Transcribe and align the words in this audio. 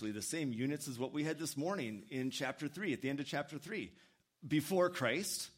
the 0.00 0.22
same 0.22 0.52
units 0.52 0.86
as 0.86 0.98
what 0.98 1.12
we 1.12 1.24
had 1.24 1.38
this 1.38 1.56
morning 1.56 2.04
in 2.10 2.30
chapter 2.30 2.68
3, 2.68 2.92
at 2.92 3.02
the 3.02 3.10
end 3.10 3.20
of 3.20 3.26
chapter 3.26 3.58
3. 3.58 3.90
Before 4.46 4.88
Christ, 4.90 5.50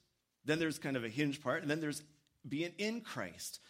then 0.47 0.59
there's 0.59 0.79
kind 0.79 0.97
of 0.97 1.05
a 1.05 1.09
hinge 1.09 1.43
part, 1.43 1.63
and 1.63 1.71
then 1.71 1.81
there's 1.81 2.03
being 2.49 2.73
in 2.79 3.03
Christ. 3.03 3.61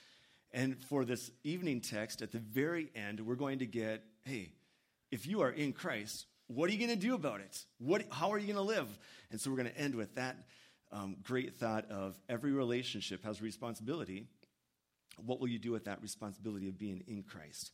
And 0.53 0.79
for 0.85 1.05
this 1.05 1.31
evening 1.43 1.81
text, 1.81 2.23
at 2.23 2.31
the 2.31 2.39
very 2.39 2.91
end, 2.95 3.21
we're 3.21 3.35
going 3.35 3.59
to 3.61 3.67
get 3.67 4.03
hey, 4.25 4.51
if 5.11 5.27
you 5.27 5.41
are 5.41 5.51
in 5.51 5.73
Christ, 5.73 6.27
what 6.47 6.69
are 6.69 6.73
you 6.73 6.79
going 6.79 6.97
to 6.99 7.07
do 7.07 7.15
about 7.15 7.41
it? 7.41 7.65
What, 7.79 8.05
how 8.11 8.33
are 8.33 8.39
you 8.39 8.53
going 8.53 8.57
to 8.57 8.75
live? 8.75 8.87
And 9.31 9.41
so 9.41 9.51
we're 9.51 9.57
going 9.57 9.71
to 9.71 9.79
end 9.79 9.95
with 9.95 10.15
that 10.17 10.37
um, 10.93 11.17
great 11.23 11.57
thought 11.57 11.91
of 11.91 12.15
every 12.29 12.53
relationship 12.53 13.25
has 13.25 13.41
responsibility. 13.41 14.27
What 15.25 15.41
will 15.41 15.49
you 15.49 15.59
do 15.59 15.73
with 15.73 15.87
that 15.87 16.03
responsibility 16.03 16.69
of 16.69 16.79
being 16.79 17.03
in 17.07 17.23
Christ? 17.23 17.73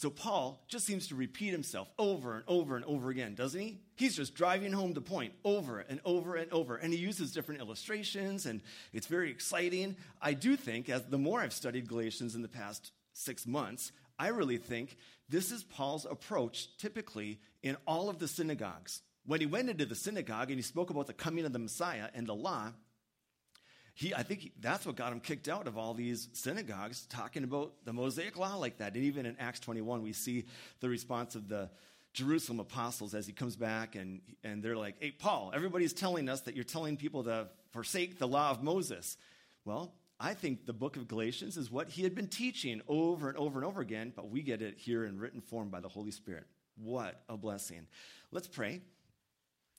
So 0.00 0.10
Paul 0.10 0.62
just 0.68 0.86
seems 0.86 1.08
to 1.08 1.16
repeat 1.16 1.50
himself 1.50 1.90
over 1.98 2.36
and 2.36 2.44
over 2.46 2.76
and 2.76 2.84
over 2.84 3.10
again, 3.10 3.34
doesn't 3.34 3.60
he? 3.60 3.80
He's 3.96 4.14
just 4.14 4.36
driving 4.36 4.70
home 4.70 4.92
the 4.92 5.00
point 5.00 5.32
over 5.44 5.80
and 5.80 6.00
over 6.04 6.36
and 6.36 6.52
over. 6.52 6.76
And 6.76 6.92
he 6.92 7.00
uses 7.00 7.32
different 7.32 7.60
illustrations, 7.60 8.46
and 8.46 8.60
it's 8.92 9.08
very 9.08 9.28
exciting. 9.28 9.96
I 10.22 10.34
do 10.34 10.54
think, 10.54 10.88
as 10.88 11.02
the 11.06 11.18
more 11.18 11.40
I've 11.40 11.52
studied 11.52 11.88
Galatians 11.88 12.36
in 12.36 12.42
the 12.42 12.48
past 12.48 12.92
six 13.12 13.44
months, 13.44 13.90
I 14.20 14.28
really 14.28 14.58
think 14.58 14.96
this 15.28 15.50
is 15.50 15.64
Paul's 15.64 16.06
approach 16.08 16.68
typically 16.78 17.40
in 17.64 17.76
all 17.84 18.08
of 18.08 18.20
the 18.20 18.28
synagogues. 18.28 19.02
When 19.26 19.40
he 19.40 19.46
went 19.46 19.68
into 19.68 19.84
the 19.84 19.96
synagogue 19.96 20.50
and 20.50 20.60
he 20.60 20.62
spoke 20.62 20.90
about 20.90 21.08
the 21.08 21.12
coming 21.12 21.44
of 21.44 21.52
the 21.52 21.58
Messiah 21.58 22.06
and 22.14 22.24
the 22.24 22.36
law, 22.36 22.72
he, 23.98 24.14
I 24.14 24.22
think 24.22 24.40
he, 24.42 24.52
that's 24.60 24.86
what 24.86 24.94
got 24.94 25.10
him 25.10 25.18
kicked 25.18 25.48
out 25.48 25.66
of 25.66 25.76
all 25.76 25.92
these 25.92 26.28
synagogues, 26.32 27.04
talking 27.06 27.42
about 27.42 27.72
the 27.84 27.92
Mosaic 27.92 28.36
law 28.36 28.54
like 28.54 28.78
that. 28.78 28.94
And 28.94 29.02
even 29.02 29.26
in 29.26 29.34
Acts 29.40 29.58
21, 29.58 30.04
we 30.04 30.12
see 30.12 30.44
the 30.78 30.88
response 30.88 31.34
of 31.34 31.48
the 31.48 31.68
Jerusalem 32.12 32.60
apostles 32.60 33.12
as 33.12 33.26
he 33.26 33.32
comes 33.32 33.56
back, 33.56 33.96
and, 33.96 34.20
and 34.44 34.62
they're 34.62 34.76
like, 34.76 34.94
Hey, 35.00 35.10
Paul, 35.10 35.50
everybody's 35.52 35.92
telling 35.92 36.28
us 36.28 36.42
that 36.42 36.54
you're 36.54 36.62
telling 36.62 36.96
people 36.96 37.24
to 37.24 37.48
forsake 37.72 38.20
the 38.20 38.28
law 38.28 38.52
of 38.52 38.62
Moses. 38.62 39.16
Well, 39.64 39.92
I 40.20 40.34
think 40.34 40.64
the 40.64 40.72
book 40.72 40.94
of 40.94 41.08
Galatians 41.08 41.56
is 41.56 41.68
what 41.68 41.88
he 41.88 42.04
had 42.04 42.14
been 42.14 42.28
teaching 42.28 42.80
over 42.86 43.28
and 43.28 43.36
over 43.36 43.58
and 43.58 43.66
over 43.66 43.80
again, 43.80 44.12
but 44.14 44.30
we 44.30 44.42
get 44.42 44.62
it 44.62 44.78
here 44.78 45.06
in 45.06 45.18
written 45.18 45.40
form 45.40 45.70
by 45.70 45.80
the 45.80 45.88
Holy 45.88 46.12
Spirit. 46.12 46.44
What 46.76 47.20
a 47.28 47.36
blessing. 47.36 47.88
Let's 48.30 48.46
pray, 48.46 48.80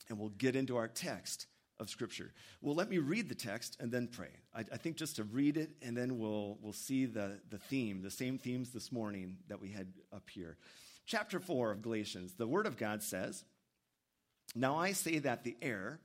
and 0.09 0.19
we'll 0.19 0.27
get 0.27 0.57
into 0.57 0.75
our 0.75 0.89
text 0.89 1.47
of 1.79 1.89
Scripture. 1.89 2.33
Well, 2.61 2.75
let 2.75 2.89
me 2.89 2.97
read 2.97 3.29
the 3.29 3.35
text 3.35 3.77
and 3.79 3.91
then 3.91 4.07
pray. 4.07 4.31
I, 4.53 4.59
I, 4.59 4.77
think 4.77 4.97
just 4.97 5.15
to 5.15 5.23
read 5.23 5.57
it, 5.57 5.71
and 5.81 5.95
then 5.95 6.19
we'll, 6.19 6.57
we'll 6.61 6.73
see 6.73 7.05
the, 7.05 7.39
the 7.49 7.57
theme, 7.57 8.01
the 8.01 8.11
same 8.11 8.37
themes 8.37 8.71
this 8.71 8.91
morning 8.91 9.37
that 9.47 9.61
we 9.61 9.69
had 9.69 9.87
up 10.13 10.29
here. 10.29 10.57
Chapter 11.05 11.39
4 11.39 11.71
of 11.71 11.81
Galatians, 11.81 12.33
the 12.33 12.47
Word 12.47 12.67
of 12.67 12.77
God 12.77 13.01
says, 13.01 13.43
Now 14.55 14.77
I 14.77 14.91
say 14.91 15.19
that 15.19 15.43
the 15.43 15.55
heir, 15.61 15.99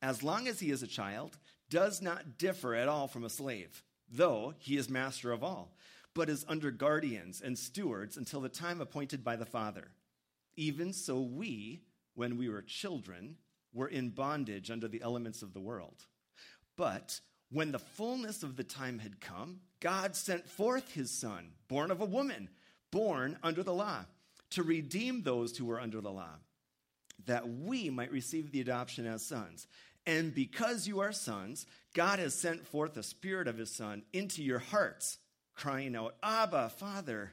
as 0.00 0.22
long 0.22 0.48
as 0.48 0.60
he 0.60 0.70
is 0.70 0.82
a 0.82 0.86
child, 0.86 1.36
does 1.68 2.00
not 2.00 2.38
differ 2.38 2.74
at 2.74 2.88
all 2.88 3.08
from 3.08 3.24
a 3.24 3.30
slave, 3.30 3.82
though 4.10 4.54
he 4.58 4.76
is 4.76 4.88
master 4.88 5.32
of 5.32 5.44
all, 5.44 5.74
but 6.14 6.30
is 6.30 6.46
under 6.48 6.70
guardians 6.70 7.42
and 7.42 7.58
stewards 7.58 8.16
until 8.16 8.40
the 8.40 8.48
time 8.48 8.80
appointed 8.80 9.22
by 9.22 9.36
the 9.36 9.44
Father. 9.44 9.88
Even 10.56 10.92
so, 10.92 11.20
we, 11.20 11.82
when 12.14 12.38
we 12.38 12.48
were 12.48 12.62
children, 12.62 13.36
were 13.78 13.88
in 13.88 14.10
bondage 14.10 14.70
under 14.70 14.88
the 14.88 15.00
elements 15.00 15.40
of 15.40 15.54
the 15.54 15.60
world. 15.60 16.04
But 16.76 17.20
when 17.50 17.72
the 17.72 17.78
fullness 17.78 18.42
of 18.42 18.56
the 18.56 18.64
time 18.64 18.98
had 18.98 19.20
come, 19.20 19.60
God 19.80 20.14
sent 20.14 20.48
forth 20.48 20.92
his 20.92 21.10
Son, 21.10 21.52
born 21.68 21.90
of 21.90 22.00
a 22.00 22.04
woman, 22.04 22.50
born 22.90 23.38
under 23.42 23.62
the 23.62 23.72
law, 23.72 24.04
to 24.50 24.62
redeem 24.62 25.22
those 25.22 25.56
who 25.56 25.64
were 25.64 25.80
under 25.80 26.00
the 26.00 26.10
law, 26.10 26.34
that 27.26 27.48
we 27.48 27.88
might 27.88 28.12
receive 28.12 28.50
the 28.50 28.60
adoption 28.60 29.06
as 29.06 29.24
sons. 29.24 29.66
And 30.04 30.34
because 30.34 30.88
you 30.88 31.00
are 31.00 31.12
sons, 31.12 31.66
God 31.94 32.18
has 32.18 32.34
sent 32.34 32.66
forth 32.66 32.94
the 32.94 33.02
Spirit 33.02 33.46
of 33.46 33.58
his 33.58 33.70
Son 33.70 34.02
into 34.12 34.42
your 34.42 34.58
hearts, 34.58 35.18
crying 35.54 35.94
out, 35.94 36.16
Abba, 36.22 36.70
Father. 36.70 37.32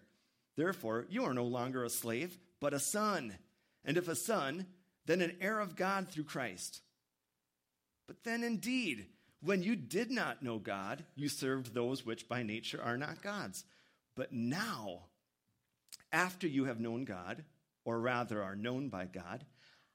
Therefore, 0.56 1.06
you 1.10 1.26
are 1.26 1.34
no 1.34 1.46
longer 1.46 1.84
a 1.84 1.90
slave, 1.90 2.38
but 2.60 2.74
a 2.74 2.80
son. 2.80 3.36
And 3.84 3.98
if 3.98 4.08
a 4.08 4.16
son, 4.16 4.66
then 5.06 5.22
an 5.22 5.38
heir 5.40 5.60
of 5.60 5.76
God 5.76 6.10
through 6.10 6.24
Christ. 6.24 6.82
But 8.08 8.24
then 8.24 8.44
indeed, 8.44 9.08
when 9.42 9.64
you 9.64 9.76
did 9.76 10.12
not 10.12 10.44
know 10.44 10.60
God, 10.60 11.06
you 11.16 11.30
served 11.30 11.74
those 11.74 12.06
which 12.06 12.28
by 12.28 12.44
nature 12.44 12.82
are 12.84 12.98
not 12.98 13.22
God's. 13.22 13.64
But 14.16 14.32
now, 14.32 15.06
after 16.12 16.48
you 16.48 16.66
have 16.66 16.80
known 16.80 17.06
God, 17.06 17.44
or 17.84 18.00
rather 18.00 18.42
are 18.42 18.56
known 18.56 18.90
by 18.90 19.06
God, 19.06 19.46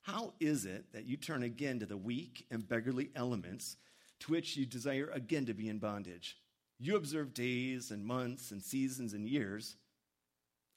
how 0.03 0.35
is 0.41 0.65
it 0.65 0.93
that 0.93 1.07
you 1.07 1.17
turn 1.17 1.43
again 1.43 1.81
to 1.81 1.87
the 1.87 1.97
weak 1.97 2.47
and 2.51 2.67
beggarly 2.67 3.11
elements 3.15 3.77
to 4.21 4.33
which 4.33 4.57
you 4.57 4.67
desire 4.67 5.11
again 5.13 5.47
to 5.47 5.55
be 5.55 5.69
in 5.69 5.79
bondage? 5.79 6.39
You 6.79 6.97
observe 6.97 7.35
days 7.35 7.91
and 7.91 8.05
months 8.05 8.51
and 8.51 8.63
seasons 8.63 9.13
and 9.13 9.29
years. 9.29 9.77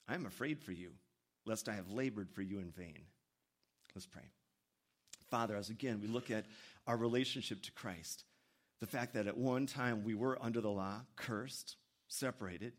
I 0.06 0.14
am 0.14 0.26
afraid 0.26 0.60
for 0.60 0.72
you, 0.72 0.92
lest 1.46 1.68
I 1.68 1.74
have 1.74 1.90
labored 1.90 2.30
for 2.30 2.42
you 2.42 2.58
in 2.58 2.70
vain. 2.70 3.06
Let's 3.94 4.06
pray. 4.06 4.22
Father, 5.30 5.56
as 5.56 5.70
again 5.70 6.00
we 6.00 6.08
look 6.08 6.30
at 6.30 6.46
our 6.86 6.96
relationship 6.96 7.62
to 7.62 7.72
Christ, 7.72 8.24
the 8.80 8.86
fact 8.86 9.14
that 9.14 9.26
at 9.26 9.36
one 9.36 9.66
time 9.66 10.04
we 10.04 10.14
were 10.14 10.38
under 10.42 10.60
the 10.60 10.70
law, 10.70 11.00
cursed, 11.16 11.76
separated, 12.08 12.72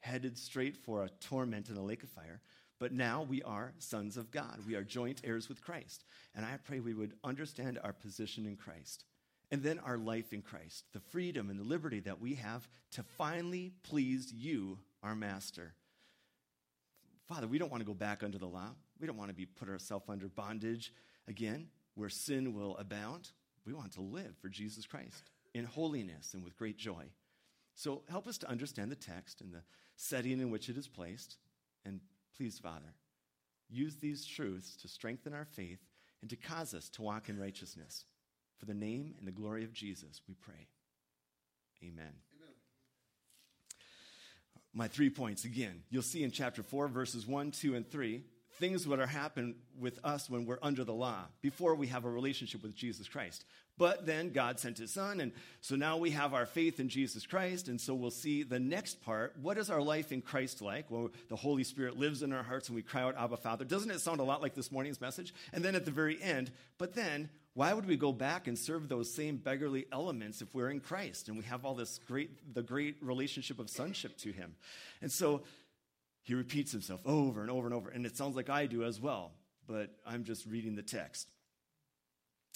headed 0.00 0.38
straight 0.38 0.76
for 0.76 1.04
a 1.04 1.08
torment 1.20 1.68
in 1.68 1.76
a 1.76 1.82
lake 1.82 2.02
of 2.02 2.10
fire, 2.10 2.40
but 2.78 2.92
now 2.92 3.22
we 3.22 3.42
are 3.42 3.72
sons 3.78 4.16
of 4.16 4.30
God. 4.30 4.60
We 4.66 4.74
are 4.74 4.82
joint 4.82 5.22
heirs 5.24 5.48
with 5.48 5.62
Christ. 5.62 6.04
And 6.34 6.44
I 6.44 6.58
pray 6.62 6.80
we 6.80 6.94
would 6.94 7.14
understand 7.24 7.78
our 7.82 7.92
position 7.92 8.44
in 8.44 8.56
Christ 8.56 9.04
and 9.50 9.62
then 9.62 9.78
our 9.78 9.96
life 9.96 10.32
in 10.32 10.42
Christ, 10.42 10.84
the 10.92 11.00
freedom 11.00 11.48
and 11.50 11.58
the 11.58 11.64
liberty 11.64 12.00
that 12.00 12.20
we 12.20 12.34
have 12.34 12.68
to 12.92 13.02
finally 13.02 13.72
please 13.82 14.32
you, 14.32 14.78
our 15.02 15.14
master. 15.14 15.74
Father, 17.26 17.46
we 17.46 17.58
don't 17.58 17.70
want 17.70 17.80
to 17.80 17.86
go 17.86 17.94
back 17.94 18.22
under 18.22 18.38
the 18.38 18.46
law. 18.46 18.70
We 19.00 19.06
don't 19.06 19.16
want 19.16 19.30
to 19.30 19.34
be 19.34 19.46
put 19.46 19.68
ourselves 19.68 20.06
under 20.08 20.28
bondage 20.28 20.92
again, 21.28 21.68
where 21.94 22.08
sin 22.08 22.54
will 22.54 22.76
abound. 22.76 23.30
We 23.66 23.72
want 23.72 23.92
to 23.94 24.00
live 24.00 24.36
for 24.40 24.48
Jesus 24.48 24.86
Christ 24.86 25.30
in 25.54 25.64
holiness 25.64 26.34
and 26.34 26.44
with 26.44 26.56
great 26.56 26.76
joy. 26.76 27.06
So 27.74 28.02
help 28.08 28.26
us 28.26 28.38
to 28.38 28.48
understand 28.48 28.90
the 28.90 28.96
text 28.96 29.40
and 29.40 29.52
the 29.52 29.62
setting 29.96 30.40
in 30.40 30.50
which 30.50 30.68
it 30.68 30.76
is 30.76 30.88
placed. 30.88 31.36
And 31.84 32.00
please, 32.36 32.58
Father, 32.58 32.94
use 33.68 33.96
these 33.96 34.24
truths 34.24 34.76
to 34.76 34.88
strengthen 34.88 35.34
our 35.34 35.44
faith 35.44 35.80
and 36.20 36.30
to 36.30 36.36
cause 36.36 36.74
us 36.74 36.88
to 36.90 37.02
walk 37.02 37.28
in 37.28 37.38
righteousness. 37.38 38.04
For 38.58 38.66
the 38.66 38.74
name 38.74 39.14
and 39.18 39.26
the 39.26 39.32
glory 39.32 39.64
of 39.64 39.72
Jesus, 39.72 40.22
we 40.28 40.34
pray. 40.34 40.68
Amen 41.84 42.25
my 44.76 44.88
three 44.88 45.10
points 45.10 45.44
again. 45.44 45.82
You'll 45.90 46.02
see 46.02 46.22
in 46.22 46.30
chapter 46.30 46.62
4, 46.62 46.88
verses 46.88 47.26
1, 47.26 47.50
2, 47.50 47.74
and 47.74 47.90
3, 47.90 48.22
things 48.58 48.84
that 48.84 49.00
are 49.00 49.06
happen 49.06 49.54
with 49.78 49.98
us 50.04 50.28
when 50.28 50.44
we're 50.44 50.58
under 50.62 50.84
the 50.84 50.92
law, 50.92 51.24
before 51.40 51.74
we 51.74 51.86
have 51.86 52.04
a 52.04 52.10
relationship 52.10 52.62
with 52.62 52.74
Jesus 52.74 53.08
Christ. 53.08 53.44
But 53.78 54.06
then 54.06 54.30
God 54.30 54.60
sent 54.60 54.78
his 54.78 54.92
son, 54.92 55.20
and 55.20 55.32
so 55.62 55.76
now 55.76 55.96
we 55.96 56.10
have 56.10 56.34
our 56.34 56.44
faith 56.44 56.78
in 56.78 56.90
Jesus 56.90 57.26
Christ, 57.26 57.68
and 57.68 57.80
so 57.80 57.94
we'll 57.94 58.10
see 58.10 58.42
the 58.42 58.60
next 58.60 59.02
part. 59.02 59.34
What 59.40 59.56
is 59.56 59.70
our 59.70 59.82
life 59.82 60.12
in 60.12 60.20
Christ 60.20 60.60
like? 60.60 60.90
Well, 60.90 61.10
the 61.28 61.36
Holy 61.36 61.64
Spirit 61.64 61.98
lives 61.98 62.22
in 62.22 62.32
our 62.32 62.42
hearts 62.42 62.68
and 62.68 62.76
we 62.76 62.82
cry 62.82 63.02
out, 63.02 63.16
Abba, 63.16 63.38
Father. 63.38 63.64
Doesn't 63.64 63.90
it 63.90 64.00
sound 64.00 64.20
a 64.20 64.24
lot 64.24 64.42
like 64.42 64.54
this 64.54 64.72
morning's 64.72 65.00
message? 65.00 65.34
And 65.52 65.64
then 65.64 65.74
at 65.74 65.86
the 65.86 65.90
very 65.90 66.22
end, 66.22 66.50
but 66.78 66.94
then 66.94 67.30
why 67.56 67.72
would 67.72 67.86
we 67.86 67.96
go 67.96 68.12
back 68.12 68.48
and 68.48 68.58
serve 68.58 68.86
those 68.86 69.10
same 69.10 69.38
beggarly 69.38 69.86
elements 69.90 70.42
if 70.42 70.54
we're 70.54 70.68
in 70.68 70.78
Christ 70.78 71.28
and 71.28 71.38
we 71.38 71.44
have 71.44 71.64
all 71.64 71.74
this 71.74 71.98
great, 72.06 72.54
the 72.54 72.60
great 72.60 72.96
relationship 73.00 73.58
of 73.58 73.70
sonship 73.70 74.18
to 74.18 74.30
him? 74.30 74.54
And 75.00 75.10
so 75.10 75.40
he 76.22 76.34
repeats 76.34 76.70
himself 76.70 77.00
over 77.06 77.40
and 77.40 77.50
over 77.50 77.66
and 77.66 77.74
over. 77.74 77.88
And 77.88 78.04
it 78.04 78.14
sounds 78.14 78.36
like 78.36 78.50
I 78.50 78.66
do 78.66 78.84
as 78.84 79.00
well, 79.00 79.32
but 79.66 79.88
I'm 80.06 80.22
just 80.22 80.44
reading 80.44 80.76
the 80.76 80.82
text. 80.82 81.28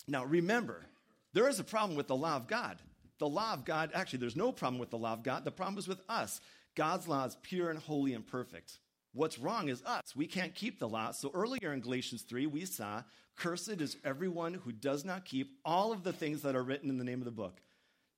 Now, 0.06 0.26
remember, 0.26 0.84
there 1.32 1.48
is 1.48 1.58
a 1.58 1.64
problem 1.64 1.96
with 1.96 2.06
the 2.06 2.16
law 2.16 2.36
of 2.36 2.46
God. 2.46 2.76
The 3.20 3.28
law 3.28 3.54
of 3.54 3.64
God, 3.64 3.92
actually, 3.94 4.18
there's 4.18 4.36
no 4.36 4.52
problem 4.52 4.78
with 4.78 4.90
the 4.90 4.98
law 4.98 5.14
of 5.14 5.22
God. 5.22 5.46
The 5.46 5.50
problem 5.50 5.78
is 5.78 5.88
with 5.88 6.02
us. 6.10 6.42
God's 6.74 7.08
law 7.08 7.24
is 7.24 7.38
pure 7.40 7.70
and 7.70 7.78
holy 7.78 8.12
and 8.12 8.26
perfect. 8.26 8.78
What's 9.12 9.38
wrong 9.38 9.68
is 9.68 9.82
us. 9.82 10.14
We 10.14 10.26
can't 10.26 10.54
keep 10.54 10.78
the 10.78 10.88
law. 10.88 11.10
So 11.10 11.30
earlier 11.34 11.72
in 11.72 11.80
Galatians 11.80 12.22
3, 12.22 12.46
we 12.46 12.64
saw, 12.64 13.02
Cursed 13.36 13.80
is 13.80 13.96
everyone 14.04 14.54
who 14.54 14.70
does 14.70 15.04
not 15.04 15.24
keep 15.24 15.58
all 15.64 15.92
of 15.92 16.04
the 16.04 16.12
things 16.12 16.42
that 16.42 16.54
are 16.54 16.62
written 16.62 16.90
in 16.90 16.98
the 16.98 17.04
name 17.04 17.20
of 17.20 17.24
the 17.24 17.30
book, 17.30 17.60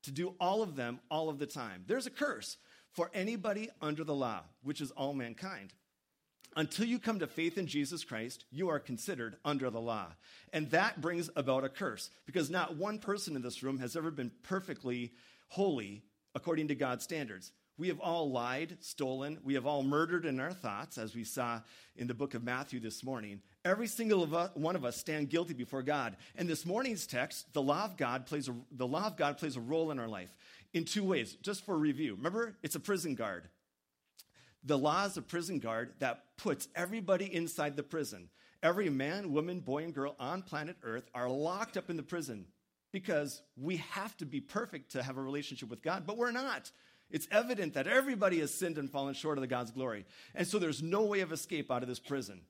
to 0.02 0.10
do 0.10 0.34
all 0.38 0.62
of 0.62 0.76
them 0.76 1.00
all 1.10 1.28
of 1.28 1.38
the 1.38 1.46
time. 1.46 1.84
There's 1.86 2.06
a 2.06 2.10
curse 2.10 2.56
for 2.92 3.10
anybody 3.14 3.70
under 3.80 4.04
the 4.04 4.14
law, 4.14 4.40
which 4.62 4.80
is 4.80 4.90
all 4.90 5.14
mankind. 5.14 5.72
Until 6.54 6.84
you 6.84 6.98
come 6.98 7.20
to 7.20 7.26
faith 7.26 7.56
in 7.56 7.66
Jesus 7.66 8.04
Christ, 8.04 8.44
you 8.50 8.68
are 8.68 8.78
considered 8.78 9.36
under 9.42 9.70
the 9.70 9.80
law. 9.80 10.08
And 10.52 10.70
that 10.70 11.00
brings 11.00 11.30
about 11.34 11.64
a 11.64 11.70
curse 11.70 12.10
because 12.26 12.50
not 12.50 12.76
one 12.76 12.98
person 12.98 13.36
in 13.36 13.42
this 13.42 13.62
room 13.62 13.78
has 13.78 13.96
ever 13.96 14.10
been 14.10 14.30
perfectly 14.42 15.12
holy 15.48 16.02
according 16.34 16.68
to 16.68 16.74
God's 16.74 17.04
standards. 17.04 17.52
We 17.78 17.88
have 17.88 18.00
all 18.00 18.30
lied, 18.30 18.76
stolen, 18.80 19.38
we 19.42 19.54
have 19.54 19.66
all 19.66 19.82
murdered 19.82 20.26
in 20.26 20.38
our 20.38 20.52
thoughts, 20.52 20.98
as 20.98 21.14
we 21.14 21.24
saw 21.24 21.60
in 21.96 22.06
the 22.06 22.14
book 22.14 22.34
of 22.34 22.44
Matthew 22.44 22.80
this 22.80 23.02
morning. 23.02 23.40
Every 23.64 23.86
single 23.86 24.22
of 24.22 24.34
us, 24.34 24.50
one 24.54 24.76
of 24.76 24.84
us 24.84 24.96
stand 24.96 25.30
guilty 25.30 25.54
before 25.54 25.82
God. 25.82 26.16
And 26.36 26.48
this 26.48 26.66
morning's 26.66 27.06
text, 27.06 27.52
the 27.54 27.62
law 27.62 27.84
of 27.84 27.96
God 27.96 28.26
plays 28.26 28.48
a, 28.48 28.54
the 28.72 28.86
law 28.86 29.06
of 29.06 29.16
God 29.16 29.38
plays 29.38 29.56
a 29.56 29.60
role 29.60 29.90
in 29.90 29.98
our 29.98 30.08
life 30.08 30.36
in 30.74 30.84
two 30.84 31.04
ways. 31.04 31.34
Just 31.42 31.64
for 31.64 31.76
review, 31.76 32.14
remember, 32.14 32.56
it's 32.62 32.74
a 32.74 32.80
prison 32.80 33.14
guard. 33.14 33.48
The 34.64 34.78
law 34.78 35.06
is 35.06 35.16
a 35.16 35.22
prison 35.22 35.58
guard 35.58 35.94
that 35.98 36.24
puts 36.36 36.68
everybody 36.76 37.34
inside 37.34 37.76
the 37.76 37.82
prison. 37.82 38.28
Every 38.62 38.90
man, 38.90 39.32
woman, 39.32 39.60
boy, 39.60 39.82
and 39.82 39.94
girl 39.94 40.14
on 40.20 40.42
planet 40.42 40.76
Earth 40.84 41.08
are 41.14 41.28
locked 41.28 41.76
up 41.76 41.90
in 41.90 41.96
the 41.96 42.02
prison 42.02 42.46
because 42.92 43.42
we 43.56 43.78
have 43.78 44.16
to 44.18 44.26
be 44.26 44.40
perfect 44.40 44.92
to 44.92 45.02
have 45.02 45.16
a 45.16 45.22
relationship 45.22 45.68
with 45.68 45.82
God, 45.82 46.04
but 46.06 46.16
we're 46.16 46.30
not. 46.30 46.70
It's 47.12 47.28
evident 47.30 47.74
that 47.74 47.86
everybody 47.86 48.40
has 48.40 48.52
sinned 48.52 48.78
and 48.78 48.90
fallen 48.90 49.14
short 49.14 49.38
of 49.38 49.42
the 49.42 49.46
God's 49.46 49.70
glory. 49.70 50.06
And 50.34 50.46
so 50.46 50.58
there's 50.58 50.82
no 50.82 51.02
way 51.02 51.20
of 51.20 51.30
escape 51.30 51.70
out 51.70 51.82
of 51.82 51.88
this 51.88 52.00
prison 52.00 52.40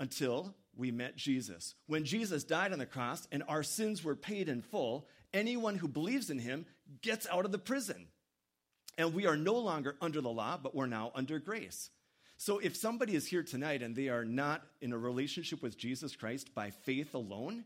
until 0.00 0.54
we 0.74 0.90
met 0.90 1.16
Jesus. 1.16 1.74
When 1.86 2.04
Jesus 2.04 2.42
died 2.42 2.72
on 2.72 2.78
the 2.78 2.86
cross 2.86 3.28
and 3.30 3.42
our 3.46 3.62
sins 3.62 4.02
were 4.02 4.16
paid 4.16 4.48
in 4.48 4.62
full, 4.62 5.06
anyone 5.32 5.76
who 5.76 5.88
believes 5.88 6.30
in 6.30 6.38
him 6.38 6.66
gets 7.02 7.26
out 7.30 7.44
of 7.44 7.52
the 7.52 7.58
prison. 7.58 8.06
And 8.98 9.14
we 9.14 9.26
are 9.26 9.36
no 9.36 9.54
longer 9.54 9.96
under 10.00 10.20
the 10.20 10.30
law, 10.30 10.58
but 10.62 10.74
we're 10.74 10.86
now 10.86 11.12
under 11.14 11.38
grace. 11.38 11.90
So 12.38 12.58
if 12.58 12.76
somebody 12.76 13.14
is 13.14 13.26
here 13.26 13.42
tonight 13.42 13.82
and 13.82 13.94
they 13.94 14.08
are 14.08 14.24
not 14.24 14.62
in 14.80 14.92
a 14.92 14.98
relationship 14.98 15.62
with 15.62 15.78
Jesus 15.78 16.16
Christ 16.16 16.54
by 16.54 16.70
faith 16.70 17.14
alone, 17.14 17.64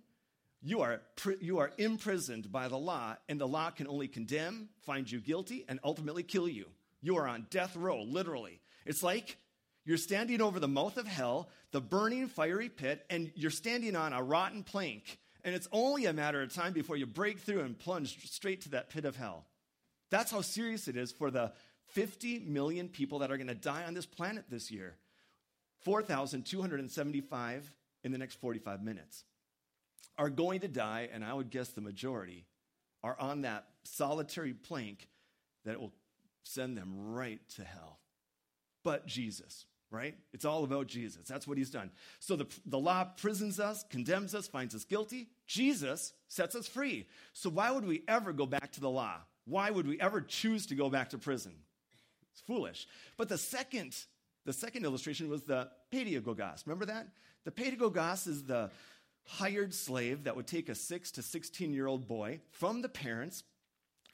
you 0.63 0.83
are, 0.83 1.01
you 1.41 1.59
are 1.59 1.73
imprisoned 1.79 2.53
by 2.53 2.69
the 2.69 2.77
law, 2.77 3.17
and 3.29 3.41
the 3.41 3.49
law 3.49 3.71
can 3.71 3.89
only 3.89 4.09
condemn, 4.09 4.69
find 4.83 5.11
you 5.11 5.21
guilty, 5.21 5.65
and 5.69 5.81
ultimately 5.83 6.23
kill 6.23 6.49
you. 6.49 6.67
You 7.01 7.17
are 7.17 7.27
on 7.27 7.47
death 7.51 7.77
row, 7.77 8.03
literally. 8.03 8.61
It's 8.85 9.03
like 9.03 9.39
you're 9.87 9.97
standing 9.97 10.43
over 10.43 10.61
the 10.61 10.69
mouth 10.69 10.99
of 10.99 11.07
hell, 11.07 11.49
the 11.73 11.81
burning 11.81 12.29
fiery 12.29 12.69
pit, 12.69 13.07
and 13.09 13.33
you're 13.35 13.51
standing 13.51 13.97
on 13.97 14.13
a 14.13 14.23
rotten 14.23 14.63
plank. 14.63 15.19
And 15.43 15.55
it's 15.55 15.69
only 15.73 16.05
a 16.05 16.13
matter 16.13 16.43
of 16.43 16.53
time 16.53 16.75
before 16.75 16.99
you 16.99 17.07
break 17.07 17.39
through 17.39 17.61
and 17.61 17.79
plunge 17.79 18.31
straight 18.31 18.61
to 18.63 18.69
that 18.71 18.91
pit 18.91 19.07
of 19.07 19.17
hell. 19.17 19.47
That's 20.11 20.31
how 20.31 20.43
serious 20.43 20.89
it 20.89 20.97
is 20.97 21.11
for 21.11 21.31
the 21.31 21.53
50 21.93 22.41
million 22.41 22.89
people 22.89 23.21
that 23.21 23.31
are 23.31 23.39
going 23.39 23.47
to 23.47 23.55
die 23.55 23.85
on 23.85 23.95
this 23.95 24.05
planet 24.05 24.45
this 24.51 24.71
year. 24.71 24.97
4,275 25.85 27.75
in 28.05 28.13
the 28.13 28.19
next 28.19 28.35
45 28.41 28.83
minutes 28.83 29.25
are 30.21 30.29
going 30.29 30.61
to 30.61 30.69
die, 30.69 31.09
and 31.11 31.25
I 31.25 31.33
would 31.33 31.49
guess 31.49 31.71
the 31.71 31.81
majority 31.81 32.45
are 33.03 33.19
on 33.19 33.41
that 33.41 33.65
solitary 33.85 34.53
plank 34.53 35.09
that 35.65 35.81
will 35.81 35.95
send 36.43 36.77
them 36.77 36.93
right 37.15 37.41
to 37.57 37.65
hell. 37.65 38.01
But 38.85 39.07
Jesus, 39.07 39.65
right? 39.91 40.15
It's 40.35 40.45
all 40.45 40.63
about 40.65 40.89
Jesus. 40.89 41.27
That's 41.27 41.49
what 41.49 41.57
he's 41.57 41.71
done. 41.71 41.91
So 42.19 42.37
the, 42.37 42.47
the 42.67 42.79
law 42.79 43.05
prisons 43.05 43.59
us, 43.59 43.83
condemns 43.89 44.35
us, 44.35 44.47
finds 44.47 44.75
us 44.75 44.85
guilty. 44.85 45.29
Jesus 45.47 46.13
sets 46.29 46.55
us 46.55 46.69
free. 46.69 47.07
So 47.33 47.49
why 47.49 47.71
would 47.71 47.87
we 47.87 48.03
ever 48.07 48.35
go 48.35 48.45
back 48.45 48.73
to 48.73 48.81
the 48.81 48.91
law? 48.91 49.17
Why 49.47 49.71
would 49.71 49.87
we 49.87 49.99
ever 50.03 50.21
choose 50.21 50.67
to 50.67 50.75
go 50.75 50.91
back 50.91 51.11
to 51.11 51.19
prison? 51.19 51.53
It's 52.33 52.43
foolish. 52.43 52.87
But 53.17 53.31
the 53.31 53.39
second, 53.39 53.97
the 54.45 54.53
second 54.53 54.85
illustration 54.85 55.31
was 55.31 55.45
the 55.45 55.71
pedagogos. 55.91 56.67
Remember 56.67 56.85
that? 56.85 57.09
The 57.45 57.51
pedagogos 57.51 58.29
is 58.29 58.45
the 58.45 58.71
hired 59.31 59.73
slave 59.73 60.25
that 60.25 60.35
would 60.35 60.47
take 60.47 60.69
a 60.69 60.75
6 60.75 61.11
to 61.13 61.23
16 61.23 61.73
year 61.73 61.87
old 61.87 62.09
boy 62.09 62.41
from 62.51 62.83
the 62.83 62.89
parents 62.89 63.45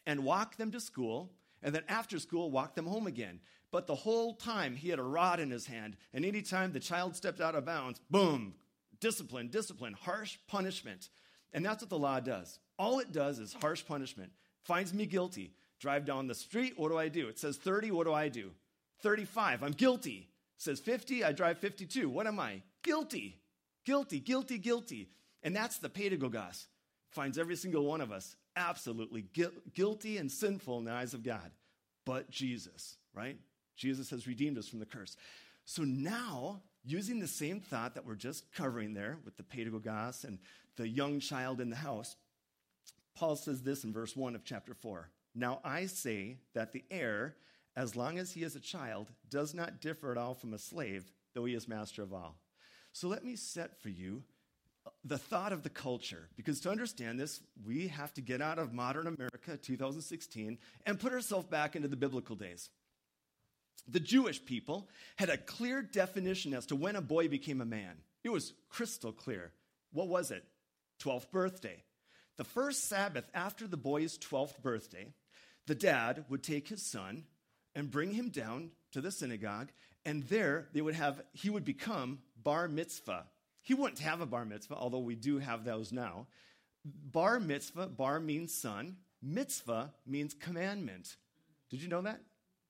and 0.04 0.24
walk 0.24 0.56
them 0.56 0.70
to 0.70 0.80
school, 0.80 1.32
and 1.62 1.74
then 1.74 1.82
after 1.88 2.18
school, 2.18 2.50
walk 2.50 2.74
them 2.74 2.86
home 2.86 3.06
again. 3.06 3.40
But 3.72 3.86
the 3.86 3.94
whole 3.94 4.34
time, 4.34 4.76
he 4.76 4.90
had 4.90 4.98
a 4.98 5.04
rod 5.04 5.40
in 5.40 5.50
his 5.50 5.66
hand, 5.66 5.96
and 6.12 6.24
anytime 6.24 6.72
the 6.72 6.80
child 6.80 7.16
stepped 7.16 7.40
out 7.40 7.54
of 7.54 7.64
bounds, 7.64 8.00
boom, 8.10 8.54
discipline, 9.00 9.48
discipline, 9.48 9.94
harsh 9.94 10.36
punishment. 10.46 11.08
And 11.52 11.64
that's 11.64 11.82
what 11.82 11.90
the 11.90 11.98
law 11.98 12.20
does. 12.20 12.58
All 12.78 13.00
it 13.00 13.10
does 13.10 13.38
is 13.38 13.54
harsh 13.54 13.84
punishment. 13.84 14.30
Finds 14.62 14.92
me 14.92 15.06
guilty. 15.06 15.54
Drive 15.80 16.04
down 16.04 16.26
the 16.26 16.34
street, 16.34 16.74
what 16.76 16.90
do 16.90 16.98
I 16.98 17.08
do? 17.08 17.28
It 17.28 17.38
says 17.38 17.56
30, 17.56 17.90
what 17.90 18.06
do 18.06 18.12
I 18.12 18.28
do? 18.28 18.50
35, 19.02 19.62
I'm 19.62 19.72
guilty. 19.72 20.28
It 20.56 20.62
says 20.62 20.80
50, 20.80 21.24
I 21.24 21.32
drive 21.32 21.58
52. 21.58 22.08
What 22.08 22.26
am 22.26 22.38
I? 22.38 22.62
Guilty. 22.82 23.40
Guilty, 23.86 24.18
guilty, 24.18 24.58
guilty. 24.58 25.08
And 25.42 25.54
that's 25.54 25.78
the 25.78 25.88
pedagogos. 25.88 26.66
Finds 27.10 27.38
every 27.38 27.56
single 27.56 27.86
one 27.86 28.00
of 28.00 28.12
us 28.12 28.36
absolutely 28.56 29.22
gu- 29.22 29.62
guilty 29.74 30.18
and 30.18 30.30
sinful 30.30 30.78
in 30.78 30.84
the 30.84 30.92
eyes 30.92 31.14
of 31.14 31.22
God. 31.22 31.52
But 32.04 32.30
Jesus, 32.30 32.96
right? 33.14 33.38
Jesus 33.76 34.10
has 34.10 34.26
redeemed 34.26 34.58
us 34.58 34.68
from 34.68 34.80
the 34.80 34.86
curse. 34.86 35.16
So 35.64 35.82
now, 35.84 36.62
using 36.84 37.20
the 37.20 37.26
same 37.28 37.60
thought 37.60 37.94
that 37.94 38.04
we're 38.04 38.14
just 38.16 38.52
covering 38.52 38.92
there 38.92 39.18
with 39.24 39.36
the 39.36 39.42
pedagogos 39.44 40.24
and 40.24 40.38
the 40.76 40.88
young 40.88 41.20
child 41.20 41.60
in 41.60 41.70
the 41.70 41.76
house, 41.76 42.16
Paul 43.14 43.36
says 43.36 43.62
this 43.62 43.84
in 43.84 43.92
verse 43.92 44.16
1 44.16 44.34
of 44.34 44.44
chapter 44.44 44.74
4. 44.74 45.10
Now 45.34 45.60
I 45.64 45.86
say 45.86 46.38
that 46.54 46.72
the 46.72 46.84
heir, 46.90 47.36
as 47.76 47.94
long 47.94 48.18
as 48.18 48.32
he 48.32 48.42
is 48.42 48.56
a 48.56 48.60
child, 48.60 49.12
does 49.28 49.54
not 49.54 49.80
differ 49.80 50.10
at 50.10 50.18
all 50.18 50.34
from 50.34 50.54
a 50.54 50.58
slave, 50.58 51.12
though 51.34 51.44
he 51.44 51.54
is 51.54 51.68
master 51.68 52.02
of 52.02 52.12
all 52.12 52.36
so 52.96 53.08
let 53.08 53.26
me 53.26 53.36
set 53.36 53.78
for 53.82 53.90
you 53.90 54.22
the 55.04 55.18
thought 55.18 55.52
of 55.52 55.62
the 55.62 55.68
culture. 55.68 56.30
Because 56.34 56.60
to 56.60 56.70
understand 56.70 57.20
this, 57.20 57.42
we 57.62 57.88
have 57.88 58.14
to 58.14 58.22
get 58.22 58.40
out 58.40 58.58
of 58.58 58.72
modern 58.72 59.06
America 59.06 59.58
2016 59.58 60.56
and 60.86 60.98
put 60.98 61.12
ourselves 61.12 61.46
back 61.46 61.76
into 61.76 61.88
the 61.88 61.96
biblical 61.96 62.36
days. 62.36 62.70
The 63.86 64.00
Jewish 64.00 64.42
people 64.42 64.88
had 65.16 65.28
a 65.28 65.36
clear 65.36 65.82
definition 65.82 66.54
as 66.54 66.64
to 66.66 66.76
when 66.76 66.96
a 66.96 67.02
boy 67.02 67.28
became 67.28 67.60
a 67.60 67.66
man. 67.66 67.96
It 68.24 68.30
was 68.30 68.54
crystal 68.70 69.12
clear. 69.12 69.52
What 69.92 70.08
was 70.08 70.30
it? 70.30 70.44
12th 71.02 71.30
birthday. 71.30 71.82
The 72.38 72.44
first 72.44 72.84
Sabbath 72.88 73.28
after 73.34 73.66
the 73.66 73.76
boy's 73.76 74.16
12th 74.16 74.62
birthday, 74.62 75.12
the 75.66 75.74
dad 75.74 76.24
would 76.30 76.42
take 76.42 76.68
his 76.68 76.80
son 76.80 77.24
and 77.74 77.90
bring 77.90 78.12
him 78.12 78.30
down 78.30 78.70
to 78.92 79.02
the 79.02 79.10
synagogue, 79.10 79.68
and 80.06 80.22
there 80.28 80.68
they 80.72 80.80
would 80.80 80.94
have 80.94 81.20
he 81.32 81.50
would 81.50 81.64
become 81.66 82.20
bar 82.42 82.68
mitzvah. 82.68 83.26
He 83.60 83.74
wouldn't 83.74 83.98
have 83.98 84.20
a 84.20 84.26
bar 84.26 84.46
mitzvah, 84.46 84.76
although 84.76 85.00
we 85.00 85.16
do 85.16 85.38
have 85.38 85.64
those 85.64 85.92
now. 85.92 86.28
Bar 86.84 87.40
mitzvah, 87.40 87.88
bar 87.88 88.20
means 88.20 88.54
son, 88.54 88.96
mitzvah 89.20 89.92
means 90.06 90.32
commandment. 90.32 91.16
Did 91.68 91.82
you 91.82 91.88
know 91.88 92.02
that? 92.02 92.20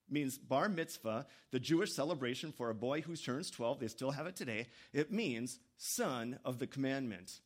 Means 0.08 0.38
bar 0.38 0.70
mitzvah, 0.70 1.26
the 1.50 1.60
Jewish 1.60 1.92
celebration 1.92 2.52
for 2.52 2.70
a 2.70 2.74
boy 2.74 3.02
who 3.02 3.14
turns 3.14 3.50
12, 3.50 3.80
they 3.80 3.88
still 3.88 4.12
have 4.12 4.26
it 4.26 4.36
today. 4.36 4.68
It 4.94 5.12
means 5.12 5.58
son 5.76 6.38
of 6.44 6.58
the 6.58 6.66
commandment. 6.66 7.40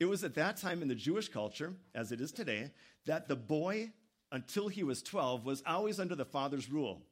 It 0.00 0.06
was 0.06 0.24
at 0.24 0.36
that 0.36 0.56
time 0.56 0.80
in 0.80 0.88
the 0.88 0.94
Jewish 0.94 1.28
culture, 1.28 1.74
as 1.94 2.12
it 2.12 2.20
is 2.20 2.32
today, 2.32 2.70
that 3.04 3.28
the 3.28 3.36
boy, 3.36 3.90
until 4.32 4.68
he 4.68 4.84
was 4.84 5.02
12, 5.02 5.44
was 5.44 5.62
always 5.66 6.00
under 6.00 6.14
the 6.14 6.24
father's 6.24 6.70
rule. 6.70 7.02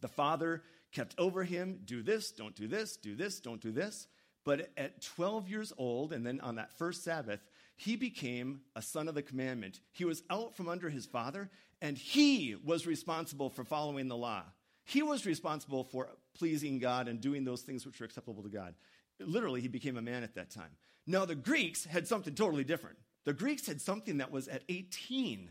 The 0.00 0.08
father 0.08 0.62
kept 0.92 1.14
over 1.18 1.44
him 1.44 1.80
do 1.84 2.02
this, 2.02 2.32
don't 2.32 2.54
do 2.54 2.66
this, 2.66 2.96
do 2.96 3.14
this, 3.14 3.40
don't 3.40 3.60
do 3.60 3.72
this. 3.72 4.06
But 4.44 4.70
at 4.76 5.02
12 5.02 5.48
years 5.48 5.72
old, 5.76 6.12
and 6.12 6.24
then 6.24 6.40
on 6.40 6.56
that 6.56 6.76
first 6.78 7.04
Sabbath, 7.04 7.40
he 7.76 7.96
became 7.96 8.62
a 8.74 8.82
son 8.82 9.08
of 9.08 9.14
the 9.14 9.22
commandment. 9.22 9.80
He 9.92 10.04
was 10.04 10.22
out 10.30 10.56
from 10.56 10.68
under 10.68 10.88
his 10.88 11.06
father, 11.06 11.50
and 11.80 11.96
he 11.96 12.56
was 12.64 12.86
responsible 12.86 13.50
for 13.50 13.64
following 13.64 14.08
the 14.08 14.16
law. 14.16 14.42
He 14.84 15.02
was 15.02 15.26
responsible 15.26 15.84
for 15.84 16.08
pleasing 16.34 16.78
God 16.78 17.08
and 17.08 17.20
doing 17.20 17.44
those 17.44 17.62
things 17.62 17.84
which 17.84 18.00
were 18.00 18.06
acceptable 18.06 18.42
to 18.42 18.48
God. 18.48 18.74
Literally, 19.20 19.60
he 19.60 19.68
became 19.68 19.96
a 19.96 20.02
man 20.02 20.22
at 20.22 20.34
that 20.36 20.50
time. 20.50 20.70
Now, 21.06 21.24
the 21.24 21.34
Greeks 21.34 21.84
had 21.84 22.08
something 22.08 22.34
totally 22.34 22.64
different. 22.64 22.96
The 23.24 23.34
Greeks 23.34 23.66
had 23.66 23.80
something 23.80 24.18
that 24.18 24.32
was 24.32 24.48
at 24.48 24.62
18. 24.68 25.50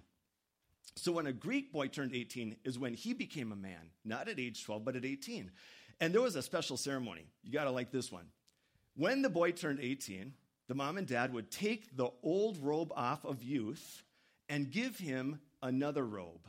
So 0.95 1.11
when 1.11 1.27
a 1.27 1.33
Greek 1.33 1.71
boy 1.71 1.87
turned 1.87 2.13
18 2.13 2.57
is 2.63 2.79
when 2.79 2.93
he 2.93 3.13
became 3.13 3.51
a 3.51 3.55
man, 3.55 3.91
not 4.03 4.27
at 4.27 4.39
age 4.39 4.63
12, 4.63 4.83
but 4.83 4.95
at 4.95 5.05
18. 5.05 5.51
And 5.99 6.13
there 6.13 6.21
was 6.21 6.35
a 6.35 6.41
special 6.41 6.77
ceremony. 6.77 7.25
You 7.43 7.51
got 7.51 7.65
to 7.65 7.71
like 7.71 7.91
this 7.91 8.11
one. 8.11 8.25
When 8.95 9.21
the 9.21 9.29
boy 9.29 9.51
turned 9.51 9.79
18, 9.79 10.33
the 10.67 10.75
mom 10.75 10.97
and 10.97 11.07
dad 11.07 11.33
would 11.33 11.51
take 11.51 11.95
the 11.95 12.09
old 12.23 12.57
robe 12.57 12.91
off 12.95 13.25
of 13.25 13.43
youth 13.43 14.03
and 14.49 14.71
give 14.71 14.97
him 14.97 15.39
another 15.61 16.05
robe, 16.05 16.47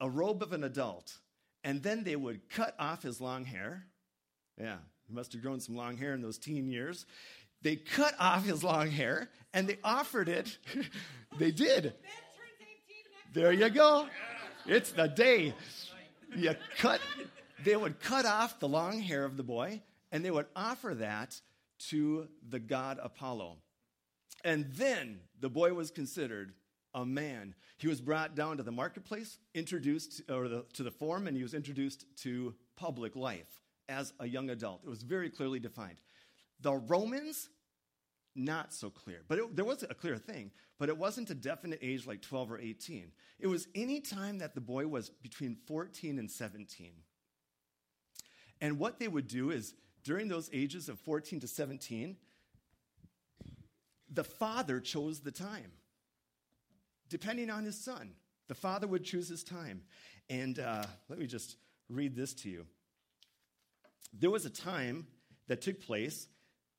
a 0.00 0.08
robe 0.08 0.42
of 0.42 0.52
an 0.52 0.64
adult. 0.64 1.18
And 1.64 1.82
then 1.82 2.04
they 2.04 2.16
would 2.16 2.48
cut 2.48 2.74
off 2.78 3.02
his 3.02 3.20
long 3.20 3.44
hair. 3.44 3.86
Yeah, 4.58 4.76
he 5.08 5.14
must 5.14 5.32
have 5.32 5.42
grown 5.42 5.60
some 5.60 5.76
long 5.76 5.96
hair 5.96 6.14
in 6.14 6.22
those 6.22 6.38
teen 6.38 6.68
years. 6.68 7.06
They 7.62 7.76
cut 7.76 8.14
off 8.20 8.44
his 8.44 8.62
long 8.62 8.90
hair 8.90 9.30
and 9.52 9.68
they 9.68 9.78
offered 9.82 10.28
it. 10.28 10.58
they 11.38 11.50
did. 11.50 11.94
There 13.36 13.52
you 13.52 13.68
go. 13.68 14.08
It's 14.64 14.92
the 14.92 15.08
day. 15.08 15.52
You 16.34 16.54
cut, 16.78 17.02
they 17.62 17.76
would 17.76 18.00
cut 18.00 18.24
off 18.24 18.58
the 18.60 18.66
long 18.66 18.98
hair 18.98 19.26
of 19.26 19.36
the 19.36 19.42
boy 19.42 19.82
and 20.10 20.24
they 20.24 20.30
would 20.30 20.46
offer 20.56 20.94
that 20.94 21.38
to 21.90 22.28
the 22.48 22.58
god 22.58 22.98
Apollo. 23.02 23.58
And 24.42 24.64
then 24.72 25.18
the 25.38 25.50
boy 25.50 25.74
was 25.74 25.90
considered 25.90 26.54
a 26.94 27.04
man. 27.04 27.54
He 27.76 27.88
was 27.88 28.00
brought 28.00 28.34
down 28.34 28.56
to 28.56 28.62
the 28.62 28.72
marketplace, 28.72 29.36
introduced 29.52 30.22
or 30.30 30.48
the, 30.48 30.64
to 30.72 30.82
the 30.82 30.90
forum, 30.90 31.26
and 31.26 31.36
he 31.36 31.42
was 31.42 31.52
introduced 31.52 32.06
to 32.22 32.54
public 32.74 33.14
life 33.14 33.60
as 33.90 34.14
a 34.18 34.26
young 34.26 34.48
adult. 34.48 34.80
It 34.82 34.88
was 34.88 35.02
very 35.02 35.28
clearly 35.28 35.60
defined. 35.60 36.00
The 36.62 36.72
Romans, 36.72 37.50
not 38.36 38.72
so 38.72 38.90
clear. 38.90 39.22
But 39.28 39.38
it, 39.38 39.56
there 39.56 39.64
was 39.64 39.82
a 39.82 39.94
clear 39.94 40.18
thing, 40.18 40.50
but 40.78 40.88
it 40.88 40.96
wasn't 40.96 41.30
a 41.30 41.34
definite 41.34 41.78
age 41.82 42.06
like 42.06 42.22
12 42.22 42.52
or 42.52 42.58
18. 42.58 43.12
It 43.38 43.46
was 43.46 43.68
any 43.74 44.00
time 44.00 44.38
that 44.38 44.54
the 44.54 44.60
boy 44.60 44.86
was 44.86 45.10
between 45.10 45.56
14 45.66 46.18
and 46.18 46.30
17. 46.30 46.92
And 48.60 48.78
what 48.78 48.98
they 48.98 49.08
would 49.08 49.28
do 49.28 49.50
is 49.50 49.74
during 50.04 50.28
those 50.28 50.50
ages 50.52 50.88
of 50.88 50.98
14 51.00 51.40
to 51.40 51.48
17, 51.48 52.16
the 54.10 54.24
father 54.24 54.80
chose 54.80 55.20
the 55.20 55.32
time, 55.32 55.72
depending 57.08 57.50
on 57.50 57.64
his 57.64 57.78
son. 57.78 58.12
The 58.48 58.54
father 58.54 58.86
would 58.86 59.04
choose 59.04 59.28
his 59.28 59.42
time. 59.42 59.82
And 60.30 60.58
uh, 60.58 60.84
let 61.08 61.18
me 61.18 61.26
just 61.26 61.56
read 61.88 62.14
this 62.14 62.32
to 62.34 62.48
you. 62.48 62.66
There 64.12 64.30
was 64.30 64.46
a 64.46 64.50
time 64.50 65.06
that 65.48 65.60
took 65.60 65.80
place. 65.80 66.28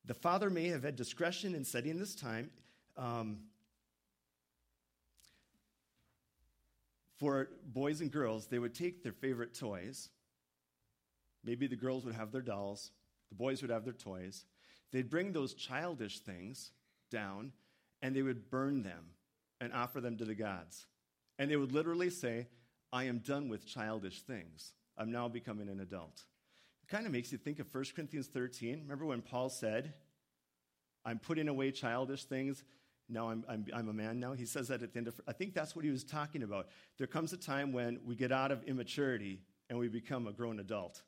The 0.07 0.13
father 0.13 0.49
may 0.49 0.69
have 0.69 0.83
had 0.83 0.95
discretion 0.95 1.53
in 1.53 1.65
setting 1.65 1.99
this 1.99 2.15
time. 2.15 2.49
Um, 2.95 3.39
for 7.17 7.49
boys 7.65 7.99
and 7.99 8.09
girls, 8.09 8.47
they 8.47 8.57
would 8.57 8.73
take 8.73 9.03
their 9.03 9.11
favorite 9.11 9.53
toys. 9.53 10.09
Maybe 11.43 11.67
the 11.67 11.75
girls 11.75 12.05
would 12.05 12.15
have 12.15 12.31
their 12.31 12.41
dolls, 12.41 12.91
the 13.29 13.35
boys 13.35 13.61
would 13.61 13.69
have 13.69 13.83
their 13.83 13.93
toys. 13.93 14.45
They'd 14.91 15.09
bring 15.09 15.33
those 15.33 15.53
childish 15.53 16.19
things 16.19 16.71
down 17.11 17.51
and 18.01 18.15
they 18.15 18.21
would 18.21 18.49
burn 18.49 18.83
them 18.83 19.11
and 19.59 19.73
offer 19.73 19.99
them 19.99 20.17
to 20.17 20.25
the 20.25 20.35
gods. 20.35 20.85
And 21.37 21.51
they 21.51 21.57
would 21.57 21.73
literally 21.73 22.09
say, 22.09 22.47
I 22.93 23.03
am 23.03 23.19
done 23.19 23.49
with 23.49 23.67
childish 23.67 24.21
things. 24.21 24.71
I'm 24.97 25.11
now 25.11 25.27
becoming 25.27 25.67
an 25.67 25.81
adult. 25.81 26.23
Kind 26.89 27.05
of 27.05 27.11
makes 27.11 27.31
you 27.31 27.37
think 27.37 27.59
of 27.59 27.73
1 27.73 27.85
Corinthians 27.95 28.27
13. 28.27 28.81
Remember 28.83 29.05
when 29.05 29.21
Paul 29.21 29.49
said, 29.49 29.93
I'm 31.03 31.19
putting 31.19 31.47
away 31.47 31.71
childish 31.71 32.23
things. 32.23 32.63
Now 33.09 33.29
I'm, 33.29 33.45
I'm, 33.47 33.65
I'm 33.73 33.89
a 33.89 33.93
man 33.93 34.19
now. 34.19 34.33
He 34.33 34.45
says 34.45 34.67
that 34.69 34.83
at 34.83 34.93
the 34.93 34.97
end 34.97 35.07
of, 35.07 35.19
I 35.27 35.33
think 35.33 35.53
that's 35.53 35.75
what 35.75 35.85
he 35.85 35.91
was 35.91 36.03
talking 36.03 36.43
about. 36.43 36.67
There 36.97 37.07
comes 37.07 37.33
a 37.33 37.37
time 37.37 37.71
when 37.71 37.99
we 38.05 38.15
get 38.15 38.31
out 38.31 38.51
of 38.51 38.63
immaturity 38.63 39.41
and 39.69 39.77
we 39.79 39.87
become 39.87 40.27
a 40.27 40.31
grown 40.31 40.59
adult. 40.59 41.01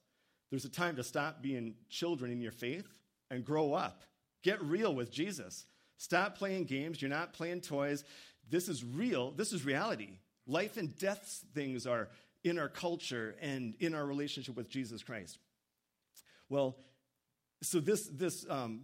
There's 0.49 0.65
a 0.65 0.69
time 0.69 0.95
to 0.95 1.03
stop 1.03 1.41
being 1.41 1.75
children 1.89 2.31
in 2.31 2.41
your 2.41 2.51
faith 2.51 2.87
and 3.29 3.45
grow 3.45 3.73
up. 3.73 4.03
Get 4.43 4.61
real 4.61 4.93
with 4.93 5.11
Jesus. 5.11 5.65
Stop 5.97 6.37
playing 6.37 6.65
games. 6.65 7.01
You're 7.01 7.09
not 7.09 7.33
playing 7.33 7.61
toys. 7.61 8.03
This 8.49 8.67
is 8.67 8.83
real. 8.83 9.31
This 9.31 9.53
is 9.53 9.65
reality. 9.65 10.19
Life 10.47 10.77
and 10.77 10.97
death 10.97 11.43
things 11.53 11.85
are 11.85 12.09
in 12.43 12.57
our 12.57 12.69
culture 12.69 13.35
and 13.41 13.75
in 13.79 13.93
our 13.93 14.05
relationship 14.05 14.55
with 14.55 14.69
Jesus 14.69 15.03
Christ. 15.03 15.37
Well, 16.49 16.77
so 17.61 17.79
this, 17.79 18.07
this 18.07 18.45
um, 18.49 18.81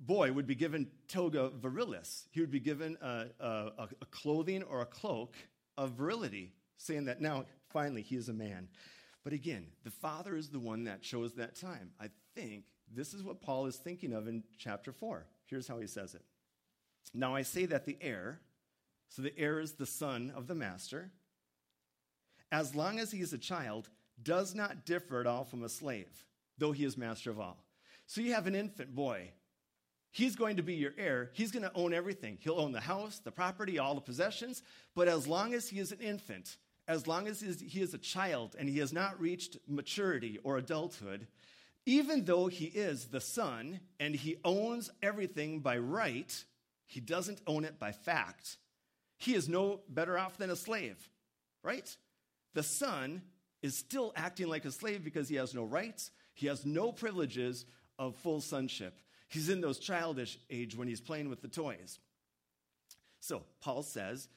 boy 0.00 0.32
would 0.32 0.46
be 0.46 0.54
given 0.54 0.88
toga 1.08 1.50
virilis. 1.50 2.26
He 2.30 2.40
would 2.40 2.50
be 2.50 2.60
given 2.60 2.96
a, 3.00 3.26
a, 3.40 3.88
a 4.02 4.06
clothing 4.10 4.62
or 4.62 4.80
a 4.80 4.86
cloak 4.86 5.34
of 5.76 5.92
virility, 5.92 6.52
saying 6.76 7.06
that 7.06 7.20
now, 7.20 7.46
finally, 7.70 8.02
he 8.02 8.16
is 8.16 8.28
a 8.28 8.32
man. 8.32 8.68
But 9.22 9.32
again, 9.32 9.66
the 9.84 9.90
Father 9.90 10.36
is 10.36 10.50
the 10.50 10.58
one 10.58 10.84
that 10.84 11.02
chose 11.02 11.34
that 11.34 11.58
time. 11.58 11.90
I 12.00 12.10
think 12.34 12.64
this 12.92 13.14
is 13.14 13.22
what 13.22 13.40
Paul 13.40 13.66
is 13.66 13.76
thinking 13.76 14.12
of 14.12 14.28
in 14.28 14.44
chapter 14.58 14.92
4. 14.92 15.26
Here's 15.46 15.68
how 15.68 15.78
he 15.78 15.86
says 15.86 16.14
it 16.14 16.22
now 17.12 17.34
I 17.34 17.42
say 17.42 17.66
that 17.66 17.84
the 17.84 17.96
heir, 18.00 18.40
so 19.08 19.22
the 19.22 19.36
heir 19.38 19.60
is 19.60 19.72
the 19.72 19.86
son 19.86 20.32
of 20.34 20.46
the 20.46 20.54
master, 20.54 21.12
as 22.50 22.74
long 22.74 22.98
as 22.98 23.10
he 23.10 23.20
is 23.20 23.32
a 23.32 23.38
child, 23.38 23.88
does 24.22 24.54
not 24.54 24.84
differ 24.84 25.20
at 25.20 25.26
all 25.26 25.44
from 25.44 25.62
a 25.62 25.68
slave, 25.68 26.24
though 26.58 26.72
he 26.72 26.84
is 26.84 26.96
master 26.96 27.30
of 27.30 27.40
all. 27.40 27.64
So 28.06 28.20
you 28.20 28.34
have 28.34 28.46
an 28.46 28.54
infant 28.54 28.94
boy. 28.94 29.30
He's 30.10 30.36
going 30.36 30.58
to 30.58 30.62
be 30.62 30.74
your 30.74 30.92
heir. 30.96 31.30
He's 31.32 31.50
going 31.50 31.64
to 31.64 31.72
own 31.74 31.92
everything. 31.92 32.38
He'll 32.40 32.60
own 32.60 32.72
the 32.72 32.80
house, 32.80 33.18
the 33.18 33.32
property, 33.32 33.78
all 33.78 33.94
the 33.94 34.00
possessions. 34.00 34.62
But 34.94 35.08
as 35.08 35.26
long 35.26 35.54
as 35.54 35.68
he 35.68 35.80
is 35.80 35.90
an 35.90 35.98
infant, 36.00 36.56
as 36.86 37.06
long 37.06 37.26
as 37.26 37.40
he 37.40 37.80
is 37.80 37.94
a 37.94 37.98
child 37.98 38.54
and 38.58 38.68
he 38.68 38.78
has 38.78 38.92
not 38.92 39.20
reached 39.20 39.56
maturity 39.66 40.38
or 40.44 40.56
adulthood, 40.56 41.26
even 41.86 42.24
though 42.24 42.46
he 42.46 42.66
is 42.66 43.06
the 43.06 43.20
son 43.20 43.80
and 43.98 44.14
he 44.14 44.36
owns 44.44 44.90
everything 45.02 45.60
by 45.60 45.78
right, 45.78 46.44
he 46.86 47.00
doesn't 47.00 47.40
own 47.46 47.64
it 47.64 47.78
by 47.78 47.92
fact. 47.92 48.58
He 49.18 49.34
is 49.34 49.48
no 49.48 49.80
better 49.88 50.18
off 50.18 50.36
than 50.38 50.50
a 50.50 50.56
slave, 50.56 50.96
right? 51.62 51.96
The 52.54 52.62
son 52.62 53.22
is 53.62 53.76
still 53.76 54.12
acting 54.14 54.48
like 54.48 54.64
a 54.64 54.70
slave 54.70 55.02
because 55.02 55.28
he 55.28 55.36
has 55.36 55.54
no 55.54 55.64
rights, 55.64 56.10
he 56.34 56.46
has 56.48 56.66
no 56.66 56.92
privileges 56.92 57.64
of 57.98 58.16
full 58.16 58.40
sonship. 58.40 59.00
He's 59.28 59.48
in 59.48 59.60
those 59.60 59.78
childish 59.78 60.38
age 60.50 60.76
when 60.76 60.88
he's 60.88 61.00
playing 61.00 61.30
with 61.30 61.40
the 61.40 61.48
toys. 61.48 61.98
So, 63.20 63.42
Paul 63.60 63.82
says, 63.82 64.28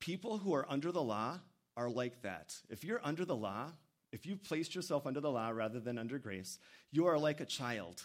people 0.00 0.38
who 0.38 0.54
are 0.54 0.66
under 0.68 0.90
the 0.92 1.02
law 1.02 1.40
are 1.76 1.90
like 1.90 2.22
that. 2.22 2.54
If 2.70 2.84
you're 2.84 3.00
under 3.04 3.24
the 3.24 3.36
law, 3.36 3.72
if 4.12 4.26
you've 4.26 4.44
placed 4.44 4.74
yourself 4.74 5.06
under 5.06 5.20
the 5.20 5.30
law 5.30 5.50
rather 5.50 5.80
than 5.80 5.98
under 5.98 6.18
grace, 6.18 6.58
you 6.90 7.06
are 7.06 7.18
like 7.18 7.40
a 7.40 7.46
child. 7.46 8.02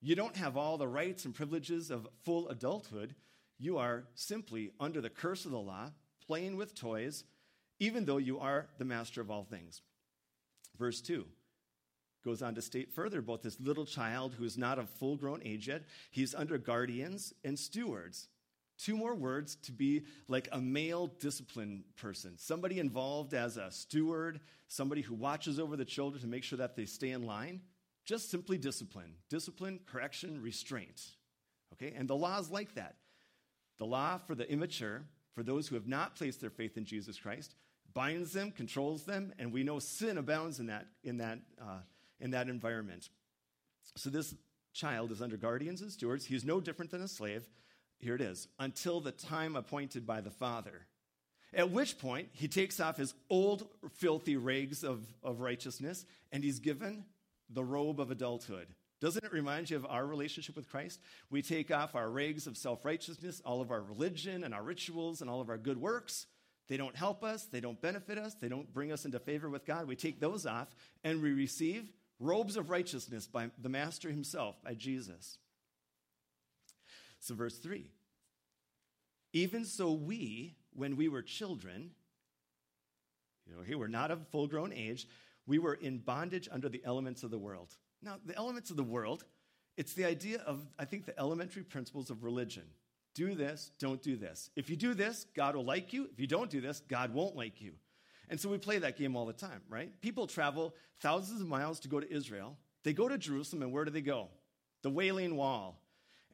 You 0.00 0.14
don't 0.14 0.36
have 0.36 0.56
all 0.56 0.78
the 0.78 0.88
rights 0.88 1.24
and 1.24 1.34
privileges 1.34 1.90
of 1.90 2.08
full 2.24 2.48
adulthood. 2.48 3.14
You 3.58 3.78
are 3.78 4.04
simply 4.14 4.70
under 4.78 5.00
the 5.00 5.10
curse 5.10 5.44
of 5.44 5.50
the 5.50 5.58
law, 5.58 5.90
playing 6.26 6.56
with 6.56 6.74
toys, 6.74 7.24
even 7.80 8.04
though 8.04 8.18
you 8.18 8.38
are 8.38 8.68
the 8.78 8.84
master 8.84 9.20
of 9.20 9.30
all 9.30 9.44
things. 9.44 9.82
Verse 10.78 11.00
2 11.00 11.26
goes 12.26 12.42
on 12.42 12.56
to 12.56 12.60
state 12.60 12.92
further 12.92 13.20
about 13.20 13.42
this 13.42 13.58
little 13.60 13.86
child 13.86 14.34
who 14.36 14.44
is 14.44 14.58
not 14.58 14.80
of 14.80 14.90
full 14.90 15.16
grown 15.16 15.40
age 15.44 15.68
yet. 15.68 15.84
He's 16.10 16.34
under 16.34 16.58
guardians 16.58 17.32
and 17.44 17.56
stewards. 17.56 18.28
Two 18.78 18.96
more 18.96 19.14
words 19.14 19.54
to 19.62 19.72
be 19.72 20.02
like 20.28 20.48
a 20.50 20.60
male 20.60 21.06
discipline 21.06 21.84
person, 21.96 22.34
somebody 22.36 22.78
involved 22.78 23.32
as 23.32 23.56
a 23.56 23.70
steward, 23.70 24.40
somebody 24.68 25.00
who 25.00 25.14
watches 25.14 25.58
over 25.58 25.76
the 25.76 25.84
children 25.84 26.20
to 26.20 26.26
make 26.26 26.42
sure 26.42 26.58
that 26.58 26.76
they 26.76 26.84
stay 26.84 27.12
in 27.12 27.22
line. 27.22 27.60
Just 28.04 28.30
simply 28.30 28.58
discipline. 28.58 29.14
Discipline, 29.30 29.80
correction, 29.86 30.42
restraint. 30.42 31.00
Okay? 31.72 31.94
And 31.96 32.08
the 32.08 32.16
law 32.16 32.38
is 32.38 32.50
like 32.50 32.74
that. 32.74 32.96
The 33.78 33.86
law 33.86 34.18
for 34.18 34.34
the 34.34 34.50
immature, 34.50 35.04
for 35.34 35.42
those 35.42 35.68
who 35.68 35.76
have 35.76 35.86
not 35.86 36.16
placed 36.16 36.40
their 36.40 36.50
faith 36.50 36.76
in 36.76 36.84
Jesus 36.84 37.18
Christ, 37.18 37.54
binds 37.94 38.32
them, 38.32 38.50
controls 38.50 39.04
them, 39.04 39.32
and 39.38 39.52
we 39.52 39.62
know 39.62 39.78
sin 39.78 40.18
abounds 40.18 40.60
in 40.60 40.66
that, 40.66 40.86
in 41.02 41.16
that, 41.18 41.38
uh, 41.60 41.78
in 42.20 42.30
that 42.30 42.48
environment. 42.48 43.08
So 43.96 44.10
this 44.10 44.34
child 44.72 45.10
is 45.10 45.22
under 45.22 45.36
guardians 45.36 45.80
and 45.80 45.90
stewards. 45.90 46.26
He 46.26 46.34
is 46.34 46.44
no 46.44 46.60
different 46.60 46.90
than 46.90 47.02
a 47.02 47.08
slave. 47.08 47.48
Here 47.98 48.14
it 48.14 48.20
is 48.20 48.48
until 48.58 49.00
the 49.00 49.12
time 49.12 49.56
appointed 49.56 50.06
by 50.06 50.20
the 50.20 50.30
Father. 50.30 50.86
At 51.54 51.70
which 51.70 51.98
point, 51.98 52.28
he 52.32 52.48
takes 52.48 52.80
off 52.80 52.98
his 52.98 53.14
old, 53.30 53.68
filthy 53.94 54.36
rags 54.36 54.84
of, 54.84 55.06
of 55.22 55.40
righteousness 55.40 56.04
and 56.30 56.44
he's 56.44 56.58
given 56.58 57.04
the 57.48 57.64
robe 57.64 58.00
of 58.00 58.10
adulthood. 58.10 58.66
Doesn't 59.00 59.24
it 59.24 59.32
remind 59.32 59.70
you 59.70 59.76
of 59.76 59.86
our 59.86 60.06
relationship 60.06 60.56
with 60.56 60.70
Christ? 60.70 61.00
We 61.30 61.42
take 61.42 61.70
off 61.70 61.94
our 61.94 62.10
rags 62.10 62.46
of 62.46 62.56
self 62.56 62.84
righteousness, 62.84 63.42
all 63.44 63.60
of 63.60 63.70
our 63.70 63.82
religion 63.82 64.42
and 64.42 64.54
our 64.54 64.62
rituals 64.62 65.20
and 65.20 65.30
all 65.30 65.40
of 65.40 65.48
our 65.48 65.58
good 65.58 65.78
works. 65.78 66.26
They 66.68 66.76
don't 66.76 66.96
help 66.96 67.22
us, 67.22 67.44
they 67.44 67.60
don't 67.60 67.80
benefit 67.80 68.18
us, 68.18 68.34
they 68.34 68.48
don't 68.48 68.72
bring 68.72 68.90
us 68.90 69.04
into 69.04 69.20
favor 69.20 69.48
with 69.48 69.64
God. 69.64 69.86
We 69.86 69.96
take 69.96 70.18
those 70.18 70.46
off 70.46 70.74
and 71.04 71.22
we 71.22 71.32
receive 71.32 71.92
robes 72.18 72.56
of 72.56 72.70
righteousness 72.70 73.26
by 73.26 73.50
the 73.60 73.68
Master 73.68 74.10
himself, 74.10 74.56
by 74.62 74.74
Jesus. 74.74 75.38
So, 77.20 77.34
verse 77.34 77.58
3 77.58 77.90
Even 79.32 79.64
so, 79.64 79.92
we, 79.92 80.56
when 80.74 80.96
we 80.96 81.08
were 81.08 81.22
children, 81.22 81.90
you 83.46 83.54
know, 83.54 83.62
here 83.62 83.78
we're 83.78 83.88
not 83.88 84.10
of 84.10 84.26
full 84.28 84.46
grown 84.46 84.72
age, 84.72 85.06
we 85.46 85.58
were 85.58 85.74
in 85.74 85.98
bondage 85.98 86.48
under 86.50 86.68
the 86.68 86.82
elements 86.84 87.22
of 87.22 87.30
the 87.30 87.38
world. 87.38 87.74
Now, 88.02 88.16
the 88.24 88.36
elements 88.36 88.70
of 88.70 88.76
the 88.76 88.84
world, 88.84 89.24
it's 89.76 89.92
the 89.92 90.04
idea 90.04 90.40
of, 90.46 90.66
I 90.78 90.84
think, 90.84 91.06
the 91.06 91.18
elementary 91.18 91.62
principles 91.62 92.10
of 92.10 92.24
religion. 92.24 92.64
Do 93.14 93.34
this, 93.34 93.70
don't 93.78 94.02
do 94.02 94.16
this. 94.16 94.50
If 94.56 94.68
you 94.68 94.76
do 94.76 94.92
this, 94.92 95.26
God 95.34 95.56
will 95.56 95.64
like 95.64 95.92
you. 95.92 96.08
If 96.12 96.20
you 96.20 96.26
don't 96.26 96.50
do 96.50 96.60
this, 96.60 96.82
God 96.88 97.14
won't 97.14 97.36
like 97.36 97.60
you. 97.60 97.72
And 98.28 98.40
so 98.40 98.48
we 98.48 98.58
play 98.58 98.78
that 98.78 98.98
game 98.98 99.16
all 99.16 99.26
the 99.26 99.32
time, 99.32 99.62
right? 99.68 99.90
People 100.00 100.26
travel 100.26 100.74
thousands 101.00 101.40
of 101.40 101.48
miles 101.48 101.80
to 101.80 101.88
go 101.88 102.00
to 102.00 102.12
Israel. 102.12 102.56
They 102.82 102.92
go 102.92 103.08
to 103.08 103.18
Jerusalem, 103.18 103.62
and 103.62 103.72
where 103.72 103.84
do 103.84 103.90
they 103.90 104.00
go? 104.00 104.28
The 104.82 104.90
Wailing 104.90 105.36
Wall. 105.36 105.80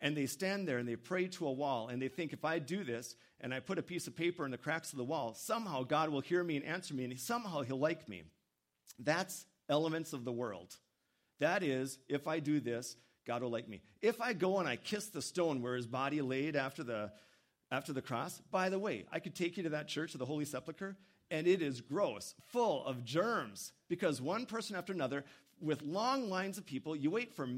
And 0.01 0.17
they 0.17 0.27
stand 0.27 0.67
there 0.67 0.79
and 0.79 0.89
they 0.89 0.97
pray 0.97 1.29
to 1.29 1.47
a 1.47 1.53
wall, 1.53 1.89
and 1.89 2.03
they 2.03 2.09
think, 2.09 2.33
if 2.33 2.45
I 2.45 2.59
do 2.59 2.83
this 2.83 3.15
and 3.41 3.55
I 3.55 3.61
put 3.61 3.79
a 3.79 3.83
piece 3.83 4.07
of 4.07 4.17
paper 4.17 4.45
in 4.45 4.51
the 4.51 4.59
cracks 4.59 4.93
of 4.93 4.99
the 4.99 5.05
wall, 5.05 5.35
somehow 5.35 5.85
God 5.85 6.09
will 6.09 6.21
hear 6.21 6.43
me 6.43 6.57
and 6.57 6.65
answer 6.65 6.95
me, 6.95 7.05
and 7.05 7.19
somehow 7.19 7.63
He'll 7.63 7.79
like 7.79 8.09
me. 8.09 8.25
That's 8.99 9.47
elements 9.69 10.13
of 10.13 10.25
the 10.25 10.33
world. 10.33 10.77
That 11.39 11.63
is, 11.63 11.99
if 12.09 12.27
I 12.27 12.41
do 12.41 12.61
this, 12.61 12.97
God 13.27 13.43
will 13.43 13.51
like 13.51 13.69
me. 13.69 13.83
If 14.01 14.21
I 14.21 14.33
go 14.33 14.59
and 14.59 14.69
I 14.69 14.77
kiss 14.77 15.09
the 15.09 15.23
stone 15.23 15.63
where 15.63 15.77
his 15.77 15.87
body 15.87 16.21
laid 16.21 16.57
after 16.57 16.83
the, 16.83 17.13
after 17.71 17.93
the 17.93 18.03
cross, 18.03 18.41
by 18.51 18.69
the 18.69 18.79
way, 18.79 19.07
I 19.13 19.21
could 19.21 19.35
take 19.35 19.57
you 19.57 19.63
to 19.65 19.71
that 19.71 19.89
church 19.89 20.15
of 20.15 20.19
the 20.19 20.27
Holy 20.27 20.45
Sepulchre, 20.45 20.97
and 21.33 21.49
it 21.49 21.63
is 21.63 21.81
gross, 21.81 22.37
full 22.51 22.85
of 22.85 23.05
germs, 23.05 23.73
because 23.89 24.21
one 24.21 24.47
person 24.47 24.77
after 24.77 24.93
another 24.93 25.25
with 25.63 25.81
long 25.83 26.29
lines 26.29 26.59
of 26.59 26.67
people. 26.67 26.97
You 26.97 27.11
wait 27.11 27.33
for 27.35 27.49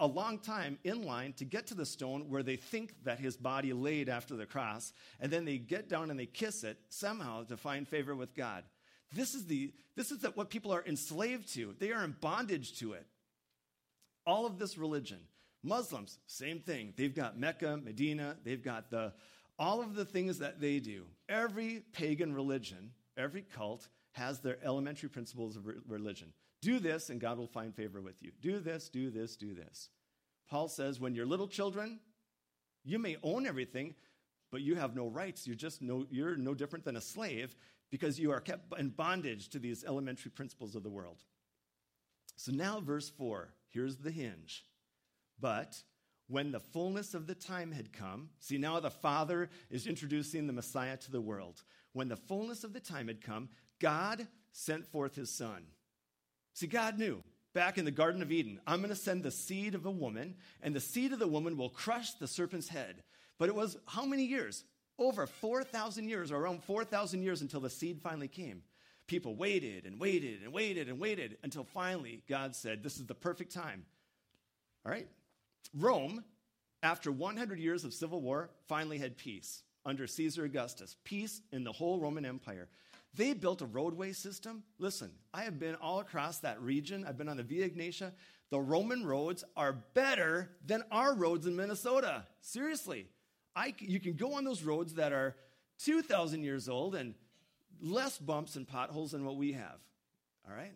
a 0.00 0.06
long 0.06 0.38
time 0.38 0.78
in 0.82 1.04
line 1.04 1.34
to 1.34 1.44
get 1.44 1.66
to 1.68 1.74
the 1.74 1.84
stone 1.84 2.30
where 2.30 2.42
they 2.42 2.56
think 2.56 2.94
that 3.04 3.20
his 3.20 3.36
body 3.36 3.72
laid 3.72 4.08
after 4.08 4.34
the 4.34 4.46
cross, 4.46 4.92
and 5.20 5.30
then 5.30 5.44
they 5.44 5.58
get 5.58 5.88
down 5.88 6.10
and 6.10 6.18
they 6.18 6.26
kiss 6.26 6.64
it 6.64 6.78
somehow 6.88 7.44
to 7.44 7.56
find 7.56 7.86
favor 7.86 8.16
with 8.16 8.34
God. 8.34 8.64
This 9.12 9.34
is, 9.34 9.46
the, 9.46 9.72
this 9.94 10.10
is 10.10 10.18
the, 10.18 10.30
what 10.30 10.50
people 10.50 10.72
are 10.72 10.84
enslaved 10.86 11.52
to. 11.54 11.74
They 11.78 11.92
are 11.92 12.02
in 12.02 12.16
bondage 12.20 12.78
to 12.78 12.94
it. 12.94 13.06
All 14.26 14.46
of 14.46 14.58
this 14.58 14.78
religion. 14.78 15.20
Muslims, 15.62 16.18
same 16.26 16.60
thing. 16.60 16.92
They've 16.96 17.14
got 17.14 17.38
Mecca, 17.38 17.78
Medina, 17.82 18.36
they've 18.42 18.62
got 18.62 18.90
the, 18.90 19.12
all 19.58 19.80
of 19.80 19.94
the 19.94 20.04
things 20.04 20.38
that 20.38 20.60
they 20.60 20.78
do. 20.78 21.04
Every 21.28 21.82
pagan 21.92 22.34
religion, 22.34 22.90
every 23.16 23.42
cult 23.42 23.88
has 24.12 24.40
their 24.40 24.58
elementary 24.64 25.08
principles 25.08 25.56
of 25.56 25.66
religion. 25.88 26.32
Do 26.62 26.78
this, 26.78 27.10
and 27.10 27.20
God 27.20 27.38
will 27.38 27.46
find 27.46 27.74
favor 27.74 28.00
with 28.00 28.22
you. 28.22 28.30
Do 28.40 28.60
this, 28.60 28.88
do 28.88 29.10
this, 29.10 29.36
do 29.36 29.54
this. 29.54 29.90
Paul 30.48 30.68
says, 30.68 31.00
when 31.00 31.14
you're 31.14 31.26
little 31.26 31.48
children, 31.48 32.00
you 32.84 32.98
may 32.98 33.16
own 33.22 33.46
everything, 33.46 33.94
but 34.50 34.60
you 34.60 34.76
have 34.76 34.94
no 34.94 35.08
rights. 35.08 35.46
You're 35.46 35.56
just 35.56 35.82
no, 35.82 36.06
you're 36.10 36.36
no 36.36 36.54
different 36.54 36.84
than 36.84 36.96
a 36.96 37.00
slave 37.00 37.56
because 37.90 38.18
you 38.18 38.30
are 38.30 38.40
kept 38.40 38.78
in 38.78 38.90
bondage 38.90 39.48
to 39.50 39.58
these 39.58 39.84
elementary 39.84 40.30
principles 40.30 40.74
of 40.74 40.82
the 40.82 40.90
world. 40.90 41.22
So 42.36 42.52
now, 42.52 42.80
verse 42.80 43.10
4, 43.10 43.48
here's 43.70 43.96
the 43.96 44.10
hinge. 44.10 44.64
But 45.40 45.82
when 46.28 46.52
the 46.52 46.60
fullness 46.60 47.14
of 47.14 47.26
the 47.26 47.34
time 47.34 47.72
had 47.72 47.92
come, 47.92 48.30
see, 48.40 48.58
now 48.58 48.80
the 48.80 48.90
Father 48.90 49.48
is 49.70 49.86
introducing 49.86 50.46
the 50.46 50.52
Messiah 50.52 50.96
to 50.96 51.10
the 51.10 51.20
world. 51.20 51.62
When 51.94 52.08
the 52.08 52.16
fullness 52.16 52.64
of 52.64 52.74
the 52.74 52.80
time 52.80 53.06
had 53.06 53.22
come, 53.22 53.48
God 53.80 54.26
sent 54.52 54.84
forth 54.84 55.14
his 55.14 55.30
Son. 55.30 55.62
See, 56.52 56.66
God 56.66 56.98
knew 56.98 57.22
back 57.54 57.78
in 57.78 57.84
the 57.84 57.90
Garden 57.90 58.20
of 58.20 58.32
Eden, 58.32 58.60
I'm 58.66 58.80
going 58.80 58.90
to 58.90 58.96
send 58.96 59.22
the 59.22 59.30
seed 59.30 59.74
of 59.74 59.86
a 59.86 59.90
woman, 59.90 60.34
and 60.60 60.74
the 60.74 60.80
seed 60.80 61.12
of 61.12 61.20
the 61.20 61.28
woman 61.28 61.56
will 61.56 61.70
crush 61.70 62.12
the 62.14 62.26
serpent's 62.26 62.68
head. 62.68 63.04
But 63.38 63.48
it 63.48 63.54
was 63.54 63.78
how 63.86 64.04
many 64.04 64.24
years? 64.24 64.64
Over 64.98 65.26
4,000 65.26 66.08
years, 66.08 66.30
or 66.30 66.36
around 66.36 66.64
4,000 66.64 67.22
years 67.22 67.42
until 67.42 67.60
the 67.60 67.70
seed 67.70 68.00
finally 68.02 68.28
came. 68.28 68.62
People 69.06 69.36
waited 69.36 69.86
and 69.86 70.00
waited 70.00 70.42
and 70.42 70.52
waited 70.52 70.88
and 70.88 70.98
waited 70.98 71.36
until 71.42 71.64
finally 71.64 72.22
God 72.28 72.56
said, 72.56 72.82
This 72.82 72.96
is 72.96 73.06
the 73.06 73.14
perfect 73.14 73.52
time. 73.52 73.84
All 74.84 74.92
right? 74.92 75.06
Rome, 75.74 76.24
after 76.82 77.12
100 77.12 77.58
years 77.58 77.84
of 77.84 77.94
civil 77.94 78.20
war, 78.20 78.50
finally 78.66 78.98
had 78.98 79.16
peace 79.16 79.62
under 79.84 80.06
Caesar 80.06 80.44
Augustus, 80.44 80.96
peace 81.04 81.42
in 81.52 81.64
the 81.64 81.72
whole 81.72 81.98
Roman 81.98 82.24
Empire. 82.24 82.68
They 83.16 83.32
built 83.32 83.62
a 83.62 83.66
roadway 83.66 84.12
system. 84.12 84.64
Listen, 84.78 85.10
I 85.32 85.42
have 85.42 85.58
been 85.58 85.76
all 85.76 86.00
across 86.00 86.38
that 86.40 86.60
region. 86.60 87.04
I've 87.06 87.16
been 87.16 87.28
on 87.28 87.36
the 87.36 87.42
Via 87.42 87.68
Egnatia. 87.68 88.12
The 88.50 88.60
Roman 88.60 89.04
roads 89.06 89.44
are 89.56 89.72
better 89.72 90.50
than 90.66 90.82
our 90.90 91.14
roads 91.14 91.46
in 91.46 91.54
Minnesota. 91.54 92.26
Seriously. 92.40 93.06
I, 93.56 93.74
you 93.78 94.00
can 94.00 94.14
go 94.14 94.34
on 94.34 94.44
those 94.44 94.64
roads 94.64 94.94
that 94.94 95.12
are 95.12 95.36
2,000 95.78 96.42
years 96.42 96.68
old 96.68 96.94
and 96.96 97.14
less 97.80 98.18
bumps 98.18 98.56
and 98.56 98.66
potholes 98.66 99.12
than 99.12 99.24
what 99.24 99.36
we 99.36 99.52
have. 99.52 99.78
All 100.48 100.54
right? 100.54 100.72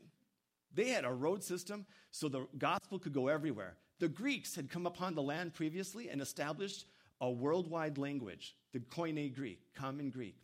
They 0.75 0.89
had 0.91 1.05
a 1.05 1.13
road 1.13 1.43
system 1.43 1.87
so 2.11 2.29
the 2.29 2.47
gospel 2.57 2.99
could 2.99 3.13
go 3.13 3.29
everywhere. 3.29 3.77
The 3.99 4.09
Greeks 4.09 4.55
had 4.55 4.71
come 4.71 4.87
upon 4.87 5.15
the 5.15 5.23
land 5.23 5.55
previously 5.55 6.09
and 6.09 6.21
established 6.21 6.87
a 7.21 7.31
worldwide 7.31 7.99
language, 7.99 8.55
the 8.73 8.81
Koine 8.81 9.35
Greek, 9.35 9.61
common 9.75 10.11
Greek. 10.11 10.37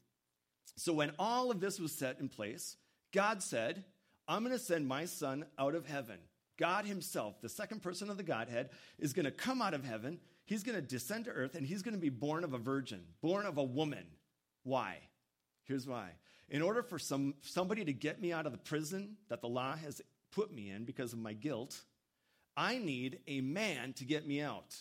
So 0.77 0.93
when 0.93 1.13
all 1.19 1.51
of 1.51 1.61
this 1.61 1.79
was 1.79 1.93
set 1.93 2.21
in 2.21 2.29
place, 2.29 2.77
God 3.13 3.43
said, 3.43 3.85
I'm 4.27 4.43
going 4.43 4.57
to 4.57 4.59
send 4.59 4.89
my 4.89 5.05
son 5.05 5.45
out 5.59 5.75
of 5.75 5.87
heaven. 5.87 6.19
God 6.57 6.85
himself, 6.87 7.41
the 7.41 7.49
second 7.49 7.83
person 7.83 8.11
of 8.11 8.17
the 8.17 8.23
Godhead, 8.23 8.71
is 8.99 9.13
going 9.13 9.25
to 9.25 9.31
come 9.31 9.61
out 9.61 9.75
of 9.75 9.85
heaven. 9.85 10.19
He's 10.47 10.63
going 10.63 10.77
to 10.77 10.83
descend 10.83 11.25
to 11.25 11.31
earth 11.31 11.55
and 11.55 11.67
he's 11.67 11.83
going 11.83 11.95
to 11.95 12.01
be 12.01 12.11
born 12.11 12.45
of 12.45 12.55
a 12.55 12.59
virgin, 12.59 13.03
born 13.21 13.47
of 13.47 13.59
a 13.59 13.65
woman. 13.65 14.05
Why? 14.63 14.99
Here's 15.65 15.87
why. 15.87 16.11
In 16.49 16.63
order 16.63 16.83
for 16.83 16.99
some, 16.99 17.35
somebody 17.43 17.85
to 17.85 17.93
get 17.93 18.21
me 18.21 18.33
out 18.33 18.47
of 18.47 18.53
the 18.53 18.59
prison 18.59 19.17
that 19.29 19.41
the 19.41 19.49
law 19.49 19.77
has 19.77 20.01
put 20.33 20.53
me 20.53 20.71
in 20.71 20.85
because 20.85 21.13
of 21.13 21.19
my 21.19 21.33
guilt, 21.33 21.81
I 22.57 22.79
need 22.79 23.21
a 23.27 23.41
man 23.41 23.95
to 23.95 24.05
get 24.05 24.27
me 24.27 24.41
out. 24.41 24.77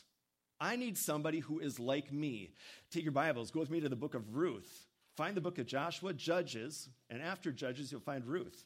I 0.63 0.77
need 0.77 0.97
somebody 0.97 1.39
who 1.39 1.59
is 1.59 1.77
like 1.77 2.13
me. 2.13 2.51
Take 2.89 3.03
your 3.03 3.11
Bibles, 3.11 3.51
go 3.51 3.59
with 3.59 3.69
me 3.69 3.81
to 3.81 3.89
the 3.89 3.97
book 3.97 4.15
of 4.15 4.33
Ruth. 4.33 4.87
Find 5.17 5.35
the 5.35 5.41
book 5.41 5.59
of 5.59 5.65
Joshua, 5.65 6.13
Judges, 6.13 6.87
and 7.09 7.21
after 7.21 7.51
Judges, 7.51 7.91
you'll 7.91 7.99
find 7.99 8.25
Ruth. 8.25 8.63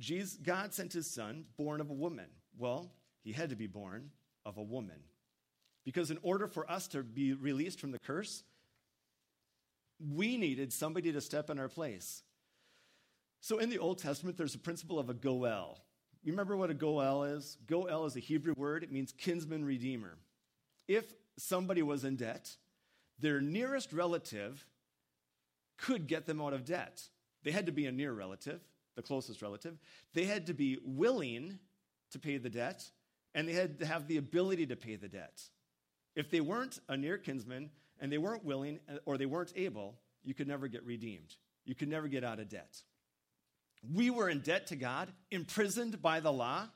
Jesus, 0.00 0.34
God 0.42 0.74
sent 0.74 0.92
his 0.92 1.08
son, 1.08 1.44
born 1.56 1.80
of 1.80 1.88
a 1.88 1.94
woman. 1.94 2.26
Well, 2.58 2.90
he 3.22 3.30
had 3.30 3.50
to 3.50 3.56
be 3.56 3.68
born 3.68 4.10
of 4.44 4.58
a 4.58 4.62
woman. 4.62 4.98
Because 5.84 6.10
in 6.10 6.18
order 6.22 6.48
for 6.48 6.68
us 6.68 6.88
to 6.88 7.04
be 7.04 7.32
released 7.32 7.78
from 7.78 7.92
the 7.92 8.00
curse, 8.00 8.42
we 10.00 10.36
needed 10.36 10.72
somebody 10.72 11.12
to 11.12 11.20
step 11.20 11.48
in 11.48 11.60
our 11.60 11.68
place. 11.68 12.24
So 13.40 13.58
in 13.58 13.70
the 13.70 13.78
Old 13.78 13.98
Testament, 13.98 14.36
there's 14.36 14.56
a 14.56 14.58
principle 14.58 14.98
of 14.98 15.08
a 15.08 15.14
goel. 15.14 15.78
You 16.22 16.32
remember 16.32 16.56
what 16.56 16.70
a 16.70 16.74
goel 16.74 17.24
is? 17.24 17.56
Goel 17.66 18.04
is 18.04 18.16
a 18.16 18.20
Hebrew 18.20 18.54
word, 18.56 18.82
it 18.82 18.92
means 18.92 19.12
kinsman 19.16 19.64
redeemer. 19.64 20.18
If 20.86 21.12
somebody 21.36 21.82
was 21.82 22.04
in 22.04 22.16
debt, 22.16 22.56
their 23.18 23.40
nearest 23.40 23.92
relative 23.92 24.64
could 25.76 26.06
get 26.06 26.26
them 26.26 26.40
out 26.40 26.52
of 26.52 26.64
debt. 26.64 27.02
They 27.44 27.52
had 27.52 27.66
to 27.66 27.72
be 27.72 27.86
a 27.86 27.92
near 27.92 28.12
relative, 28.12 28.60
the 28.96 29.02
closest 29.02 29.42
relative. 29.42 29.78
They 30.12 30.24
had 30.24 30.46
to 30.46 30.54
be 30.54 30.78
willing 30.84 31.58
to 32.10 32.18
pay 32.18 32.38
the 32.38 32.50
debt, 32.50 32.84
and 33.34 33.48
they 33.48 33.52
had 33.52 33.78
to 33.78 33.86
have 33.86 34.08
the 34.08 34.16
ability 34.16 34.66
to 34.66 34.76
pay 34.76 34.96
the 34.96 35.08
debt. 35.08 35.40
If 36.16 36.30
they 36.30 36.40
weren't 36.40 36.80
a 36.88 36.96
near 36.96 37.16
kinsman 37.16 37.70
and 38.00 38.10
they 38.10 38.18
weren't 38.18 38.44
willing 38.44 38.80
or 39.04 39.18
they 39.18 39.26
weren't 39.26 39.52
able, 39.54 39.94
you 40.24 40.34
could 40.34 40.48
never 40.48 40.66
get 40.66 40.84
redeemed. 40.84 41.36
You 41.64 41.74
could 41.74 41.88
never 41.88 42.08
get 42.08 42.24
out 42.24 42.40
of 42.40 42.48
debt. 42.48 42.82
We 43.82 44.10
were 44.10 44.28
in 44.28 44.40
debt 44.40 44.68
to 44.68 44.76
God, 44.76 45.12
imprisoned 45.30 46.02
by 46.02 46.20
the 46.20 46.32
law. 46.32 46.68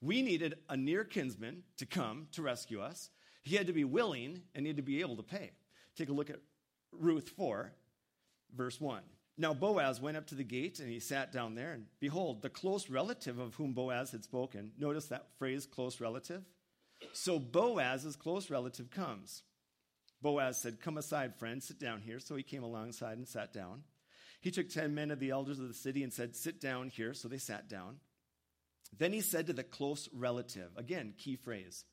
We 0.00 0.22
needed 0.22 0.54
a 0.68 0.76
near 0.76 1.04
kinsman 1.04 1.62
to 1.78 1.86
come 1.86 2.28
to 2.32 2.42
rescue 2.42 2.80
us. 2.80 3.10
He 3.42 3.56
had 3.56 3.66
to 3.66 3.72
be 3.72 3.84
willing 3.84 4.42
and 4.54 4.66
had 4.66 4.76
to 4.76 4.82
be 4.82 5.00
able 5.00 5.16
to 5.16 5.22
pay. 5.22 5.52
Take 5.96 6.08
a 6.08 6.12
look 6.12 6.30
at 6.30 6.40
Ruth 6.92 7.30
4, 7.30 7.72
verse 8.54 8.80
1. 8.80 9.02
Now 9.36 9.52
Boaz 9.52 10.00
went 10.00 10.16
up 10.16 10.26
to 10.28 10.34
the 10.34 10.44
gate 10.44 10.78
and 10.78 10.88
he 10.88 11.00
sat 11.00 11.32
down 11.32 11.54
there, 11.54 11.72
and 11.72 11.86
behold, 12.00 12.42
the 12.42 12.50
close 12.50 12.88
relative 12.88 13.38
of 13.38 13.54
whom 13.54 13.72
Boaz 13.72 14.12
had 14.12 14.24
spoken. 14.24 14.72
Notice 14.78 15.06
that 15.06 15.26
phrase, 15.38 15.66
close 15.66 16.00
relative. 16.00 16.42
So 17.12 17.38
Boaz's 17.38 18.16
close 18.16 18.50
relative 18.50 18.90
comes. 18.90 19.42
Boaz 20.22 20.60
said, 20.60 20.80
Come 20.80 20.96
aside, 20.96 21.34
friend, 21.36 21.62
sit 21.62 21.78
down 21.78 22.00
here. 22.00 22.18
So 22.20 22.36
he 22.36 22.42
came 22.42 22.62
alongside 22.62 23.18
and 23.18 23.28
sat 23.28 23.52
down. 23.52 23.82
He 24.44 24.50
took 24.50 24.68
ten 24.68 24.94
men 24.94 25.10
of 25.10 25.20
the 25.20 25.30
elders 25.30 25.58
of 25.58 25.68
the 25.68 25.74
city 25.74 26.02
and 26.02 26.12
said, 26.12 26.36
Sit 26.36 26.60
down 26.60 26.90
here. 26.90 27.14
So 27.14 27.28
they 27.28 27.38
sat 27.38 27.66
down. 27.66 27.96
Then 28.98 29.14
he 29.14 29.22
said 29.22 29.46
to 29.46 29.54
the 29.54 29.64
close 29.64 30.06
relative, 30.12 30.70
again, 30.76 31.14
key 31.16 31.36
phrase, 31.36 31.86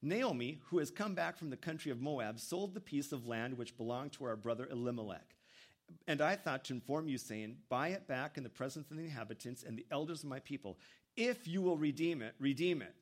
Naomi, 0.00 0.60
who 0.66 0.78
has 0.78 0.92
come 0.92 1.16
back 1.16 1.36
from 1.36 1.50
the 1.50 1.56
country 1.56 1.90
of 1.90 2.00
Moab, 2.00 2.38
sold 2.38 2.72
the 2.72 2.80
piece 2.80 3.10
of 3.10 3.26
land 3.26 3.58
which 3.58 3.76
belonged 3.76 4.12
to 4.12 4.26
our 4.26 4.36
brother 4.36 4.68
Elimelech. 4.70 5.34
And 6.06 6.22
I 6.22 6.36
thought 6.36 6.66
to 6.66 6.74
inform 6.74 7.08
you, 7.08 7.18
saying, 7.18 7.56
Buy 7.68 7.88
it 7.88 8.06
back 8.06 8.36
in 8.36 8.44
the 8.44 8.48
presence 8.48 8.88
of 8.92 8.96
the 8.96 9.02
inhabitants 9.02 9.64
and 9.64 9.76
the 9.76 9.86
elders 9.90 10.22
of 10.22 10.28
my 10.28 10.38
people. 10.38 10.78
If 11.16 11.48
you 11.48 11.62
will 11.62 11.76
redeem 11.76 12.22
it, 12.22 12.36
redeem 12.38 12.80
it. 12.80 12.94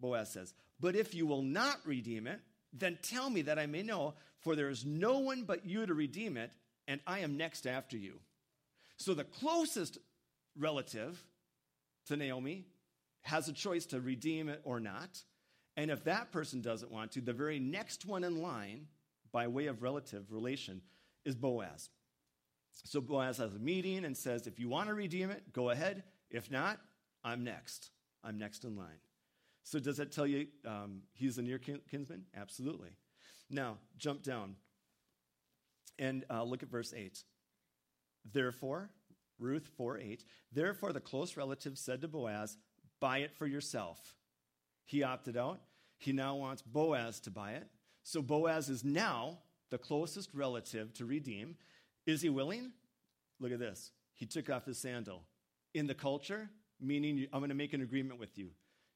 Boaz 0.00 0.32
says, 0.32 0.54
But 0.80 0.96
if 0.96 1.14
you 1.14 1.26
will 1.26 1.42
not 1.42 1.76
redeem 1.84 2.26
it, 2.26 2.40
then 2.72 2.96
tell 3.02 3.28
me 3.28 3.42
that 3.42 3.58
I 3.58 3.66
may 3.66 3.82
know, 3.82 4.14
for 4.38 4.56
there 4.56 4.70
is 4.70 4.86
no 4.86 5.18
one 5.18 5.42
but 5.42 5.66
you 5.66 5.84
to 5.84 5.92
redeem 5.92 6.38
it, 6.38 6.52
and 6.86 7.00
I 7.06 7.20
am 7.20 7.36
next 7.36 7.66
after 7.66 7.96
you. 7.96 8.20
So 8.96 9.14
the 9.14 9.24
closest 9.24 9.98
relative 10.58 11.22
to 12.06 12.16
Naomi 12.16 12.66
has 13.22 13.48
a 13.48 13.52
choice 13.52 13.86
to 13.86 14.00
redeem 14.00 14.48
it 14.48 14.60
or 14.64 14.80
not. 14.80 15.22
And 15.76 15.90
if 15.90 16.04
that 16.04 16.30
person 16.30 16.60
doesn't 16.60 16.92
want 16.92 17.12
to, 17.12 17.20
the 17.20 17.32
very 17.32 17.58
next 17.58 18.04
one 18.04 18.22
in 18.22 18.40
line, 18.40 18.86
by 19.32 19.48
way 19.48 19.66
of 19.66 19.82
relative 19.82 20.30
relation, 20.30 20.82
is 21.24 21.34
Boaz. 21.34 21.88
So 22.84 23.00
Boaz 23.00 23.38
has 23.38 23.54
a 23.54 23.58
meeting 23.58 24.04
and 24.04 24.16
says, 24.16 24.46
if 24.46 24.60
you 24.60 24.68
want 24.68 24.88
to 24.88 24.94
redeem 24.94 25.30
it, 25.30 25.52
go 25.52 25.70
ahead. 25.70 26.04
If 26.30 26.50
not, 26.50 26.78
I'm 27.24 27.42
next. 27.42 27.90
I'm 28.22 28.38
next 28.38 28.64
in 28.64 28.76
line. 28.76 29.00
So 29.62 29.78
does 29.78 29.96
that 29.96 30.12
tell 30.12 30.26
you 30.26 30.46
um, 30.66 31.02
he's 31.14 31.38
a 31.38 31.42
near 31.42 31.58
kinsman? 31.58 32.24
Absolutely. 32.36 32.90
Now, 33.50 33.78
jump 33.96 34.22
down 34.22 34.56
and 35.98 36.24
uh, 36.30 36.42
look 36.42 36.62
at 36.62 36.70
verse 36.70 36.92
8. 36.94 37.22
Therefore, 38.32 38.90
Ruth 39.38 39.68
4 39.76 39.98
8, 39.98 40.24
therefore 40.52 40.92
the 40.92 41.00
close 41.00 41.36
relative 41.36 41.76
said 41.78 42.00
to 42.02 42.08
Boaz, 42.08 42.56
Buy 43.00 43.18
it 43.18 43.34
for 43.34 43.46
yourself. 43.46 44.14
He 44.84 45.02
opted 45.02 45.36
out. 45.36 45.60
He 45.98 46.12
now 46.12 46.36
wants 46.36 46.62
Boaz 46.62 47.20
to 47.20 47.30
buy 47.30 47.52
it. 47.52 47.66
So 48.02 48.22
Boaz 48.22 48.68
is 48.68 48.84
now 48.84 49.38
the 49.70 49.78
closest 49.78 50.30
relative 50.34 50.92
to 50.94 51.04
redeem. 51.04 51.56
Is 52.06 52.22
he 52.22 52.28
willing? 52.28 52.72
Look 53.40 53.52
at 53.52 53.58
this. 53.58 53.90
He 54.14 54.26
took 54.26 54.50
off 54.50 54.66
his 54.66 54.78
sandal. 54.78 55.22
In 55.74 55.86
the 55.86 55.94
culture, 55.94 56.50
meaning 56.80 57.26
I'm 57.32 57.40
going 57.40 57.48
to 57.48 57.54
make 57.54 57.72
an 57.72 57.82
agreement 57.82 58.20
with 58.20 58.38
you. 58.38 58.50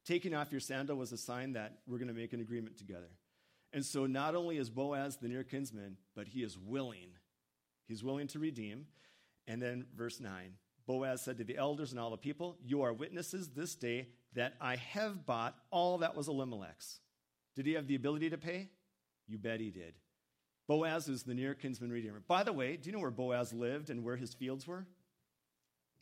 Taking 0.07 0.35
off 0.35 0.53
your 0.53 0.61
sandal 0.61 0.97
was 0.97 1.13
a 1.13 1.19
sign 1.19 1.55
that 1.55 1.79
we're 1.87 1.99
going 1.99 2.09
to 2.09 2.15
make 2.15 2.33
an 2.33 2.41
agreement 2.41 2.79
together. 2.79 3.11
And 3.73 3.85
so 3.85 4.07
not 4.07 4.35
only 4.35 4.57
is 4.57 4.71
Boaz 4.71 5.17
the 5.17 5.29
near 5.29 5.45
kinsman, 5.45 5.97
but 6.17 6.29
he 6.29 6.43
is 6.43 6.59
willing. 6.59 7.11
He's 7.87 8.03
willing 8.03 8.27
to 8.29 8.39
redeem. 8.39 8.87
And 9.47 9.61
then 9.61 9.87
verse 9.97 10.21
9 10.21 10.53
Boaz 10.87 11.21
said 11.21 11.37
to 11.39 11.45
the 11.45 11.59
elders 11.59 11.91
and 11.91 12.01
all 12.01 12.11
the 12.11 12.17
people, 12.17 12.57
You 12.65 12.83
are 12.83 12.93
witnesses 12.93 13.49
this 13.49 13.75
day 13.75 14.09
that 14.35 14.55
I 14.61 14.77
have 14.77 15.27
bought 15.27 15.55
all 15.71 15.99
that 15.99 16.17
was 16.17 16.29
Elimelech's. 16.29 17.01
Did 17.55 17.67
he 17.67 17.75
have 17.75 17.87
the 17.87 17.95
ability 17.95 18.31
to 18.31 18.39
pay? 18.39 18.71
You 19.27 19.37
bet 19.37 19.61
he 19.61 19.71
did. 19.71 19.95
Boaz 20.67 21.09
is 21.09 21.23
the 21.23 21.35
near 21.35 21.55
kinsman 21.55 21.91
redeemer. 21.91 22.23
By 22.27 22.43
the 22.43 22.53
way, 22.53 22.77
do 22.77 22.89
you 22.89 22.93
know 22.93 23.01
where 23.01 23.11
Boaz 23.11 23.53
lived 23.53 23.91
and 23.91 24.05
where 24.05 24.17
his 24.17 24.35
fields 24.35 24.67
were? 24.67 24.87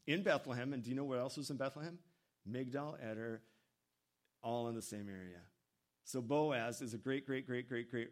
In 0.07 0.22
Bethlehem. 0.22 0.72
And 0.72 0.83
do 0.83 0.90
you 0.90 0.96
know 0.96 1.05
where 1.05 1.20
else 1.20 1.37
was 1.37 1.50
in 1.50 1.57
Bethlehem? 1.57 1.98
Migdal, 2.48 2.96
Eder, 3.02 3.42
all 4.42 4.68
in 4.68 4.74
the 4.74 4.83
same 4.83 5.09
area. 5.09 5.40
So 6.07 6.23
Boaz 6.23 6.83
is 6.83 6.95
a 6.95 6.99
great, 6.99 7.27
great, 7.27 7.47
great, 7.49 7.69
great, 7.69 7.90
great, 7.90 8.11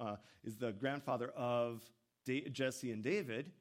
uh, 0.00 0.16
is 0.44 0.56
the 0.56 0.72
grandfather 0.72 1.28
of 1.36 1.80
Jesse 2.50 2.90
and 2.90 3.04
David. 3.04 3.52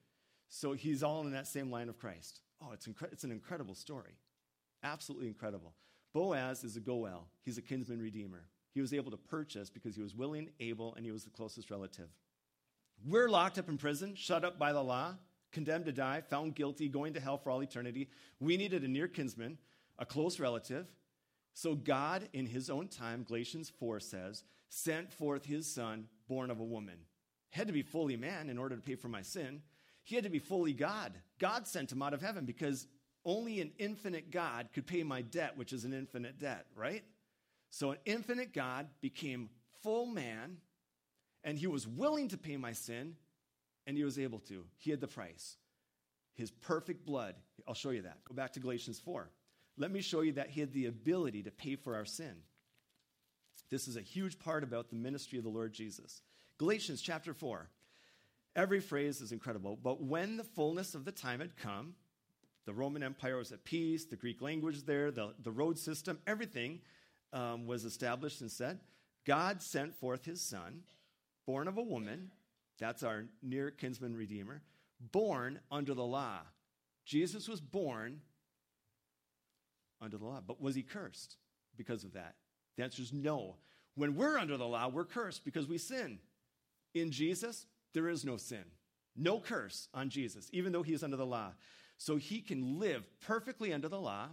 So 0.50 0.74
he's 0.74 1.04
all 1.04 1.21
in 1.21 1.32
that 1.34 1.45
same 1.45 1.69
line 1.69 1.88
of 1.88 2.00
Christ. 2.00 2.41
Oh, 2.62 2.71
it's, 2.74 2.88
incre- 2.88 3.13
it's 3.13 3.24
an 3.24 3.32
incredible 3.32 3.76
story. 3.76 4.17
Absolutely 4.84 5.28
incredible. 5.28 5.76
Boaz 6.13 6.63
is 6.63 6.76
a 6.76 6.80
Goel, 6.80 7.28
he's 7.43 7.60
a 7.60 7.62
kinsman 7.62 8.02
redeemer. 8.02 8.48
He 8.74 8.82
was 8.82 8.91
able 8.91 9.12
to 9.12 9.17
purchase 9.17 9.69
because 9.69 9.95
he 9.95 10.02
was 10.02 10.15
willing, 10.15 10.50
able, 10.60 10.95
and 10.95 11.06
he 11.06 11.12
was 11.12 11.24
the 11.24 11.30
closest 11.30 11.69
relative. 11.69 12.10
We're 13.08 13.30
locked 13.30 13.60
up 13.60 13.69
in 13.69 13.78
prison, 13.78 14.15
shut 14.15 14.43
up 14.43 14.58
by 14.58 14.74
the 14.74 14.82
law, 14.82 15.13
condemned 15.52 15.86
to 15.86 15.91
die, 15.91 16.21
found 16.21 16.56
guilty, 16.56 16.89
going 16.89 17.13
to 17.13 17.19
hell 17.19 17.38
for 17.38 17.52
all 17.52 17.62
eternity. 17.62 18.10
We 18.39 18.58
needed 18.58 18.84
a 18.84 18.88
near 18.88 19.08
kinsman, 19.08 19.60
a 20.00 20.06
close 20.06 20.39
relative. 20.39 20.88
So 21.56 21.74
God, 21.74 22.28
in 22.34 22.46
his 22.46 22.70
own 22.70 22.89
time, 22.89 23.24
Galatians 23.24 23.72
4 23.80 24.02
says, 24.02 24.44
sent 24.68 25.13
forth 25.13 25.46
his 25.46 25.74
son, 25.74 26.10
born 26.28 26.52
of 26.52 26.60
a 26.60 26.65
woman. 26.65 26.98
Had 27.50 27.68
to 27.68 27.74
be 27.74 27.82
fully 27.82 28.18
man 28.18 28.50
in 28.50 28.58
order 28.58 28.76
to 28.76 28.82
pay 28.82 28.96
for 28.96 29.08
my 29.08 29.22
sin. 29.22 29.62
He 30.04 30.15
had 30.15 30.26
to 30.26 30.30
be 30.30 30.39
fully 30.39 30.74
God. 30.74 31.13
God 31.39 31.65
sent 31.65 31.94
him 31.94 32.02
out 32.02 32.13
of 32.13 32.22
heaven 32.22 32.44
because 32.44 32.88
only 33.24 33.62
an 33.62 33.72
infinite 33.80 34.32
God 34.32 34.68
could 34.74 34.86
pay 34.86 35.02
my 35.04 35.22
debt, 35.22 35.56
which 35.56 35.72
is 35.72 35.86
an 35.86 35.94
infinite 35.94 36.39
debt, 36.39 36.65
right? 36.76 37.06
So 37.70 37.91
an 37.91 38.00
infinite 38.04 38.54
God 38.54 38.88
became 39.00 39.50
full 39.82 40.06
man, 40.06 40.58
and 41.46 41.58
he 41.58 41.68
was 41.68 41.88
willing 41.88 42.28
to 42.30 42.38
pay 42.38 42.58
my 42.58 42.74
sin, 42.74 43.15
and 43.88 43.96
he 43.96 44.04
was 44.04 44.20
able 44.20 44.39
to. 44.39 44.65
He 44.78 44.91
had 44.91 45.00
the 45.00 45.08
price. 45.08 45.56
His 46.34 46.52
perfect 46.52 47.06
blood. 47.06 47.36
I'll 47.65 47.74
show 47.76 47.91
you 47.91 48.02
that. 48.02 48.26
Go 48.28 48.36
back 48.36 48.52
to 48.54 48.60
Galatians 48.60 49.00
4. 49.00 49.30
Let 49.78 49.92
me 49.92 50.02
show 50.02 50.22
you 50.22 50.34
that 50.34 50.50
he 50.50 50.62
had 50.62 50.74
the 50.74 50.86
ability 50.86 51.44
to 51.44 51.52
pay 51.52 51.76
for 51.76 51.96
our 51.96 52.06
sin. 52.06 52.34
This 53.70 53.88
is 53.88 53.98
a 53.98 54.02
huge 54.02 54.40
part 54.40 54.64
about 54.64 54.90
the 54.90 54.96
ministry 54.96 55.38
of 55.38 55.44
the 55.44 55.50
Lord 55.50 55.74
Jesus. 55.74 56.22
Galatians 56.58 57.02
chapter 57.02 57.34
4. 57.34 57.68
Every 58.56 58.80
phrase 58.80 59.20
is 59.20 59.32
incredible. 59.32 59.78
But 59.82 60.02
when 60.02 60.38
the 60.38 60.44
fullness 60.44 60.96
of 60.96 61.04
the 61.04 61.12
time 61.12 61.42
had 61.42 61.58
come, 61.58 61.96
the 62.66 62.74
Roman 62.74 63.04
Empire 63.04 63.38
was 63.38 63.52
at 63.52 63.66
peace, 63.66 64.06
the 64.06 64.16
Greek 64.16 64.42
language 64.42 64.86
there, 64.86 65.12
the, 65.12 65.34
the 65.44 65.52
road 65.52 65.78
system, 65.78 66.20
everything 66.26 66.80
um, 67.34 67.68
was 67.68 67.84
established 67.84 68.42
and 68.42 68.52
said. 68.52 68.80
God 69.26 69.62
sent 69.62 69.96
forth 69.96 70.26
his 70.26 70.42
son, 70.42 70.82
born 71.46 71.68
of 71.68 71.78
a 71.78 71.84
woman, 71.84 72.32
that's 72.80 73.04
our 73.04 73.26
near 73.42 73.72
kinsman 73.72 74.16
redeemer, 74.16 74.62
born 75.12 75.60
under 75.72 75.94
the 75.94 76.04
law. 76.04 76.40
Jesus 77.06 77.48
was 77.48 77.62
born 77.62 78.22
under 80.01 80.17
the 80.17 80.25
law. 80.25 80.41
But 80.45 80.62
was 80.62 80.75
he 80.75 80.84
cursed 80.84 81.38
because 81.77 82.03
of 82.03 82.13
that? 82.13 82.36
The 82.77 82.84
answer 82.84 83.01
is 83.01 83.13
no. 83.13 83.55
When 83.95 84.15
we're 84.15 84.38
under 84.38 84.58
the 84.58 84.67
law, 84.67 84.89
we're 84.89 85.05
cursed 85.05 85.45
because 85.45 85.67
we 85.67 85.77
sin. 85.77 86.19
In 86.93 87.12
Jesus, 87.12 87.65
there 87.93 88.10
is 88.10 88.25
no 88.25 88.38
sin, 88.38 88.63
no 89.15 89.39
curse 89.39 89.88
on 89.93 90.10
Jesus, 90.10 90.49
even 90.51 90.71
though 90.71 90.84
he 90.84 90.93
is 90.93 91.03
under 91.03 91.17
the 91.17 91.25
law. 91.25 91.51
So 91.97 92.17
he 92.17 92.41
can 92.41 92.79
live 92.79 93.08
perfectly 93.21 93.73
under 93.73 93.88
the 93.88 93.99
law, 93.99 94.29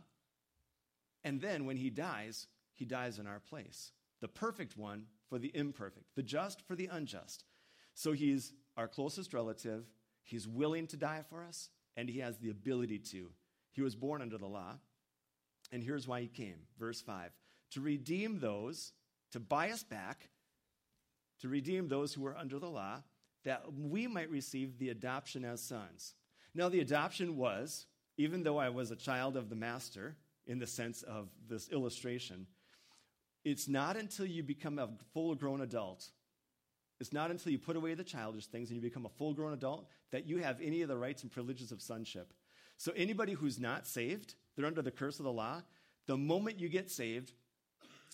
and 1.24 1.40
then 1.40 1.64
when 1.64 1.76
he 1.76 1.90
dies, 1.90 2.48
he 2.74 2.84
dies 2.84 3.18
in 3.18 3.26
our 3.26 3.38
place. 3.38 3.92
The 4.20 4.28
perfect 4.28 4.76
one 4.76 5.06
for 5.28 5.38
the 5.38 5.52
imperfect, 5.54 6.06
the 6.16 6.22
just 6.22 6.60
for 6.66 6.74
the 6.74 6.88
unjust. 6.90 7.44
So 7.94 8.12
he's 8.12 8.52
our 8.76 8.88
closest 8.88 9.32
relative. 9.32 9.84
He's 10.24 10.48
willing 10.48 10.86
to 10.88 10.96
die 10.96 11.22
for 11.28 11.44
us, 11.44 11.68
and 11.96 12.08
he 12.08 12.20
has 12.20 12.38
the 12.38 12.50
ability 12.50 12.98
to. 12.98 13.30
He 13.70 13.82
was 13.82 13.94
born 13.94 14.22
under 14.22 14.38
the 14.38 14.46
law, 14.46 14.78
and 15.72 15.82
here's 15.82 16.06
why 16.06 16.20
he 16.20 16.28
came. 16.28 16.58
Verse 16.78 17.00
5 17.00 17.30
to 17.72 17.80
redeem 17.80 18.38
those, 18.38 18.92
to 19.32 19.40
buy 19.40 19.70
us 19.70 19.82
back, 19.82 20.28
to 21.40 21.48
redeem 21.48 21.88
those 21.88 22.12
who 22.12 22.20
were 22.20 22.36
under 22.36 22.58
the 22.58 22.68
law, 22.68 23.02
that 23.44 23.64
we 23.72 24.06
might 24.06 24.30
receive 24.30 24.78
the 24.78 24.90
adoption 24.90 25.44
as 25.44 25.62
sons. 25.62 26.14
Now, 26.54 26.68
the 26.68 26.80
adoption 26.80 27.36
was, 27.36 27.86
even 28.18 28.42
though 28.42 28.58
I 28.58 28.68
was 28.68 28.90
a 28.90 28.96
child 28.96 29.38
of 29.38 29.48
the 29.48 29.56
master, 29.56 30.16
in 30.46 30.58
the 30.58 30.66
sense 30.66 31.02
of 31.02 31.28
this 31.48 31.68
illustration, 31.70 32.46
it's 33.44 33.68
not 33.68 33.96
until 33.96 34.26
you 34.26 34.42
become 34.42 34.78
a 34.78 34.90
full 35.14 35.34
grown 35.34 35.62
adult, 35.62 36.10
it's 37.00 37.12
not 37.12 37.30
until 37.30 37.50
you 37.50 37.58
put 37.58 37.76
away 37.76 37.94
the 37.94 38.04
childish 38.04 38.46
things 38.46 38.68
and 38.68 38.76
you 38.76 38.82
become 38.82 39.06
a 39.06 39.16
full 39.18 39.32
grown 39.32 39.52
adult 39.52 39.88
that 40.12 40.28
you 40.28 40.38
have 40.38 40.60
any 40.60 40.82
of 40.82 40.88
the 40.88 40.96
rights 40.96 41.22
and 41.22 41.32
privileges 41.32 41.72
of 41.72 41.82
sonship. 41.82 42.32
So, 42.76 42.92
anybody 42.94 43.32
who's 43.32 43.58
not 43.58 43.86
saved, 43.86 44.34
they're 44.56 44.66
under 44.66 44.82
the 44.82 44.90
curse 44.90 45.18
of 45.18 45.24
the 45.24 45.32
law. 45.32 45.62
The 46.06 46.16
moment 46.16 46.60
you 46.60 46.68
get 46.68 46.90
saved, 46.90 47.32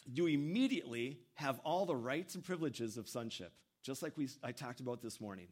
you 0.07 0.27
immediately 0.27 1.18
have 1.35 1.61
all 1.64 1.87
the 1.87 1.96
rights 1.96 2.35
and 2.35 2.44
privileges 2.44 2.96
of 2.96 3.09
sonship, 3.09 3.53
just 3.83 4.03
like 4.03 4.16
we, 4.16 4.29
I 4.42 4.53
talked 4.53 4.81
about 4.81 5.03
this 5.03 5.20
morning. 5.20 5.48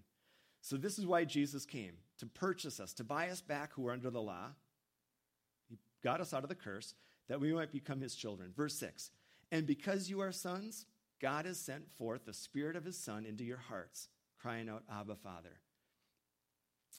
So, 0.61 0.77
this 0.77 0.99
is 0.99 1.07
why 1.07 1.25
Jesus 1.25 1.65
came 1.65 1.93
to 2.19 2.27
purchase 2.27 2.81
us, 2.81 2.93
to 2.95 3.05
buy 3.05 3.29
us 3.29 3.41
back 3.41 3.73
who 3.73 3.87
are 3.87 3.93
under 3.93 4.11
the 4.11 4.23
law. 4.23 4.49
He 5.69 5.79
got 6.03 6.21
us 6.21 6.35
out 6.35 6.43
of 6.43 6.49
the 6.49 6.55
curse 6.55 6.95
that 7.29 7.41
we 7.41 7.53
might 7.53 7.73
become 7.73 8.01
his 8.01 8.15
children. 8.15 8.53
Verse 8.57 8.75
6 8.79 9.11
And 9.53 9.67
because 9.67 10.11
you 10.11 10.21
are 10.21 10.33
sons, 10.33 10.87
God 11.21 11.47
has 11.47 11.59
sent 11.59 11.91
forth 11.97 12.25
the 12.25 12.33
Spirit 12.33 12.77
of 12.77 12.85
his 12.85 12.99
Son 12.99 13.25
into 13.25 13.45
your 13.45 13.59
hearts, 13.59 14.09
crying 14.41 14.69
out, 14.69 14.83
Abba, 14.91 15.17
Father. 15.17 15.61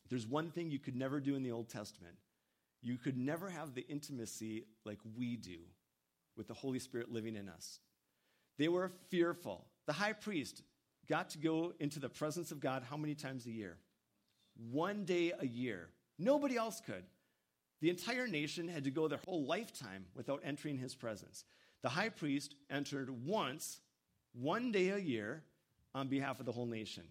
There's 0.10 0.28
one 0.28 0.52
thing 0.52 0.72
you 0.72 0.80
could 0.80 0.96
never 0.96 1.20
do 1.20 1.36
in 1.36 1.44
the 1.44 1.52
Old 1.52 1.70
Testament 1.70 2.16
you 2.88 2.98
could 2.98 3.18
never 3.18 3.50
have 3.50 3.74
the 3.74 3.86
intimacy 3.90 4.64
like 4.86 5.00
we 5.18 5.36
do 5.36 5.58
with 6.38 6.48
the 6.48 6.54
Holy 6.54 6.80
Spirit 6.80 7.12
living 7.12 7.36
in 7.36 7.50
us. 7.50 7.80
They 8.58 8.70
were 8.70 8.92
fearful. 9.10 9.66
The 9.88 9.94
high 9.94 10.14
priest 10.14 10.62
got 11.10 11.30
to 11.32 11.38
go 11.38 11.74
into 11.80 12.00
the 12.00 12.08
presence 12.08 12.52
of 12.52 12.62
God 12.62 12.84
how 12.90 12.96
many 12.96 13.14
times 13.14 13.46
a 13.46 13.52
year? 13.52 13.78
One 14.72 15.04
day 15.04 15.34
a 15.38 15.46
year. 15.46 15.90
Nobody 16.18 16.56
else 16.56 16.82
could. 16.86 17.04
The 17.82 17.90
entire 17.90 18.26
nation 18.26 18.70
had 18.70 18.86
to 18.86 18.92
go 18.92 19.08
their 19.08 19.20
whole 19.26 19.46
lifetime 19.46 20.06
without 20.16 20.42
entering 20.46 20.78
his 20.78 20.96
presence. 20.96 21.44
The 21.84 21.90
high 21.90 22.10
priest 22.10 22.56
entered 22.72 23.10
once, 23.26 23.82
one 24.34 24.72
day 24.72 24.90
a 24.90 24.98
year, 24.98 25.44
on 25.94 26.08
behalf 26.08 26.40
of 26.40 26.46
the 26.46 26.54
whole 26.54 26.66
nation. 26.66 27.04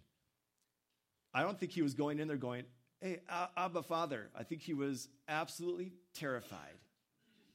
I 1.35 1.43
don't 1.43 1.61
think 1.61 1.73
he 1.73 1.83
was 1.83 1.93
going 1.95 2.19
in 2.19 2.29
there 2.29 2.39
going, 2.39 2.65
Hey, 3.01 3.21
Abba 3.57 3.83
Father, 3.83 4.31
I 4.35 4.43
think 4.43 4.63
he 4.63 4.75
was 4.75 5.09
absolutely 5.29 5.93
terrified. 6.15 6.79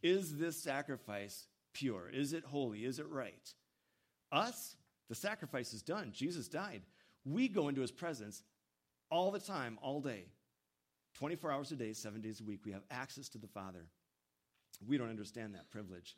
Is 0.04 0.38
this 0.38 0.62
sacrifice 0.62 1.48
pure? 1.74 2.10
Is 2.12 2.34
it 2.34 2.44
holy? 2.44 2.86
Is 2.86 3.00
it 3.00 3.10
right? 3.10 3.54
Us, 4.32 4.76
the 5.10 5.16
sacrifice 5.16 5.74
is 5.74 5.82
done. 5.82 6.12
Jesus 6.14 6.48
died. 6.48 6.82
We 7.26 7.48
go 7.48 7.68
into 7.68 7.82
his 7.82 7.92
presence 7.92 8.44
all 9.10 9.32
the 9.32 9.40
time, 9.40 9.78
all 9.82 10.00
day, 10.00 10.26
24 11.16 11.52
hours 11.52 11.72
a 11.72 11.76
day, 11.76 11.94
seven 11.94 12.22
days 12.22 12.40
a 12.40 12.44
week. 12.44 12.62
We 12.66 12.72
have 12.72 12.84
access 12.90 13.28
to 13.30 13.38
the 13.38 13.48
Father. 13.48 13.86
We 14.88 14.98
don't 14.98 15.10
understand 15.10 15.54
that 15.56 15.70
privilege. 15.70 16.16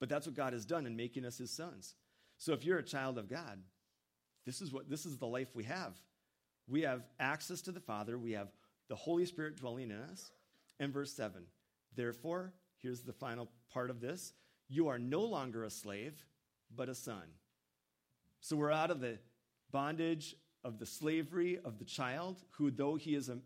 But 0.00 0.08
that's 0.08 0.26
what 0.26 0.34
God 0.34 0.52
has 0.52 0.64
done 0.64 0.86
in 0.86 0.96
making 0.96 1.24
us 1.24 1.38
his 1.38 1.50
sons. 1.50 1.94
So 2.38 2.52
if 2.52 2.64
you're 2.64 2.78
a 2.78 2.82
child 2.82 3.18
of 3.18 3.28
God, 3.28 3.62
this 4.44 4.60
is 4.60 4.72
what 4.72 4.90
this 4.90 5.06
is 5.06 5.16
the 5.16 5.26
life 5.26 5.54
we 5.54 5.64
have. 5.64 5.94
We 6.68 6.82
have 6.82 7.02
access 7.20 7.62
to 7.62 7.72
the 7.72 7.80
Father. 7.80 8.18
We 8.18 8.32
have 8.32 8.48
the 8.92 8.96
Holy 8.96 9.24
Spirit 9.24 9.56
dwelling 9.56 9.90
in 9.90 9.96
us. 9.96 10.32
And 10.78 10.92
verse 10.92 11.14
7 11.14 11.44
Therefore, 11.96 12.52
here's 12.76 13.00
the 13.00 13.14
final 13.14 13.48
part 13.72 13.88
of 13.88 14.02
this 14.02 14.34
you 14.68 14.88
are 14.88 14.98
no 14.98 15.22
longer 15.22 15.64
a 15.64 15.70
slave, 15.70 16.26
but 16.76 16.90
a 16.90 16.94
son. 16.94 17.22
So 18.40 18.54
we're 18.54 18.70
out 18.70 18.90
of 18.90 19.00
the 19.00 19.18
bondage 19.70 20.36
of 20.62 20.78
the 20.78 20.84
slavery 20.84 21.58
of 21.64 21.78
the 21.78 21.86
child, 21.86 22.42
who, 22.50 22.70
though 22.70 22.96
he 22.96 23.14
is 23.14 23.30
an 23.30 23.40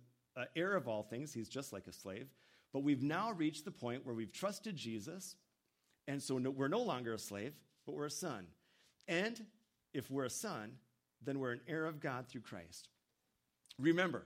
heir 0.57 0.75
of 0.75 0.89
all 0.89 1.05
things, 1.05 1.33
he's 1.33 1.49
just 1.49 1.73
like 1.73 1.87
a 1.87 1.93
slave. 1.93 2.27
But 2.73 2.83
we've 2.83 3.05
now 3.05 3.31
reached 3.31 3.65
the 3.65 3.71
point 3.71 4.05
where 4.05 4.17
we've 4.17 4.33
trusted 4.33 4.75
Jesus, 4.75 5.37
and 6.09 6.21
so 6.21 6.39
no, 6.39 6.51
we're 6.51 6.67
no 6.67 6.83
longer 6.83 7.15
a 7.15 7.19
slave, 7.21 7.53
but 7.87 7.95
we're 7.95 8.07
a 8.07 8.11
son. 8.11 8.49
And 9.07 9.47
if 9.95 10.11
we're 10.11 10.25
a 10.25 10.31
son, 10.31 10.73
then 11.25 11.39
we're 11.39 11.53
an 11.53 11.61
heir 11.69 11.87
of 11.87 12.01
God 12.01 12.27
through 12.27 12.41
Christ. 12.41 12.89
Remember, 13.79 14.25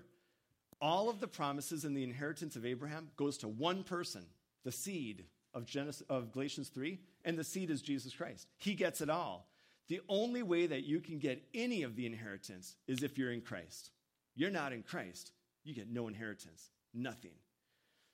all 0.80 1.08
of 1.08 1.20
the 1.20 1.28
promises 1.28 1.84
and 1.84 1.96
the 1.96 2.02
inheritance 2.02 2.56
of 2.56 2.64
Abraham 2.64 3.08
goes 3.16 3.38
to 3.38 3.48
one 3.48 3.82
person, 3.82 4.24
the 4.64 4.72
seed, 4.72 5.24
of, 5.52 5.66
Genesis, 5.66 6.06
of 6.08 6.32
Galatians 6.32 6.68
3, 6.68 6.98
and 7.24 7.38
the 7.38 7.44
seed 7.44 7.70
is 7.70 7.82
Jesus 7.82 8.14
Christ. 8.14 8.46
He 8.56 8.74
gets 8.74 9.00
it 9.00 9.10
all. 9.10 9.48
The 9.88 10.00
only 10.08 10.42
way 10.42 10.66
that 10.66 10.84
you 10.84 11.00
can 11.00 11.18
get 11.18 11.42
any 11.52 11.82
of 11.82 11.96
the 11.96 12.06
inheritance 12.06 12.76
is 12.86 13.02
if 13.02 13.18
you're 13.18 13.32
in 13.32 13.40
Christ. 13.40 13.90
You're 14.36 14.50
not 14.50 14.72
in 14.72 14.82
Christ, 14.82 15.32
you 15.64 15.74
get 15.74 15.90
no 15.90 16.06
inheritance, 16.08 16.70
nothing. 16.94 17.32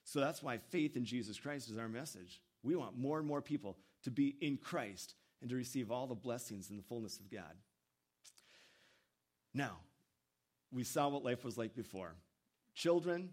So 0.03 0.19
that's 0.19 0.41
why 0.41 0.57
faith 0.57 0.95
in 0.95 1.05
Jesus 1.05 1.39
Christ 1.39 1.69
is 1.69 1.77
our 1.77 1.87
message. 1.87 2.41
We 2.63 2.75
want 2.75 2.97
more 2.97 3.19
and 3.19 3.27
more 3.27 3.41
people 3.41 3.77
to 4.03 4.11
be 4.11 4.35
in 4.41 4.57
Christ 4.57 5.13
and 5.41 5.49
to 5.49 5.55
receive 5.55 5.91
all 5.91 6.07
the 6.07 6.15
blessings 6.15 6.69
and 6.69 6.79
the 6.79 6.83
fullness 6.83 7.19
of 7.19 7.29
God. 7.29 7.53
Now, 9.53 9.77
we 10.71 10.83
saw 10.83 11.09
what 11.09 11.23
life 11.23 11.43
was 11.43 11.57
like 11.57 11.75
before. 11.75 12.15
Children, 12.77 13.29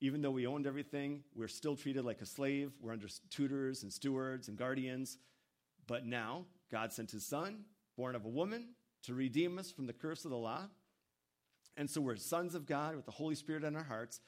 even 0.00 0.22
though 0.22 0.30
we 0.30 0.46
owned 0.46 0.66
everything, 0.66 1.22
we're 1.34 1.48
still 1.48 1.76
treated 1.76 2.06
like 2.06 2.22
a 2.22 2.26
slave. 2.26 2.72
We're 2.80 2.94
under 2.94 3.08
tutors 3.28 3.82
and 3.82 3.92
stewards 3.92 4.48
and 4.48 4.56
guardians. 4.56 5.18
But 5.86 6.06
now, 6.06 6.46
God 6.72 6.94
sent 6.94 7.10
his 7.10 7.26
son, 7.26 7.66
born 7.98 8.14
of 8.14 8.24
a 8.24 8.28
woman, 8.28 8.70
to 9.02 9.12
redeem 9.12 9.58
us 9.58 9.70
from 9.70 9.86
the 9.86 9.92
curse 9.92 10.24
of 10.24 10.30
the 10.30 10.38
law. 10.38 10.62
And 11.76 11.90
so 11.90 12.00
we're 12.00 12.16
sons 12.16 12.54
of 12.54 12.64
God 12.64 12.96
with 12.96 13.04
the 13.04 13.12
Holy 13.12 13.34
Spirit 13.34 13.64
in 13.64 13.76
our 13.76 13.84
hearts, 13.84 14.20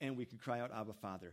and 0.00 0.16
we 0.16 0.24
can 0.24 0.38
cry 0.38 0.58
out, 0.58 0.72
Abba, 0.74 0.94
Father. 0.94 1.32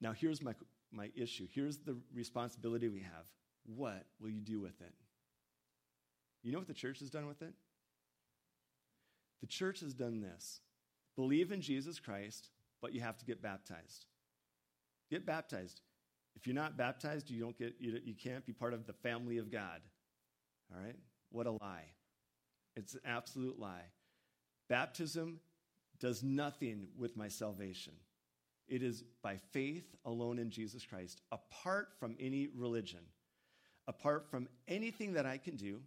Now, 0.00 0.12
here's 0.12 0.40
my, 0.40 0.54
my 0.92 1.10
issue. 1.16 1.48
Here's 1.52 1.78
the 1.78 1.96
responsibility 2.14 2.88
we 2.88 3.00
have. 3.00 3.26
What 3.66 4.04
will 4.20 4.30
you 4.30 4.40
do 4.40 4.60
with 4.60 4.80
it? 4.80 4.94
You 6.44 6.52
know 6.52 6.58
what 6.58 6.68
the 6.68 6.72
church 6.72 7.00
has 7.00 7.10
done 7.10 7.26
with 7.26 7.42
it? 7.42 7.52
The 9.40 9.48
church 9.48 9.80
has 9.80 9.92
done 9.92 10.20
this 10.20 10.60
believe 11.18 11.50
in 11.50 11.60
Jesus 11.60 11.98
Christ, 11.98 12.48
but 12.80 12.94
you 12.94 13.00
have 13.00 13.18
to 13.18 13.24
get 13.24 13.42
baptized. 13.42 14.06
Get 15.10 15.26
baptized. 15.26 15.80
If 16.36 16.46
you're 16.46 16.54
not 16.54 16.76
baptized, 16.76 17.28
you, 17.28 17.40
don't 17.40 17.58
get, 17.58 17.74
you, 17.80 17.98
you 18.04 18.14
can't 18.14 18.46
be 18.46 18.52
part 18.52 18.72
of 18.72 18.86
the 18.86 18.92
family 18.92 19.38
of 19.38 19.50
God. 19.50 19.80
All 20.72 20.80
right? 20.80 20.94
What 21.30 21.48
a 21.48 21.50
lie. 21.50 21.86
It's 22.76 22.94
an 22.94 23.00
absolute 23.04 23.58
lie. 23.58 23.90
Baptism 24.68 25.40
does 25.98 26.22
nothing 26.22 26.86
with 26.96 27.16
my 27.16 27.26
salvation. 27.26 27.94
It 28.68 28.84
is 28.84 29.02
by 29.20 29.38
faith 29.50 29.96
alone 30.04 30.38
in 30.38 30.50
Jesus 30.50 30.86
Christ, 30.86 31.20
apart 31.32 31.88
from 31.98 32.14
any 32.20 32.46
religion, 32.54 33.00
apart 33.88 34.30
from 34.30 34.46
anything 34.68 35.14
that 35.14 35.26
I 35.26 35.38
can 35.38 35.56
do, 35.56 35.80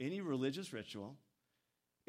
any 0.00 0.20
religious 0.20 0.72
ritual. 0.72 1.14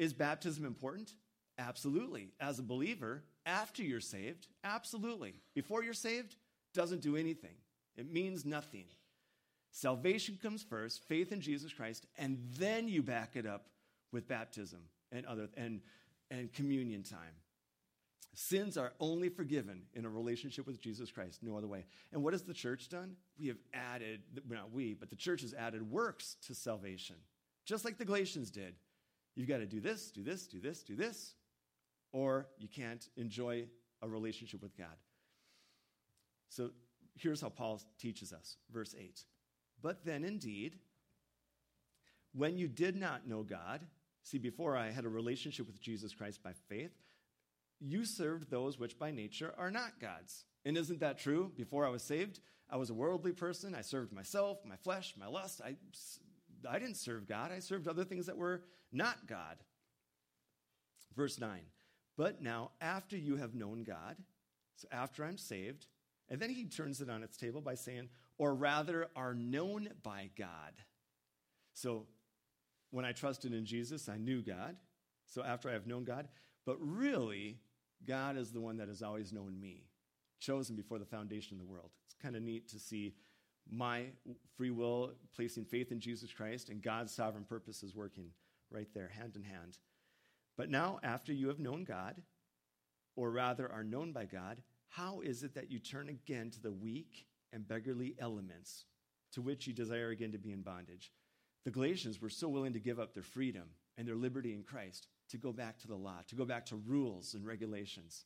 Is 0.00 0.12
baptism 0.12 0.64
important? 0.64 1.12
Absolutely. 1.58 2.28
As 2.40 2.58
a 2.58 2.62
believer, 2.62 3.22
after 3.46 3.82
you're 3.82 4.00
saved, 4.00 4.48
absolutely. 4.64 5.34
Before 5.54 5.82
you're 5.82 5.94
saved, 5.94 6.36
doesn't 6.74 7.00
do 7.00 7.16
anything. 7.16 7.54
It 7.96 8.12
means 8.12 8.44
nothing. 8.44 8.84
Salvation 9.70 10.38
comes 10.42 10.62
first, 10.62 11.02
faith 11.08 11.32
in 11.32 11.40
Jesus 11.40 11.72
Christ, 11.72 12.06
and 12.18 12.38
then 12.58 12.88
you 12.88 13.02
back 13.02 13.36
it 13.36 13.46
up 13.46 13.66
with 14.12 14.28
baptism 14.28 14.80
and 15.12 15.26
other 15.26 15.48
and, 15.56 15.80
and 16.30 16.52
communion 16.52 17.02
time. 17.02 17.34
Sins 18.34 18.76
are 18.76 18.92
only 19.00 19.30
forgiven 19.30 19.82
in 19.94 20.04
a 20.04 20.10
relationship 20.10 20.66
with 20.66 20.80
Jesus 20.80 21.10
Christ, 21.10 21.42
no 21.42 21.56
other 21.56 21.66
way. 21.66 21.84
And 22.12 22.22
what 22.22 22.34
has 22.34 22.42
the 22.42 22.52
church 22.52 22.90
done? 22.90 23.16
We 23.38 23.48
have 23.48 23.56
added, 23.72 24.20
not 24.48 24.72
we, 24.72 24.92
but 24.92 25.08
the 25.08 25.16
church 25.16 25.40
has 25.40 25.54
added 25.54 25.90
works 25.90 26.36
to 26.46 26.54
salvation, 26.54 27.16
just 27.64 27.84
like 27.84 27.96
the 27.96 28.04
Galatians 28.04 28.50
did. 28.50 28.74
You've 29.34 29.48
got 29.48 29.58
to 29.58 29.66
do 29.66 29.80
this, 29.80 30.10
do 30.10 30.22
this, 30.22 30.46
do 30.46 30.60
this, 30.60 30.82
do 30.82 30.94
this, 30.94 31.34
or 32.16 32.46
you 32.56 32.66
can't 32.66 33.06
enjoy 33.18 33.66
a 34.00 34.08
relationship 34.08 34.62
with 34.62 34.74
God. 34.74 34.96
So 36.48 36.70
here's 37.14 37.42
how 37.42 37.50
Paul 37.50 37.82
teaches 37.98 38.32
us, 38.32 38.56
verse 38.72 38.94
8. 38.98 39.20
But 39.82 40.02
then 40.06 40.24
indeed, 40.24 40.76
when 42.32 42.56
you 42.56 42.68
did 42.68 42.96
not 42.96 43.28
know 43.28 43.42
God, 43.42 43.82
see, 44.22 44.38
before 44.38 44.78
I 44.78 44.92
had 44.92 45.04
a 45.04 45.10
relationship 45.10 45.66
with 45.66 45.78
Jesus 45.78 46.14
Christ 46.14 46.42
by 46.42 46.52
faith, 46.70 46.92
you 47.80 48.06
served 48.06 48.50
those 48.50 48.78
which 48.78 48.98
by 48.98 49.10
nature 49.10 49.52
are 49.58 49.70
not 49.70 50.00
God's. 50.00 50.46
And 50.64 50.78
isn't 50.78 51.00
that 51.00 51.18
true? 51.18 51.52
Before 51.54 51.84
I 51.84 51.90
was 51.90 52.02
saved, 52.02 52.40
I 52.70 52.78
was 52.78 52.88
a 52.88 52.94
worldly 52.94 53.32
person. 53.32 53.74
I 53.74 53.82
served 53.82 54.14
myself, 54.14 54.56
my 54.64 54.76
flesh, 54.76 55.12
my 55.18 55.26
lust. 55.26 55.60
I, 55.62 55.76
I 56.66 56.78
didn't 56.78 56.96
serve 56.96 57.28
God. 57.28 57.52
I 57.52 57.58
served 57.58 57.86
other 57.86 58.04
things 58.04 58.24
that 58.24 58.38
were 58.38 58.62
not 58.90 59.26
God. 59.26 59.58
Verse 61.14 61.38
9. 61.38 61.60
But 62.16 62.40
now, 62.40 62.70
after 62.80 63.16
you 63.16 63.36
have 63.36 63.54
known 63.54 63.84
God, 63.84 64.16
so 64.76 64.88
after 64.90 65.24
I'm 65.24 65.38
saved, 65.38 65.86
and 66.28 66.40
then 66.40 66.50
he 66.50 66.64
turns 66.64 67.00
it 67.00 67.10
on 67.10 67.22
its 67.22 67.36
table 67.36 67.60
by 67.60 67.74
saying, 67.74 68.08
or 68.38 68.54
rather 68.54 69.08
are 69.14 69.34
known 69.34 69.88
by 70.02 70.30
God. 70.36 70.72
So 71.72 72.06
when 72.90 73.04
I 73.04 73.12
trusted 73.12 73.52
in 73.52 73.64
Jesus, 73.64 74.08
I 74.08 74.16
knew 74.16 74.42
God. 74.42 74.76
So 75.26 75.42
after 75.42 75.68
I 75.68 75.72
have 75.72 75.86
known 75.86 76.04
God, 76.04 76.28
but 76.64 76.76
really, 76.80 77.58
God 78.06 78.36
is 78.36 78.50
the 78.50 78.60
one 78.60 78.76
that 78.78 78.88
has 78.88 79.02
always 79.02 79.32
known 79.32 79.58
me, 79.60 79.84
chosen 80.40 80.76
before 80.76 80.98
the 80.98 81.04
foundation 81.04 81.54
of 81.54 81.66
the 81.66 81.70
world. 81.70 81.90
It's 82.06 82.14
kind 82.20 82.36
of 82.36 82.42
neat 82.42 82.68
to 82.70 82.78
see 82.78 83.14
my 83.68 84.04
free 84.56 84.70
will 84.70 85.12
placing 85.34 85.64
faith 85.64 85.90
in 85.90 86.00
Jesus 86.00 86.32
Christ 86.32 86.68
and 86.68 86.82
God's 86.82 87.12
sovereign 87.12 87.44
purposes 87.44 87.94
working 87.94 88.30
right 88.70 88.88
there, 88.94 89.08
hand 89.08 89.36
in 89.36 89.42
hand. 89.42 89.78
But 90.56 90.70
now, 90.70 90.98
after 91.02 91.32
you 91.32 91.48
have 91.48 91.58
known 91.58 91.84
God, 91.84 92.22
or 93.14 93.30
rather 93.30 93.70
are 93.70 93.84
known 93.84 94.12
by 94.12 94.24
God, 94.24 94.62
how 94.88 95.20
is 95.20 95.42
it 95.42 95.54
that 95.54 95.70
you 95.70 95.78
turn 95.78 96.08
again 96.08 96.50
to 96.50 96.62
the 96.62 96.72
weak 96.72 97.26
and 97.52 97.66
beggarly 97.66 98.14
elements 98.18 98.84
to 99.32 99.42
which 99.42 99.66
you 99.66 99.72
desire 99.72 100.10
again 100.10 100.32
to 100.32 100.38
be 100.38 100.52
in 100.52 100.62
bondage? 100.62 101.12
The 101.64 101.70
Galatians 101.70 102.20
were 102.20 102.30
so 102.30 102.48
willing 102.48 102.74
to 102.74 102.80
give 102.80 103.00
up 103.00 103.12
their 103.12 103.22
freedom 103.22 103.64
and 103.98 104.06
their 104.06 104.14
liberty 104.14 104.54
in 104.54 104.62
Christ 104.62 105.08
to 105.30 105.36
go 105.36 105.52
back 105.52 105.78
to 105.80 105.88
the 105.88 105.96
law, 105.96 106.20
to 106.28 106.36
go 106.36 106.44
back 106.44 106.66
to 106.66 106.76
rules 106.76 107.34
and 107.34 107.44
regulations. 107.44 108.24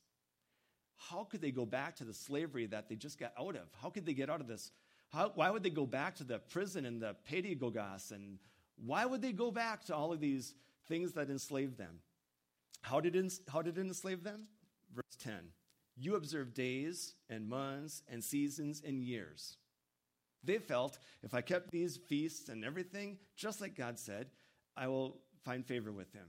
How 0.95 1.23
could 1.23 1.41
they 1.41 1.51
go 1.51 1.65
back 1.65 1.95
to 1.95 2.03
the 2.03 2.13
slavery 2.13 2.67
that 2.67 2.87
they 2.87 2.95
just 2.95 3.19
got 3.19 3.33
out 3.39 3.55
of? 3.55 3.67
How 3.81 3.89
could 3.89 4.05
they 4.05 4.13
get 4.13 4.29
out 4.29 4.41
of 4.41 4.47
this? 4.47 4.71
How, 5.09 5.31
why 5.33 5.49
would 5.49 5.63
they 5.63 5.71
go 5.71 5.85
back 5.85 6.15
to 6.17 6.23
the 6.23 6.39
prison 6.39 6.85
and 6.85 7.01
the 7.01 7.15
pedagogos? 7.29 8.11
And 8.11 8.37
why 8.77 9.05
would 9.05 9.21
they 9.21 9.31
go 9.31 9.49
back 9.49 9.83
to 9.85 9.95
all 9.95 10.13
of 10.13 10.19
these 10.19 10.53
things 10.87 11.13
that 11.13 11.29
enslaved 11.29 11.77
them? 11.77 11.99
How 12.81 12.99
did 12.99 13.15
it, 13.15 13.33
how 13.51 13.61
did 13.61 13.77
it 13.77 13.81
enslave 13.81 14.23
them? 14.23 14.47
Verse 14.93 15.15
10 15.19 15.35
You 15.97 16.15
observe 16.15 16.53
days 16.53 17.15
and 17.29 17.47
months 17.47 18.03
and 18.07 18.23
seasons 18.23 18.81
and 18.85 19.03
years. 19.03 19.57
They 20.43 20.57
felt 20.57 20.97
if 21.21 21.33
I 21.33 21.41
kept 21.41 21.71
these 21.71 21.97
feasts 21.97 22.49
and 22.49 22.65
everything, 22.65 23.17
just 23.35 23.61
like 23.61 23.75
God 23.75 23.99
said, 23.99 24.27
I 24.75 24.87
will 24.87 25.19
find 25.43 25.65
favor 25.65 25.91
with 25.91 26.11
him. 26.13 26.27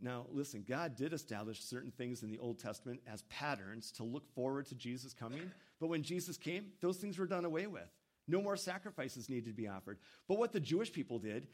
Now, 0.00 0.26
listen, 0.30 0.64
God 0.68 0.96
did 0.96 1.12
establish 1.12 1.64
certain 1.64 1.90
things 1.90 2.22
in 2.22 2.30
the 2.30 2.38
Old 2.38 2.58
Testament 2.58 3.00
as 3.10 3.22
patterns 3.22 3.90
to 3.92 4.04
look 4.04 4.28
forward 4.34 4.66
to 4.66 4.74
Jesus 4.74 5.14
coming. 5.14 5.50
But 5.80 5.86
when 5.86 6.02
Jesus 6.02 6.36
came, 6.36 6.66
those 6.80 6.98
things 6.98 7.18
were 7.18 7.26
done 7.26 7.44
away 7.44 7.66
with. 7.66 7.88
No 8.28 8.42
more 8.42 8.56
sacrifices 8.56 9.30
needed 9.30 9.46
to 9.46 9.62
be 9.62 9.68
offered. 9.68 9.98
But 10.28 10.38
what 10.38 10.52
the 10.52 10.60
Jewish 10.60 10.92
people 10.92 11.18
did, 11.18 11.46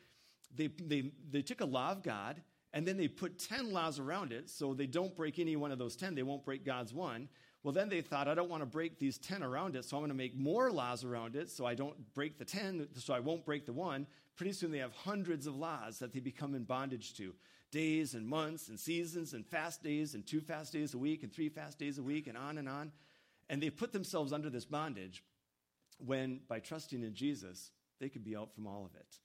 they, 0.55 0.68
they, 0.81 1.12
they 1.31 1.42
took 1.42 1.61
a 1.61 1.66
law 1.66 1.92
of 1.92 2.03
God 2.03 2.40
and 2.75 2.87
then 2.87 2.97
they 2.97 3.09
put 3.09 3.39
10 3.39 3.73
laws 3.73 3.99
around 3.99 4.33
it 4.33 4.49
so 4.49 4.73
they 4.73 4.87
don't 4.87 5.15
break 5.15 5.39
any 5.39 5.57
one 5.57 5.73
of 5.73 5.79
those 5.79 5.95
10. 5.97 6.15
They 6.15 6.23
won't 6.23 6.45
break 6.45 6.65
God's 6.65 6.95
one. 6.95 7.29
Well, 7.63 7.73
then 7.73 7.89
they 7.89 8.01
thought, 8.01 8.29
I 8.29 8.35
don't 8.35 8.49
want 8.49 8.63
to 8.63 8.67
break 8.67 8.99
these 8.99 9.19
10 9.19 9.43
around 9.43 9.77
it, 9.77 9.85
so 9.85 9.97
I'm 9.97 10.01
going 10.01 10.11
to 10.11 10.17
make 10.17 10.37
more 10.37 10.71
laws 10.73 11.05
around 11.05 11.37
it 11.37 11.49
so 11.49 11.65
I 11.65 11.75
don't 11.75 12.13
break 12.15 12.39
the 12.39 12.45
10, 12.45 12.89
so 12.97 13.15
I 13.15 13.21
won't 13.21 13.45
break 13.45 13.67
the 13.67 13.73
one. 13.73 14.07
Pretty 14.37 14.53
soon 14.53 14.73
they 14.73 14.79
have 14.79 14.93
hundreds 14.93 15.47
of 15.47 15.55
laws 15.55 15.99
that 15.99 16.13
they 16.13 16.21
become 16.21 16.55
in 16.55 16.65
bondage 16.65 17.15
to 17.19 17.35
days 17.71 18.15
and 18.15 18.27
months 18.27 18.69
and 18.69 18.81
seasons 18.81 19.33
and 19.33 19.47
fast 19.47 19.83
days 19.83 20.15
and 20.15 20.27
two 20.27 20.41
fast 20.41 20.73
days 20.73 20.95
a 20.95 20.99
week 20.99 21.23
and 21.23 21.33
three 21.33 21.49
fast 21.49 21.79
days 21.79 21.99
a 21.99 22.03
week 22.03 22.27
and 22.27 22.37
on 22.37 22.59
and 22.59 22.69
on. 22.69 22.91
And 23.49 23.63
they 23.63 23.71
put 23.71 23.93
themselves 23.93 24.33
under 24.33 24.51
this 24.51 24.65
bondage 24.65 25.23
when, 25.99 26.41
by 26.49 26.59
trusting 26.59 27.03
in 27.03 27.15
Jesus, 27.15 27.71
they 28.01 28.09
could 28.09 28.25
be 28.25 28.35
out 28.35 28.53
from 28.55 28.67
all 28.67 28.85
of 28.85 28.95
it. 28.95 29.19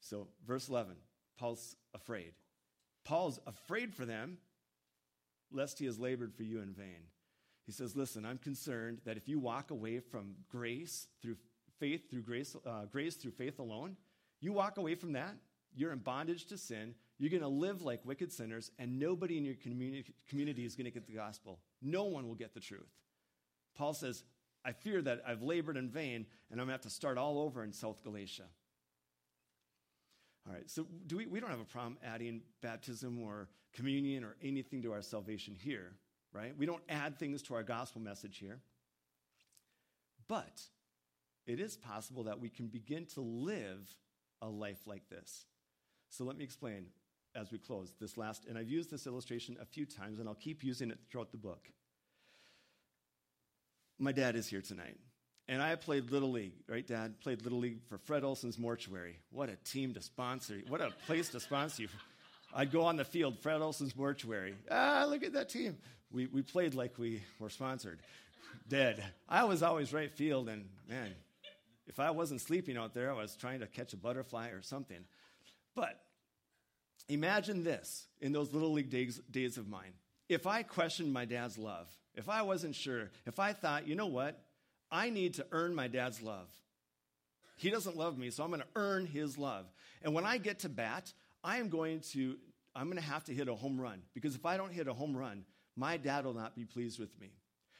So, 0.00 0.28
verse 0.46 0.68
11 0.68 0.96
Paul's 1.38 1.76
afraid. 1.94 2.32
Paul's 3.04 3.40
afraid 3.46 3.94
for 3.94 4.04
them, 4.04 4.38
lest 5.50 5.78
he 5.78 5.86
has 5.86 5.98
labored 5.98 6.34
for 6.34 6.42
you 6.42 6.60
in 6.60 6.72
vain. 6.72 7.08
He 7.66 7.72
says, 7.72 7.96
Listen, 7.96 8.24
I'm 8.26 8.38
concerned 8.38 9.00
that 9.04 9.16
if 9.16 9.28
you 9.28 9.38
walk 9.38 9.70
away 9.70 10.00
from 10.00 10.34
grace 10.48 11.08
through 11.22 11.36
faith, 11.78 12.10
through 12.10 12.22
grace, 12.22 12.56
uh, 12.66 12.86
grace 12.90 13.16
through 13.16 13.32
faith 13.32 13.58
alone, 13.58 13.96
you 14.40 14.52
walk 14.52 14.76
away 14.76 14.94
from 14.94 15.12
that, 15.12 15.34
you're 15.74 15.92
in 15.92 15.98
bondage 15.98 16.46
to 16.46 16.58
sin, 16.58 16.94
you're 17.18 17.30
going 17.30 17.42
to 17.42 17.48
live 17.48 17.82
like 17.82 18.00
wicked 18.04 18.32
sinners, 18.32 18.70
and 18.78 18.98
nobody 18.98 19.38
in 19.38 19.44
your 19.44 19.54
community, 19.54 20.14
community 20.28 20.64
is 20.64 20.74
going 20.74 20.86
to 20.86 20.90
get 20.90 21.06
the 21.06 21.14
gospel. 21.14 21.60
No 21.82 22.04
one 22.04 22.26
will 22.26 22.34
get 22.34 22.54
the 22.54 22.60
truth. 22.60 22.90
Paul 23.76 23.94
says, 23.94 24.24
I 24.64 24.72
fear 24.72 25.00
that 25.02 25.22
I've 25.26 25.42
labored 25.42 25.76
in 25.76 25.88
vain, 25.88 26.26
and 26.50 26.60
I'm 26.60 26.66
going 26.66 26.68
to 26.68 26.72
have 26.72 26.80
to 26.82 26.90
start 26.90 27.18
all 27.18 27.38
over 27.38 27.62
in 27.62 27.72
South 27.72 28.02
Galatia. 28.02 28.44
All 30.46 30.54
right, 30.54 30.68
so 30.70 30.86
do 31.06 31.16
we, 31.16 31.26
we 31.26 31.40
don't 31.40 31.50
have 31.50 31.60
a 31.60 31.64
problem 31.64 31.98
adding 32.02 32.42
baptism 32.62 33.20
or 33.20 33.48
communion 33.74 34.24
or 34.24 34.36
anything 34.42 34.82
to 34.82 34.92
our 34.92 35.02
salvation 35.02 35.54
here, 35.54 35.92
right? 36.32 36.56
We 36.56 36.66
don't 36.66 36.82
add 36.88 37.18
things 37.18 37.42
to 37.42 37.54
our 37.54 37.62
gospel 37.62 38.00
message 38.00 38.38
here. 38.38 38.60
But 40.28 40.62
it 41.46 41.60
is 41.60 41.76
possible 41.76 42.24
that 42.24 42.40
we 42.40 42.48
can 42.48 42.68
begin 42.68 43.06
to 43.14 43.20
live 43.20 43.94
a 44.40 44.48
life 44.48 44.86
like 44.86 45.08
this. 45.08 45.44
So 46.08 46.24
let 46.24 46.36
me 46.36 46.44
explain 46.44 46.86
as 47.34 47.52
we 47.52 47.58
close 47.58 47.94
this 48.00 48.16
last, 48.16 48.46
and 48.46 48.56
I've 48.56 48.68
used 48.68 48.90
this 48.90 49.06
illustration 49.06 49.56
a 49.60 49.64
few 49.64 49.86
times, 49.86 50.18
and 50.18 50.28
I'll 50.28 50.34
keep 50.34 50.64
using 50.64 50.90
it 50.90 50.98
throughout 51.10 51.30
the 51.30 51.38
book. 51.38 51.68
My 53.98 54.12
dad 54.12 54.34
is 54.34 54.48
here 54.48 54.62
tonight. 54.62 54.98
And 55.50 55.60
I 55.60 55.74
played 55.74 56.12
Little 56.12 56.30
League, 56.30 56.52
right, 56.68 56.86
Dad? 56.86 57.18
Played 57.18 57.42
Little 57.42 57.58
League 57.58 57.80
for 57.88 57.98
Fred 57.98 58.22
Olson's 58.22 58.56
Mortuary. 58.56 59.16
What 59.32 59.48
a 59.48 59.56
team 59.56 59.94
to 59.94 60.00
sponsor. 60.00 60.62
What 60.68 60.80
a 60.80 60.92
place 61.06 61.28
to 61.30 61.40
sponsor 61.40 61.82
you. 61.82 61.88
I'd 62.54 62.70
go 62.70 62.84
on 62.84 62.96
the 62.96 63.04
field, 63.04 63.36
Fred 63.40 63.60
Olson's 63.60 63.96
Mortuary. 63.96 64.54
Ah, 64.70 65.06
look 65.08 65.24
at 65.24 65.32
that 65.32 65.48
team. 65.48 65.76
We, 66.12 66.26
we 66.26 66.42
played 66.42 66.74
like 66.74 66.98
we 66.98 67.24
were 67.40 67.50
sponsored. 67.50 67.98
Dead. 68.68 69.02
I 69.28 69.42
was 69.42 69.64
always 69.64 69.92
right 69.92 70.12
field, 70.12 70.48
and 70.48 70.68
man, 70.88 71.12
if 71.88 71.98
I 71.98 72.12
wasn't 72.12 72.40
sleeping 72.40 72.76
out 72.76 72.94
there, 72.94 73.10
I 73.10 73.14
was 73.14 73.34
trying 73.34 73.58
to 73.58 73.66
catch 73.66 73.92
a 73.92 73.96
butterfly 73.96 74.50
or 74.50 74.62
something. 74.62 75.04
But 75.74 75.98
imagine 77.08 77.64
this 77.64 78.06
in 78.20 78.30
those 78.30 78.52
Little 78.52 78.72
League 78.72 78.90
days, 78.90 79.20
days 79.28 79.58
of 79.58 79.68
mine. 79.68 79.94
If 80.28 80.46
I 80.46 80.62
questioned 80.62 81.12
my 81.12 81.24
dad's 81.24 81.58
love, 81.58 81.88
if 82.14 82.28
I 82.28 82.42
wasn't 82.42 82.76
sure, 82.76 83.10
if 83.26 83.40
I 83.40 83.52
thought, 83.52 83.88
you 83.88 83.96
know 83.96 84.06
what, 84.06 84.40
I 84.90 85.10
need 85.10 85.34
to 85.34 85.46
earn 85.52 85.74
my 85.74 85.88
dad's 85.88 86.22
love. 86.22 86.48
He 87.56 87.70
doesn't 87.70 87.96
love 87.96 88.16
me, 88.16 88.30
so 88.30 88.42
I'm 88.42 88.50
going 88.50 88.62
to 88.62 88.66
earn 88.74 89.06
his 89.06 89.36
love. 89.36 89.66
And 90.02 90.14
when 90.14 90.24
I 90.24 90.38
get 90.38 90.60
to 90.60 90.68
bat, 90.68 91.12
I 91.44 91.58
am 91.58 91.68
going 91.68 92.00
to 92.12 92.36
I'm 92.74 92.86
going 92.86 92.96
to 92.96 93.02
have 93.02 93.24
to 93.24 93.34
hit 93.34 93.48
a 93.48 93.54
home 93.54 93.80
run 93.80 94.00
because 94.14 94.36
if 94.36 94.46
I 94.46 94.56
don't 94.56 94.72
hit 94.72 94.86
a 94.86 94.94
home 94.94 95.16
run, 95.16 95.44
my 95.76 95.96
dad 95.96 96.24
will 96.24 96.34
not 96.34 96.54
be 96.54 96.64
pleased 96.64 96.98
with 96.98 97.18
me. 97.20 97.32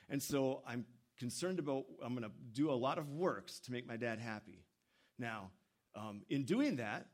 And 0.08 0.20
so 0.22 0.62
I'm 0.66 0.84
concerned 1.18 1.58
about 1.58 1.84
I'm 2.04 2.14
going 2.14 2.28
to 2.28 2.32
do 2.52 2.70
a 2.70 2.72
lot 2.72 2.98
of 2.98 3.08
works 3.10 3.60
to 3.60 3.72
make 3.72 3.86
my 3.86 3.96
dad 3.96 4.18
happy. 4.18 4.64
Now, 5.18 5.50
um, 5.94 6.22
in 6.28 6.44
doing 6.44 6.76
that, 6.76 7.06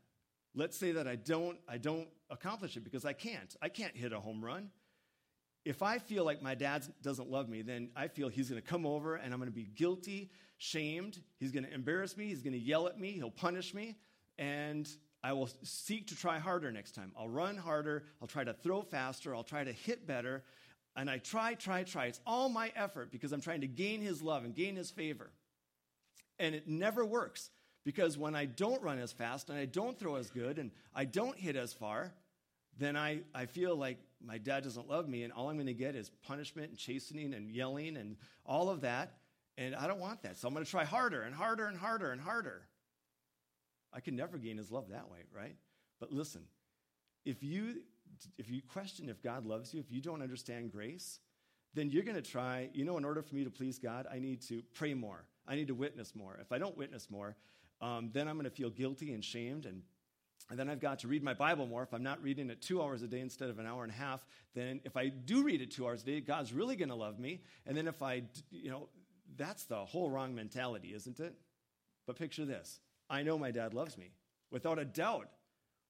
let's 0.55 0.77
say 0.77 0.91
that 0.93 1.07
I 1.07 1.15
don't 1.15 1.57
I 1.67 1.77
don't 1.77 2.07
accomplish 2.29 2.75
it 2.75 2.83
because 2.83 3.05
I 3.05 3.13
can't. 3.13 3.55
I 3.61 3.69
can't 3.69 3.95
hit 3.95 4.11
a 4.11 4.19
home 4.19 4.43
run 4.43 4.69
if 5.67 5.83
I 5.83 5.99
feel 5.99 6.23
like 6.23 6.41
my 6.41 6.55
dad 6.55 6.85
doesn't 7.03 7.29
love 7.29 7.49
me, 7.49 7.61
then 7.61 7.89
I 7.93 8.07
feel 8.07 8.29
he's 8.29 8.49
going 8.49 8.61
to 8.61 8.65
come 8.67 8.85
over 8.85 9.15
and 9.15 9.33
I'm 9.33 9.39
going 9.39 9.51
to 9.51 9.55
be 9.55 9.67
guilty, 9.75 10.31
shamed. 10.57 11.19
He's 11.39 11.51
going 11.51 11.65
to 11.65 11.73
embarrass 11.73 12.15
me. 12.15 12.27
He's 12.27 12.41
going 12.41 12.53
to 12.53 12.59
yell 12.59 12.87
at 12.87 12.97
me. 12.97 13.11
He'll 13.11 13.29
punish 13.29 13.73
me. 13.73 13.97
And 14.39 14.87
I 15.21 15.33
will 15.33 15.49
seek 15.63 16.07
to 16.07 16.15
try 16.15 16.39
harder 16.39 16.71
next 16.71 16.95
time. 16.95 17.11
I'll 17.19 17.27
run 17.27 17.57
harder. 17.57 18.05
I'll 18.21 18.29
try 18.29 18.45
to 18.45 18.53
throw 18.53 18.81
faster. 18.81 19.35
I'll 19.35 19.43
try 19.43 19.65
to 19.65 19.73
hit 19.73 20.07
better. 20.07 20.43
And 20.95 21.09
I 21.09 21.17
try, 21.17 21.53
try, 21.55 21.83
try. 21.83 22.05
It's 22.05 22.21
all 22.25 22.47
my 22.47 22.71
effort 22.73 23.11
because 23.11 23.33
I'm 23.33 23.41
trying 23.41 23.61
to 23.61 23.67
gain 23.67 24.01
his 24.01 24.21
love 24.21 24.45
and 24.45 24.55
gain 24.55 24.77
his 24.77 24.89
favor. 24.89 25.31
And 26.39 26.55
it 26.55 26.69
never 26.69 27.03
works 27.03 27.49
because 27.83 28.17
when 28.17 28.35
I 28.35 28.45
don't 28.45 28.81
run 28.81 28.99
as 28.99 29.11
fast 29.11 29.49
and 29.49 29.59
I 29.59 29.65
don't 29.65 29.99
throw 29.99 30.15
as 30.15 30.29
good 30.29 30.59
and 30.59 30.71
I 30.95 31.03
don't 31.03 31.37
hit 31.37 31.57
as 31.57 31.73
far, 31.73 32.13
then 32.77 32.95
I, 32.95 33.19
I 33.35 33.47
feel 33.47 33.75
like 33.75 33.97
my 34.25 34.37
dad 34.37 34.63
doesn't 34.63 34.87
love 34.87 35.07
me, 35.07 35.23
and 35.23 35.31
all 35.31 35.49
I'm 35.49 35.55
going 35.55 35.67
to 35.67 35.73
get 35.73 35.95
is 35.95 36.09
punishment 36.09 36.69
and 36.69 36.77
chastening 36.77 37.33
and 37.33 37.51
yelling 37.51 37.97
and 37.97 38.17
all 38.45 38.69
of 38.69 38.81
that. 38.81 39.17
And 39.57 39.75
I 39.75 39.87
don't 39.87 39.99
want 39.99 40.21
that. 40.23 40.37
So 40.37 40.47
I'm 40.47 40.53
going 40.53 40.65
to 40.65 40.69
try 40.69 40.85
harder 40.85 41.21
and 41.23 41.33
harder 41.33 41.65
and 41.65 41.77
harder 41.77 42.11
and 42.11 42.21
harder. 42.21 42.67
I 43.93 43.99
can 43.99 44.15
never 44.15 44.37
gain 44.37 44.57
his 44.57 44.71
love 44.71 44.89
that 44.89 45.09
way, 45.09 45.19
right? 45.35 45.55
But 45.99 46.11
listen, 46.11 46.43
if 47.25 47.43
you 47.43 47.81
if 48.37 48.49
you 48.49 48.61
question 48.61 49.09
if 49.09 49.21
God 49.21 49.45
loves 49.45 49.73
you, 49.73 49.79
if 49.79 49.91
you 49.91 50.01
don't 50.01 50.21
understand 50.21 50.71
grace, 50.71 51.19
then 51.73 51.89
you're 51.89 52.03
going 52.03 52.15
to 52.15 52.21
try, 52.21 52.69
you 52.73 52.85
know, 52.85 52.97
in 52.97 53.05
order 53.05 53.21
for 53.21 53.35
me 53.35 53.43
to 53.43 53.49
please 53.49 53.77
God, 53.77 54.07
I 54.11 54.19
need 54.19 54.41
to 54.43 54.63
pray 54.73 54.93
more. 54.93 55.25
I 55.47 55.55
need 55.55 55.67
to 55.67 55.75
witness 55.75 56.15
more. 56.15 56.37
If 56.41 56.51
I 56.51 56.57
don't 56.57 56.77
witness 56.77 57.09
more, 57.09 57.35
um, 57.81 58.09
then 58.13 58.27
I'm 58.27 58.35
going 58.35 58.45
to 58.45 58.55
feel 58.55 58.69
guilty 58.69 59.13
and 59.13 59.23
shamed 59.23 59.65
and 59.65 59.81
and 60.49 60.57
then 60.57 60.69
I've 60.69 60.79
got 60.79 60.99
to 60.99 61.07
read 61.07 61.23
my 61.23 61.33
Bible 61.33 61.67
more. 61.67 61.83
If 61.83 61.93
I'm 61.93 62.03
not 62.03 62.23
reading 62.23 62.49
it 62.49 62.61
two 62.61 62.81
hours 62.81 63.01
a 63.01 63.07
day 63.07 63.19
instead 63.19 63.49
of 63.49 63.59
an 63.59 63.65
hour 63.65 63.83
and 63.83 63.91
a 63.91 63.95
half, 63.95 64.25
then 64.55 64.79
if 64.85 64.95
I 64.95 65.09
do 65.09 65.43
read 65.43 65.61
it 65.61 65.71
two 65.71 65.85
hours 65.85 66.03
a 66.03 66.05
day, 66.05 66.21
God's 66.21 66.53
really 66.53 66.77
going 66.77 66.89
to 66.89 66.95
love 66.95 67.19
me. 67.19 67.41
And 67.65 67.75
then 67.75 67.87
if 67.87 68.01
I, 68.01 68.23
you 68.49 68.71
know, 68.71 68.87
that's 69.35 69.65
the 69.65 69.83
whole 69.83 70.09
wrong 70.09 70.33
mentality, 70.33 70.93
isn't 70.95 71.19
it? 71.19 71.35
But 72.05 72.17
picture 72.17 72.45
this 72.45 72.79
I 73.09 73.23
know 73.23 73.37
my 73.37 73.51
dad 73.51 73.73
loves 73.73 73.97
me 73.97 74.11
without 74.49 74.79
a 74.79 74.85
doubt. 74.85 75.29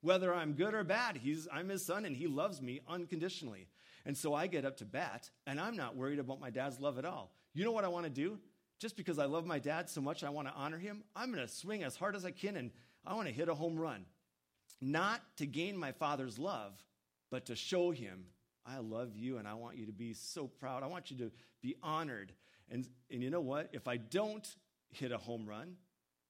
Whether 0.01 0.33
I'm 0.33 0.53
good 0.53 0.73
or 0.73 0.83
bad, 0.83 1.17
he's, 1.17 1.47
I'm 1.51 1.69
his 1.69 1.85
son 1.85 2.05
and 2.05 2.15
he 2.15 2.27
loves 2.27 2.61
me 2.61 2.81
unconditionally. 2.87 3.67
And 4.05 4.15
so 4.15 4.33
I 4.33 4.47
get 4.47 4.63
up 4.63 4.77
to 4.77 4.85
bat 4.85 5.29
and 5.45 5.59
I'm 5.59 5.75
not 5.75 5.95
worried 5.95 6.19
about 6.19 6.39
my 6.39 6.49
dad's 6.49 6.79
love 6.79 6.97
at 6.97 7.05
all. 7.05 7.31
You 7.53 7.65
know 7.65 7.71
what 7.71 7.83
I 7.83 7.89
want 7.89 8.05
to 8.05 8.11
do? 8.11 8.39
Just 8.79 8.95
because 8.95 9.17
I 9.17 9.25
love 9.25 9.45
my 9.45 9.57
dad 9.57 9.89
so 9.89 10.01
much, 10.01 10.23
I 10.23 10.29
want 10.29 10.47
to 10.47 10.53
honor 10.53 10.77
him. 10.77 11.03
I'm 11.15 11.31
going 11.31 11.45
to 11.45 11.51
swing 11.51 11.83
as 11.83 11.95
hard 11.95 12.15
as 12.15 12.25
I 12.25 12.31
can 12.31 12.55
and 12.57 12.71
I 13.05 13.15
want 13.15 13.27
to 13.27 13.33
hit 13.33 13.49
a 13.49 13.55
home 13.55 13.75
run 13.75 14.05
not 14.81 15.21
to 15.37 15.45
gain 15.45 15.77
my 15.77 15.91
Father's 15.91 16.37
love, 16.37 16.73
but 17.31 17.45
to 17.47 17.55
show 17.55 17.91
him, 17.91 18.25
I 18.65 18.79
love 18.79 19.15
you 19.15 19.37
and 19.37 19.47
I 19.47 19.53
want 19.53 19.77
you 19.77 19.85
to 19.85 19.93
be 19.93 20.13
so 20.13 20.47
proud. 20.47 20.83
I 20.83 20.87
want 20.87 21.09
you 21.09 21.17
to 21.17 21.31
be 21.61 21.75
honored. 21.81 22.33
And, 22.69 22.87
and 23.09 23.23
you 23.23 23.29
know 23.29 23.41
what? 23.41 23.69
If 23.71 23.87
I 23.87 23.97
don't 23.97 24.47
hit 24.89 25.11
a 25.11 25.17
home 25.17 25.45
run, 25.47 25.75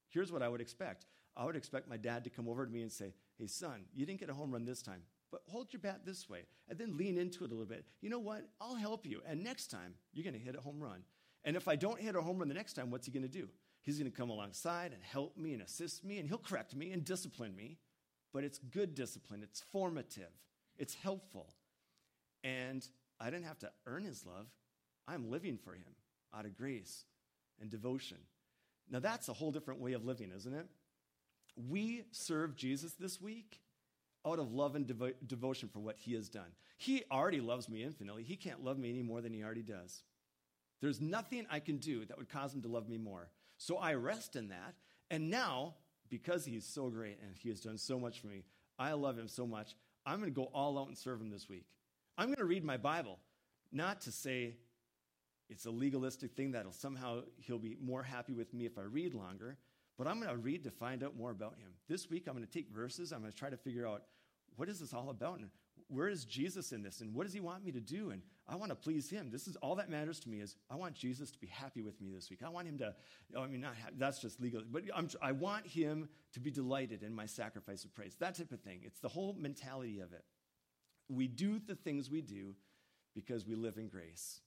here's 0.09 0.31
what 0.31 0.41
I 0.41 0.49
would 0.49 0.61
expect 0.61 1.05
I 1.35 1.45
would 1.45 1.55
expect 1.55 1.87
my 1.87 1.97
dad 1.97 2.23
to 2.23 2.31
come 2.31 2.49
over 2.49 2.65
to 2.65 2.71
me 2.71 2.81
and 2.81 2.91
say, 2.91 3.13
Hey, 3.37 3.45
son, 3.45 3.85
you 3.93 4.05
didn't 4.05 4.19
get 4.19 4.29
a 4.29 4.33
home 4.33 4.51
run 4.51 4.65
this 4.65 4.81
time, 4.81 5.03
but 5.31 5.41
hold 5.45 5.71
your 5.71 5.79
bat 5.79 6.01
this 6.03 6.27
way. 6.27 6.45
And 6.67 6.79
then 6.79 6.97
lean 6.97 7.17
into 7.17 7.43
it 7.43 7.51
a 7.51 7.53
little 7.53 7.67
bit. 7.67 7.85
You 8.01 8.09
know 8.09 8.19
what? 8.19 8.47
I'll 8.59 8.75
help 8.75 9.05
you. 9.05 9.21
And 9.27 9.43
next 9.43 9.67
time, 9.67 9.93
you're 10.13 10.23
going 10.23 10.33
to 10.33 10.39
hit 10.39 10.55
a 10.55 10.61
home 10.61 10.81
run. 10.81 11.03
And 11.43 11.55
if 11.55 11.67
I 11.67 11.75
don't 11.75 11.99
hit 11.99 12.15
a 12.15 12.21
home 12.21 12.39
run 12.39 12.47
the 12.47 12.55
next 12.55 12.73
time, 12.73 12.89
what's 12.89 13.05
he 13.05 13.11
going 13.11 13.23
to 13.23 13.29
do? 13.29 13.47
He's 13.81 13.99
going 13.99 14.11
to 14.11 14.17
come 14.17 14.31
alongside 14.31 14.91
and 14.91 15.01
help 15.03 15.37
me 15.37 15.53
and 15.53 15.61
assist 15.61 16.03
me, 16.03 16.17
and 16.17 16.27
he'll 16.27 16.39
correct 16.39 16.75
me 16.75 16.91
and 16.91 17.05
discipline 17.05 17.55
me 17.55 17.77
but 18.33 18.43
it's 18.43 18.59
good 18.59 18.95
discipline, 18.95 19.41
it's 19.43 19.61
formative, 19.71 20.31
it's 20.77 20.95
helpful. 20.95 21.53
And 22.43 22.85
I 23.19 23.29
didn't 23.29 23.45
have 23.45 23.59
to 23.59 23.71
earn 23.85 24.03
his 24.03 24.25
love. 24.25 24.47
I'm 25.07 25.31
living 25.31 25.57
for 25.57 25.73
him 25.73 25.95
out 26.35 26.45
of 26.45 26.55
grace 26.55 27.05
and 27.59 27.69
devotion. 27.69 28.17
Now, 28.89 28.99
that's 28.99 29.27
a 29.27 29.33
whole 29.33 29.51
different 29.51 29.81
way 29.81 29.93
of 29.93 30.05
living, 30.05 30.31
isn't 30.35 30.53
it? 30.53 30.67
We 31.69 32.03
serve 32.11 32.55
Jesus 32.55 32.93
this 32.93 33.19
week 33.19 33.61
out 34.25 34.39
of 34.39 34.53
love 34.53 34.75
and 34.75 34.85
devo- 34.85 35.15
devotion 35.25 35.69
for 35.69 35.79
what 35.79 35.97
he 35.97 36.13
has 36.13 36.29
done. 36.29 36.51
He 36.77 37.03
already 37.11 37.41
loves 37.41 37.67
me 37.67 37.83
infinitely. 37.83 38.23
He 38.23 38.35
can't 38.35 38.63
love 38.63 38.77
me 38.77 38.89
any 38.89 39.01
more 39.01 39.21
than 39.21 39.33
he 39.33 39.43
already 39.43 39.63
does. 39.63 40.03
There's 40.81 41.01
nothing 41.01 41.47
I 41.49 41.59
can 41.59 41.77
do 41.77 42.05
that 42.05 42.17
would 42.17 42.29
cause 42.29 42.53
him 42.53 42.61
to 42.61 42.67
love 42.67 42.87
me 42.87 42.97
more. 42.97 43.29
So 43.57 43.77
I 43.77 43.95
rest 43.95 44.35
in 44.35 44.49
that. 44.49 44.75
And 45.09 45.29
now 45.29 45.75
because 46.09 46.45
he's 46.45 46.65
so 46.65 46.89
great 46.89 47.19
and 47.21 47.35
he 47.35 47.49
has 47.49 47.59
done 47.59 47.77
so 47.77 47.99
much 47.99 48.19
for 48.19 48.27
me, 48.27 48.43
I 48.79 48.93
love 48.93 49.17
him 49.17 49.27
so 49.27 49.45
much. 49.47 49.75
I'm 50.05 50.19
going 50.19 50.31
to 50.31 50.35
go 50.35 50.49
all 50.53 50.79
out 50.79 50.87
and 50.87 50.97
serve 50.97 51.19
him 51.19 51.29
this 51.29 51.49
week. 51.49 51.65
I'm 52.17 52.27
going 52.27 52.37
to 52.37 52.45
read 52.45 52.63
my 52.63 52.77
Bible, 52.77 53.19
not 53.71 54.01
to 54.01 54.11
say 54.11 54.55
it's 55.49 55.65
a 55.65 55.71
legalistic 55.71 56.33
thing 56.33 56.51
that'll 56.51 56.71
somehow 56.71 57.21
he'll 57.37 57.59
be 57.59 57.77
more 57.81 58.03
happy 58.03 58.33
with 58.33 58.53
me 58.53 58.65
if 58.65 58.77
I 58.77 58.83
read 58.83 59.13
longer, 59.13 59.57
but 59.97 60.07
I'm 60.07 60.19
going 60.19 60.31
to 60.31 60.37
read 60.37 60.63
to 60.65 60.71
find 60.71 61.03
out 61.03 61.15
more 61.15 61.31
about 61.31 61.55
him. 61.57 61.71
This 61.87 62.09
week, 62.09 62.27
I'm 62.27 62.33
going 62.33 62.45
to 62.45 62.51
take 62.51 62.69
verses. 62.69 63.11
I'm 63.11 63.21
going 63.21 63.31
to 63.31 63.37
try 63.37 63.49
to 63.49 63.57
figure 63.57 63.87
out 63.87 64.03
what 64.55 64.69
is 64.69 64.79
this 64.79 64.93
all 64.93 65.09
about 65.09 65.39
and 65.39 65.49
where 65.87 66.07
is 66.07 66.25
Jesus 66.25 66.71
in 66.71 66.83
this 66.83 67.01
and 67.01 67.13
what 67.13 67.25
does 67.25 67.33
he 67.33 67.39
want 67.39 67.63
me 67.63 67.71
to 67.71 67.79
do? 67.79 68.11
And 68.11 68.21
I 68.47 68.55
want 68.55 68.69
to 68.71 68.75
please 68.75 69.09
him. 69.09 69.29
This 69.31 69.47
is 69.47 69.55
all 69.57 69.75
that 69.75 69.89
matters 69.89 70.19
to 70.21 70.29
me 70.29 70.39
is 70.39 70.55
I 70.69 70.75
want 70.75 70.95
Jesus 70.95 71.31
to 71.31 71.39
be 71.39 71.47
happy 71.47 71.81
with 71.81 71.99
me 72.01 72.09
this 72.13 72.29
week. 72.29 72.41
I 72.45 72.49
want 72.49 72.67
him 72.67 72.77
to, 72.79 72.93
oh, 73.35 73.41
I 73.41 73.47
mean, 73.47 73.61
not 73.61 73.75
happy, 73.75 73.95
that's 73.97 74.19
just 74.19 74.39
legal, 74.41 74.61
but 74.69 74.83
I'm, 74.95 75.09
I 75.21 75.31
want 75.31 75.65
him 75.65 76.09
to 76.33 76.39
be 76.39 76.51
delighted 76.51 77.03
in 77.03 77.13
my 77.13 77.25
sacrifice 77.25 77.83
of 77.83 77.93
praise. 77.93 78.15
That 78.19 78.35
type 78.37 78.51
of 78.51 78.61
thing. 78.61 78.81
It's 78.83 78.99
the 78.99 79.09
whole 79.09 79.35
mentality 79.37 79.99
of 79.99 80.13
it. 80.13 80.23
We 81.09 81.27
do 81.27 81.59
the 81.59 81.75
things 81.75 82.09
we 82.09 82.21
do 82.21 82.55
because 83.15 83.45
we 83.45 83.55
live 83.55 83.77
in 83.77 83.87
grace. 83.87 84.41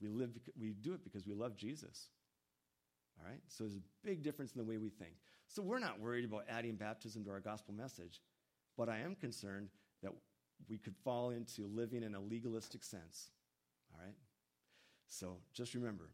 We, 0.00 0.08
live, 0.08 0.30
we 0.58 0.70
do 0.70 0.94
it 0.94 1.04
because 1.04 1.26
we 1.26 1.34
love 1.34 1.56
Jesus. 1.56 2.08
All 3.18 3.30
right? 3.30 3.40
So 3.48 3.64
there's 3.64 3.76
a 3.76 3.82
big 4.04 4.22
difference 4.22 4.52
in 4.52 4.58
the 4.58 4.64
way 4.64 4.78
we 4.78 4.88
think. 4.88 5.12
So 5.46 5.62
we're 5.62 5.78
not 5.78 6.00
worried 6.00 6.24
about 6.24 6.44
adding 6.48 6.76
baptism 6.76 7.24
to 7.24 7.30
our 7.30 7.40
gospel 7.40 7.74
message, 7.74 8.20
but 8.76 8.88
I 8.88 9.00
am 9.00 9.14
concerned 9.14 9.68
that 10.02 10.12
we 10.68 10.78
could 10.78 10.96
fall 11.04 11.30
into 11.30 11.66
living 11.66 12.02
in 12.02 12.14
a 12.14 12.20
legalistic 12.20 12.84
sense. 12.84 13.30
All 13.92 14.04
right? 14.04 14.14
So 15.08 15.36
just 15.52 15.74
remember, 15.74 16.10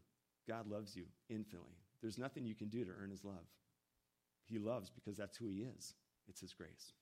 God 0.47 0.67
loves 0.67 0.95
you 0.95 1.05
infinitely. 1.29 1.77
There's 2.01 2.17
nothing 2.17 2.45
you 2.45 2.55
can 2.55 2.69
do 2.69 2.85
to 2.85 2.91
earn 3.01 3.11
his 3.11 3.23
love. 3.23 3.45
He 4.45 4.59
loves 4.59 4.89
because 4.89 5.17
that's 5.17 5.37
who 5.37 5.47
he 5.47 5.67
is, 5.77 5.93
it's 6.27 6.41
his 6.41 6.53
grace. 6.53 6.93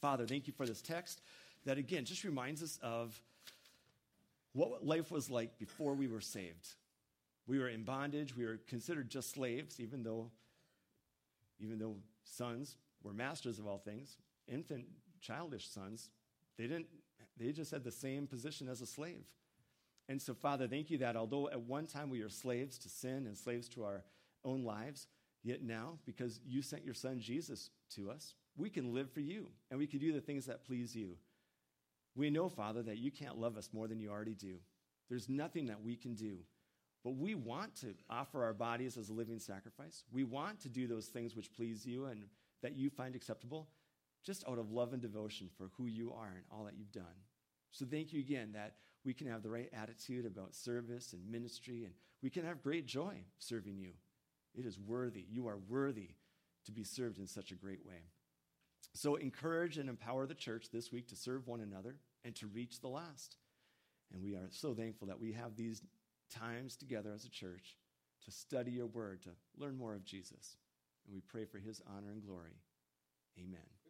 Father, 0.00 0.26
thank 0.26 0.46
you 0.46 0.52
for 0.52 0.66
this 0.66 0.80
text 0.80 1.20
that, 1.64 1.78
again, 1.78 2.04
just 2.04 2.24
reminds 2.24 2.62
us 2.62 2.78
of 2.82 3.20
what 4.52 4.84
life 4.84 5.10
was 5.10 5.30
like 5.30 5.58
before 5.58 5.94
we 5.94 6.08
were 6.08 6.20
saved. 6.20 6.68
We 7.46 7.58
were 7.58 7.68
in 7.68 7.82
bondage, 7.82 8.36
we 8.36 8.44
were 8.44 8.60
considered 8.68 9.10
just 9.10 9.32
slaves, 9.32 9.80
even 9.80 10.02
though, 10.02 10.30
even 11.58 11.78
though 11.78 11.96
sons 12.24 12.76
were 13.02 13.12
masters 13.12 13.58
of 13.58 13.66
all 13.66 13.78
things. 13.78 14.16
Infant 14.48 14.84
childish 15.20 15.68
sons, 15.68 16.10
they 16.58 16.64
didn't 16.64 16.86
they 17.38 17.52
just 17.52 17.70
had 17.70 17.84
the 17.84 17.90
same 17.90 18.26
position 18.26 18.68
as 18.68 18.80
a 18.80 18.86
slave. 18.86 19.24
And 20.08 20.20
so, 20.20 20.34
Father, 20.34 20.68
thank 20.68 20.90
you 20.90 20.98
that 20.98 21.16
although 21.16 21.48
at 21.48 21.60
one 21.60 21.86
time 21.86 22.10
we 22.10 22.22
were 22.22 22.28
slaves 22.28 22.78
to 22.78 22.88
sin 22.88 23.26
and 23.26 23.36
slaves 23.36 23.68
to 23.70 23.84
our 23.84 24.04
own 24.44 24.64
lives, 24.64 25.06
yet 25.42 25.62
now, 25.62 25.98
because 26.04 26.40
you 26.44 26.60
sent 26.62 26.84
your 26.84 26.94
son 26.94 27.20
Jesus 27.20 27.70
to 27.94 28.10
us, 28.10 28.34
we 28.56 28.68
can 28.68 28.92
live 28.92 29.10
for 29.10 29.20
you 29.20 29.46
and 29.70 29.78
we 29.78 29.86
can 29.86 29.98
do 29.98 30.12
the 30.12 30.20
things 30.20 30.46
that 30.46 30.64
please 30.64 30.94
you. 30.94 31.16
We 32.14 32.28
know, 32.28 32.48
Father, 32.48 32.82
that 32.82 32.98
you 32.98 33.10
can't 33.10 33.38
love 33.38 33.56
us 33.56 33.70
more 33.72 33.88
than 33.88 33.98
you 33.98 34.10
already 34.10 34.34
do. 34.34 34.56
There's 35.08 35.28
nothing 35.28 35.66
that 35.66 35.82
we 35.82 35.96
can 35.96 36.14
do. 36.14 36.38
But 37.04 37.16
we 37.16 37.34
want 37.34 37.74
to 37.76 37.94
offer 38.08 38.44
our 38.44 38.52
bodies 38.52 38.96
as 38.96 39.08
a 39.08 39.14
living 39.14 39.40
sacrifice. 39.40 40.04
We 40.12 40.24
want 40.24 40.60
to 40.60 40.68
do 40.68 40.86
those 40.86 41.06
things 41.06 41.34
which 41.34 41.52
please 41.52 41.84
you 41.84 42.04
and 42.04 42.24
that 42.62 42.76
you 42.76 42.90
find 42.90 43.16
acceptable, 43.16 43.68
just 44.24 44.46
out 44.48 44.58
of 44.58 44.70
love 44.70 44.92
and 44.92 45.02
devotion 45.02 45.48
for 45.56 45.70
who 45.76 45.86
you 45.86 46.12
are 46.12 46.32
and 46.34 46.44
all 46.50 46.64
that 46.64 46.76
you've 46.76 46.92
done. 46.92 47.04
So 47.70 47.84
thank 47.84 48.12
you 48.12 48.20
again 48.20 48.52
that 48.52 48.74
we 49.04 49.14
can 49.14 49.26
have 49.26 49.42
the 49.42 49.50
right 49.50 49.70
attitude 49.72 50.26
about 50.26 50.54
service 50.54 51.12
and 51.12 51.30
ministry, 51.30 51.84
and 51.84 51.94
we 52.22 52.30
can 52.30 52.44
have 52.44 52.62
great 52.62 52.86
joy 52.86 53.16
serving 53.38 53.78
you. 53.78 53.92
It 54.54 54.66
is 54.66 54.78
worthy. 54.78 55.24
You 55.28 55.48
are 55.48 55.58
worthy 55.68 56.10
to 56.66 56.72
be 56.72 56.84
served 56.84 57.18
in 57.18 57.26
such 57.26 57.50
a 57.50 57.56
great 57.56 57.84
way. 57.84 58.10
So 58.94 59.16
encourage 59.16 59.78
and 59.78 59.88
empower 59.88 60.26
the 60.26 60.34
church 60.34 60.66
this 60.70 60.92
week 60.92 61.08
to 61.08 61.16
serve 61.16 61.46
one 61.48 61.60
another 61.60 61.96
and 62.24 62.34
to 62.36 62.46
reach 62.46 62.80
the 62.80 62.88
last. 62.88 63.36
And 64.12 64.22
we 64.22 64.34
are 64.34 64.48
so 64.50 64.74
thankful 64.74 65.08
that 65.08 65.20
we 65.20 65.32
have 65.32 65.56
these 65.56 65.82
times 66.30 66.76
together 66.76 67.12
as 67.14 67.24
a 67.24 67.30
church 67.30 67.76
to 68.24 68.30
study 68.30 68.70
your 68.70 68.86
word, 68.86 69.22
to 69.22 69.30
learn 69.58 69.76
more 69.76 69.94
of 69.94 70.04
Jesus. 70.04 70.56
And 71.06 71.14
we 71.14 71.20
pray 71.20 71.44
for 71.46 71.58
his 71.58 71.80
honor 71.86 72.12
and 72.12 72.22
glory. 72.22 72.60
Amen. 73.38 73.81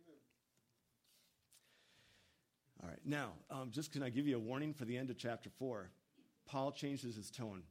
All 2.83 2.89
right, 2.89 2.99
now, 3.05 3.33
um, 3.49 3.71
just 3.71 3.93
can 3.93 4.03
I 4.03 4.11
give 4.11 4.27
you 4.27 4.37
a 4.37 4.41
warning 4.41 4.75
for 4.75 4.85
the 4.85 4.97
end 4.97 5.09
of 5.11 5.17
chapter 5.17 5.51
4? 5.51 5.89
Paul 6.47 6.73
changes 6.73 7.15
his 7.15 7.31
tone 7.31 7.61